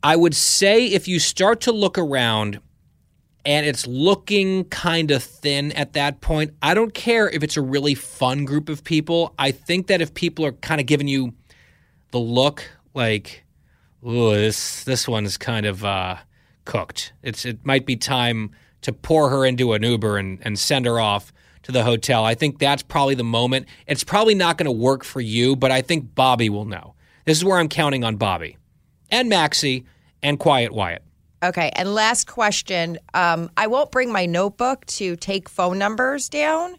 I 0.01 0.15
would 0.15 0.35
say 0.35 0.87
if 0.87 1.07
you 1.07 1.19
start 1.19 1.61
to 1.61 1.71
look 1.71 1.97
around 1.97 2.59
and 3.45 3.65
it's 3.65 3.85
looking 3.85 4.65
kind 4.65 5.11
of 5.11 5.23
thin 5.23 5.71
at 5.73 5.93
that 5.93 6.21
point, 6.21 6.53
I 6.61 6.73
don't 6.73 6.93
care 6.93 7.29
if 7.29 7.43
it's 7.43 7.57
a 7.57 7.61
really 7.61 7.95
fun 7.95 8.45
group 8.45 8.69
of 8.69 8.83
people. 8.83 9.33
I 9.37 9.51
think 9.51 9.87
that 9.87 10.01
if 10.01 10.13
people 10.13 10.45
are 10.45 10.51
kind 10.51 10.81
of 10.81 10.87
giving 10.87 11.07
you 11.07 11.33
the 12.11 12.19
look 12.19 12.69
like, 12.93 13.45
"Ooh, 14.05 14.31
this 14.31 14.83
this 14.83 15.07
one's 15.07 15.37
kind 15.37 15.65
of 15.65 15.85
uh, 15.85 16.17
cooked," 16.65 17.13
it's 17.21 17.45
it 17.45 17.65
might 17.65 17.85
be 17.85 17.95
time 17.95 18.51
to 18.85 18.93
pour 18.93 19.29
her 19.29 19.45
into 19.45 19.73
an 19.73 19.81
Uber 19.81 20.17
and, 20.17 20.39
and 20.43 20.57
send 20.59 20.85
her 20.85 20.99
off 20.99 21.33
to 21.63 21.71
the 21.71 21.83
hotel. 21.83 22.23
I 22.23 22.35
think 22.35 22.59
that's 22.59 22.83
probably 22.83 23.15
the 23.15 23.23
moment. 23.23 23.67
It's 23.87 24.03
probably 24.03 24.35
not 24.35 24.59
going 24.59 24.65
to 24.65 24.71
work 24.71 25.03
for 25.03 25.21
you, 25.21 25.55
but 25.55 25.71
I 25.71 25.81
think 25.81 26.13
Bobby 26.13 26.49
will 26.49 26.65
know. 26.65 26.93
This 27.25 27.39
is 27.39 27.43
where 27.43 27.57
I'm 27.57 27.67
counting 27.67 28.03
on 28.03 28.17
Bobby 28.17 28.57
and 29.09 29.27
Maxie 29.27 29.85
and 30.21 30.37
Quiet 30.37 30.71
Wyatt. 30.71 31.01
Okay. 31.43 31.71
And 31.75 31.95
last 31.95 32.27
question. 32.27 32.99
Um, 33.15 33.49
I 33.57 33.65
won't 33.65 33.89
bring 33.89 34.11
my 34.11 34.27
notebook 34.27 34.85
to 34.85 35.15
take 35.15 35.49
phone 35.49 35.79
numbers 35.79 36.29
down, 36.29 36.75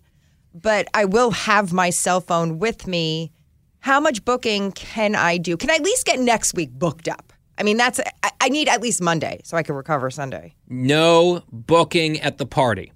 but 0.55 0.87
I 0.95 1.07
will 1.07 1.33
have 1.33 1.73
my 1.73 1.91
cell 1.91 2.21
phone 2.21 2.61
with 2.61 2.87
me. 2.87 3.33
How 3.81 3.99
much 3.99 4.25
booking 4.25 4.71
can 4.71 5.17
I 5.17 5.39
do? 5.39 5.57
Can 5.57 5.71
I 5.71 5.75
at 5.75 5.83
least 5.83 6.07
get 6.07 6.21
next 6.21 6.55
week 6.55 6.71
booked 6.71 7.09
up? 7.09 7.33
I 7.59 7.63
mean, 7.63 7.77
that's 7.77 8.01
I, 8.23 8.31
I 8.41 8.49
need 8.49 8.69
at 8.69 8.83
least 8.83 9.01
Monday 9.01 9.41
so 9.45 9.57
I 9.57 9.63
can 9.63 9.75
recover 9.75 10.11
Sunday. 10.11 10.55
No 10.69 11.43
booking 11.51 12.21
at 12.21 12.39
the 12.39 12.47
party. 12.47 12.93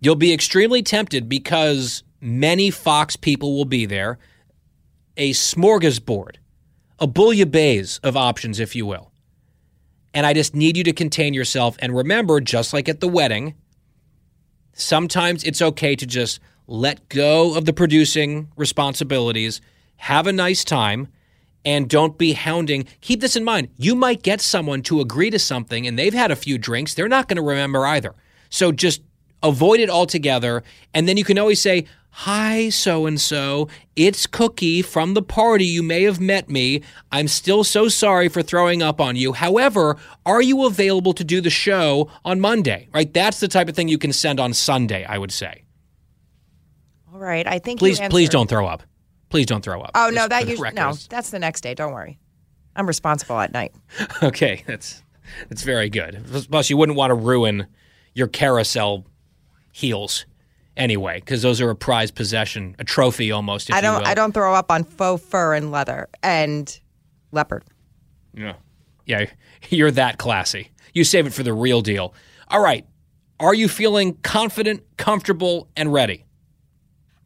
You'll 0.00 0.16
be 0.16 0.32
extremely 0.32 0.82
tempted 0.82 1.28
because 1.28 2.02
many 2.20 2.70
Fox 2.70 3.16
people 3.16 3.56
will 3.56 3.64
be 3.64 3.86
there. 3.86 4.18
A 5.16 5.30
smorgasbord, 5.30 6.36
a 6.98 7.06
bouillabaisse 7.06 8.00
of 8.02 8.16
options, 8.16 8.58
if 8.58 8.74
you 8.74 8.84
will. 8.84 9.12
And 10.12 10.26
I 10.26 10.32
just 10.32 10.54
need 10.54 10.76
you 10.76 10.84
to 10.84 10.92
contain 10.92 11.34
yourself 11.34 11.76
and 11.78 11.96
remember, 11.96 12.40
just 12.40 12.72
like 12.72 12.88
at 12.88 13.00
the 13.00 13.08
wedding, 13.08 13.54
sometimes 14.72 15.44
it's 15.44 15.62
okay 15.62 15.96
to 15.96 16.06
just 16.06 16.40
let 16.66 17.08
go 17.08 17.56
of 17.56 17.64
the 17.64 17.72
producing 17.72 18.48
responsibilities, 18.56 19.60
have 19.96 20.26
a 20.26 20.32
nice 20.32 20.64
time, 20.64 21.08
and 21.64 21.88
don't 21.88 22.18
be 22.18 22.32
hounding. 22.32 22.86
Keep 23.00 23.20
this 23.20 23.36
in 23.36 23.44
mind. 23.44 23.68
You 23.76 23.94
might 23.94 24.22
get 24.22 24.40
someone 24.40 24.82
to 24.82 25.00
agree 25.00 25.30
to 25.30 25.38
something 25.38 25.86
and 25.86 25.98
they've 25.98 26.14
had 26.14 26.30
a 26.30 26.36
few 26.36 26.58
drinks. 26.58 26.94
They're 26.94 27.08
not 27.08 27.28
going 27.28 27.36
to 27.36 27.42
remember 27.42 27.86
either. 27.86 28.14
So 28.50 28.72
just 28.72 29.02
avoid 29.42 29.80
it 29.80 29.90
altogether. 29.90 30.62
And 30.92 31.08
then 31.08 31.16
you 31.16 31.24
can 31.24 31.38
always 31.38 31.60
say, 31.60 31.86
Hi, 32.16 32.68
so 32.68 33.06
and 33.06 33.20
so. 33.20 33.68
It's 33.96 34.28
Cookie 34.28 34.82
from 34.82 35.14
the 35.14 35.22
party. 35.22 35.64
You 35.64 35.82
may 35.82 36.04
have 36.04 36.20
met 36.20 36.48
me. 36.48 36.82
I'm 37.10 37.26
still 37.26 37.64
so 37.64 37.88
sorry 37.88 38.28
for 38.28 38.40
throwing 38.40 38.84
up 38.84 39.00
on 39.00 39.16
you. 39.16 39.32
However, 39.32 39.96
are 40.24 40.40
you 40.40 40.64
available 40.64 41.12
to 41.12 41.24
do 41.24 41.40
the 41.40 41.50
show 41.50 42.08
on 42.24 42.38
Monday? 42.38 42.88
Right? 42.94 43.12
That's 43.12 43.40
the 43.40 43.48
type 43.48 43.68
of 43.68 43.74
thing 43.74 43.88
you 43.88 43.98
can 43.98 44.12
send 44.12 44.38
on 44.38 44.54
Sunday, 44.54 45.04
I 45.04 45.18
would 45.18 45.32
say. 45.32 45.64
All 47.12 47.18
right. 47.18 47.48
I 47.48 47.58
think 47.58 47.80
Please, 47.80 47.98
please 48.10 48.28
don't 48.28 48.48
throw 48.48 48.64
up. 48.64 48.84
Please 49.34 49.46
don't 49.46 49.64
throw 49.64 49.80
up. 49.80 49.90
Oh 49.96 50.10
no, 50.14 50.28
that 50.28 50.46
usually 50.46 50.70
no. 50.70 50.92
That's 51.08 51.30
the 51.30 51.40
next 51.40 51.62
day. 51.62 51.74
Don't 51.74 51.92
worry. 51.92 52.20
I'm 52.76 52.86
responsible 52.86 53.40
at 53.40 53.52
night. 53.52 53.72
Okay, 54.22 54.62
that's 54.64 55.02
that's 55.48 55.64
very 55.64 55.90
good. 55.90 56.24
Plus, 56.48 56.70
you 56.70 56.76
wouldn't 56.76 56.96
want 56.96 57.10
to 57.10 57.16
ruin 57.16 57.66
your 58.14 58.28
carousel 58.28 59.04
heels 59.72 60.24
anyway, 60.76 61.18
because 61.18 61.42
those 61.42 61.60
are 61.60 61.68
a 61.68 61.74
prized 61.74 62.14
possession, 62.14 62.76
a 62.78 62.84
trophy 62.84 63.32
almost. 63.32 63.70
If 63.70 63.74
I 63.74 63.80
don't. 63.80 64.06
I 64.06 64.14
don't 64.14 64.30
throw 64.30 64.54
up 64.54 64.70
on 64.70 64.84
faux 64.84 65.20
fur 65.26 65.52
and 65.52 65.72
leather 65.72 66.08
and 66.22 66.78
leopard. 67.32 67.64
Yeah, 68.34 68.54
yeah, 69.04 69.26
you're 69.68 69.90
that 69.90 70.18
classy. 70.18 70.70
You 70.92 71.02
save 71.02 71.26
it 71.26 71.32
for 71.32 71.42
the 71.42 71.52
real 71.52 71.80
deal. 71.80 72.14
All 72.46 72.62
right, 72.62 72.86
are 73.40 73.52
you 73.52 73.66
feeling 73.66 74.14
confident, 74.22 74.84
comfortable, 74.96 75.68
and 75.76 75.92
ready? 75.92 76.24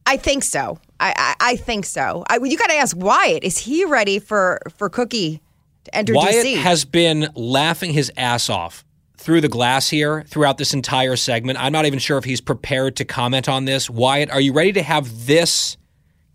I 0.07 0.17
think 0.17 0.43
so. 0.43 0.79
I 1.01 1.15
I, 1.17 1.53
I 1.53 1.57
think 1.57 1.87
so. 1.87 2.25
I, 2.29 2.39
you 2.43 2.57
got 2.57 2.69
to 2.69 2.77
ask 2.77 2.97
Wyatt. 2.97 3.45
Is 3.45 3.59
he 3.59 3.85
ready 3.85 4.19
for 4.19 4.61
for 4.77 4.89
Cookie 4.89 5.41
to 5.85 5.95
enter 5.95 6.15
Wyatt 6.15 6.45
DC? 6.45 6.57
has 6.57 6.85
been 6.85 7.29
laughing 7.35 7.93
his 7.93 8.13
ass 8.17 8.49
off 8.51 8.85
through 9.17 9.41
the 9.41 9.49
glass 9.49 9.89
here 9.89 10.23
throughout 10.29 10.59
this 10.59 10.73
entire 10.73 11.17
segment. 11.17 11.61
I'm 11.61 11.73
not 11.73 11.87
even 11.87 11.99
sure 11.99 12.19
if 12.19 12.25
he's 12.25 12.41
prepared 12.41 12.97
to 12.97 13.05
comment 13.05 13.49
on 13.49 13.65
this. 13.65 13.91
Wyatt, 13.91 14.31
are 14.31 14.41
you 14.41 14.53
ready 14.53 14.73
to 14.73 14.83
have 14.83 15.27
this 15.27 15.77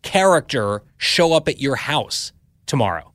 character 0.02 0.84
show 0.98 1.34
up 1.34 1.48
at 1.48 1.60
your 1.60 1.76
house 1.78 2.34
tomorrow? 2.66 3.14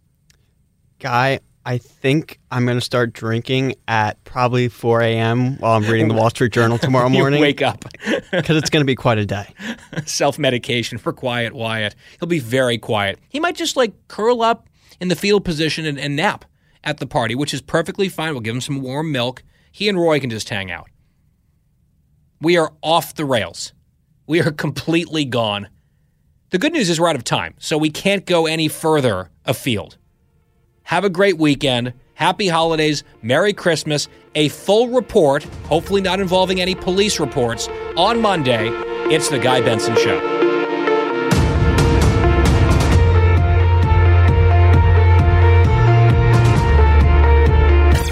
Guy, 0.98 1.40
I 1.68 1.76
think 1.76 2.40
I'm 2.50 2.64
going 2.64 2.78
to 2.78 2.84
start 2.84 3.12
drinking 3.12 3.74
at 3.86 4.24
probably 4.24 4.68
4 4.68 5.02
a.m. 5.02 5.58
while 5.58 5.76
I'm 5.76 5.82
reading 5.82 6.08
the 6.08 6.14
Wall 6.14 6.30
Street 6.30 6.50
Journal 6.50 6.78
tomorrow 6.78 7.08
morning. 7.10 7.42
wake 7.42 7.60
up. 7.60 7.84
Because 8.30 8.56
it's 8.56 8.70
going 8.70 8.80
to 8.80 8.86
be 8.86 8.94
quite 8.94 9.18
a 9.18 9.26
day. 9.26 9.52
Self 10.06 10.38
medication 10.38 10.96
for 10.96 11.12
quiet 11.12 11.52
Wyatt. 11.52 11.94
He'll 12.18 12.26
be 12.26 12.38
very 12.38 12.78
quiet. 12.78 13.18
He 13.28 13.38
might 13.38 13.54
just 13.54 13.76
like 13.76 13.92
curl 14.08 14.40
up 14.40 14.66
in 14.98 15.08
the 15.08 15.16
fetal 15.16 15.40
position 15.42 15.84
and, 15.84 15.98
and 15.98 16.16
nap 16.16 16.46
at 16.84 17.00
the 17.00 17.06
party, 17.06 17.34
which 17.34 17.52
is 17.52 17.60
perfectly 17.60 18.08
fine. 18.08 18.32
We'll 18.32 18.40
give 18.40 18.54
him 18.54 18.62
some 18.62 18.80
warm 18.80 19.12
milk. 19.12 19.42
He 19.70 19.90
and 19.90 19.98
Roy 19.98 20.20
can 20.20 20.30
just 20.30 20.48
hang 20.48 20.70
out. 20.70 20.88
We 22.40 22.56
are 22.56 22.72
off 22.82 23.14
the 23.14 23.26
rails. 23.26 23.74
We 24.26 24.40
are 24.40 24.52
completely 24.52 25.26
gone. 25.26 25.68
The 26.48 26.58
good 26.58 26.72
news 26.72 26.88
is 26.88 26.98
we're 26.98 27.10
out 27.10 27.16
of 27.16 27.24
time, 27.24 27.56
so 27.58 27.76
we 27.76 27.90
can't 27.90 28.24
go 28.24 28.46
any 28.46 28.68
further 28.68 29.30
afield. 29.44 29.97
Have 30.88 31.04
a 31.04 31.10
great 31.10 31.36
weekend. 31.36 31.92
Happy 32.14 32.48
holidays. 32.48 33.04
Merry 33.20 33.52
Christmas. 33.52 34.08
A 34.34 34.48
full 34.48 34.88
report, 34.88 35.44
hopefully 35.64 36.00
not 36.00 36.18
involving 36.18 36.62
any 36.62 36.74
police 36.74 37.20
reports, 37.20 37.68
on 37.94 38.22
Monday. 38.22 38.70
It's 39.14 39.28
The 39.28 39.38
Guy 39.38 39.60
Benson 39.60 39.94
Show. 39.96 40.18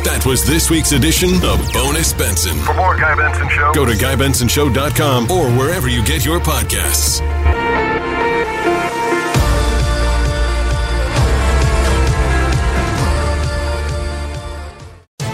That 0.05 0.27
was 0.27 0.45
this 0.45 0.69
week's 0.69 0.93
edition 0.93 1.31
of 1.45 1.73
Bonus 1.73 2.13
Benson. 2.13 2.59
For 2.59 2.75
more 2.75 2.95
Guy 2.99 3.15
Benson 3.17 3.49
Show, 3.49 3.73
Go 3.73 3.87
to 3.87 3.93
GuyBensonShow.com 3.93 5.31
or 5.31 5.51
wherever 5.59 5.89
you 5.89 6.05
get 6.05 6.27
your 6.27 6.41
podcasts. 6.41 7.23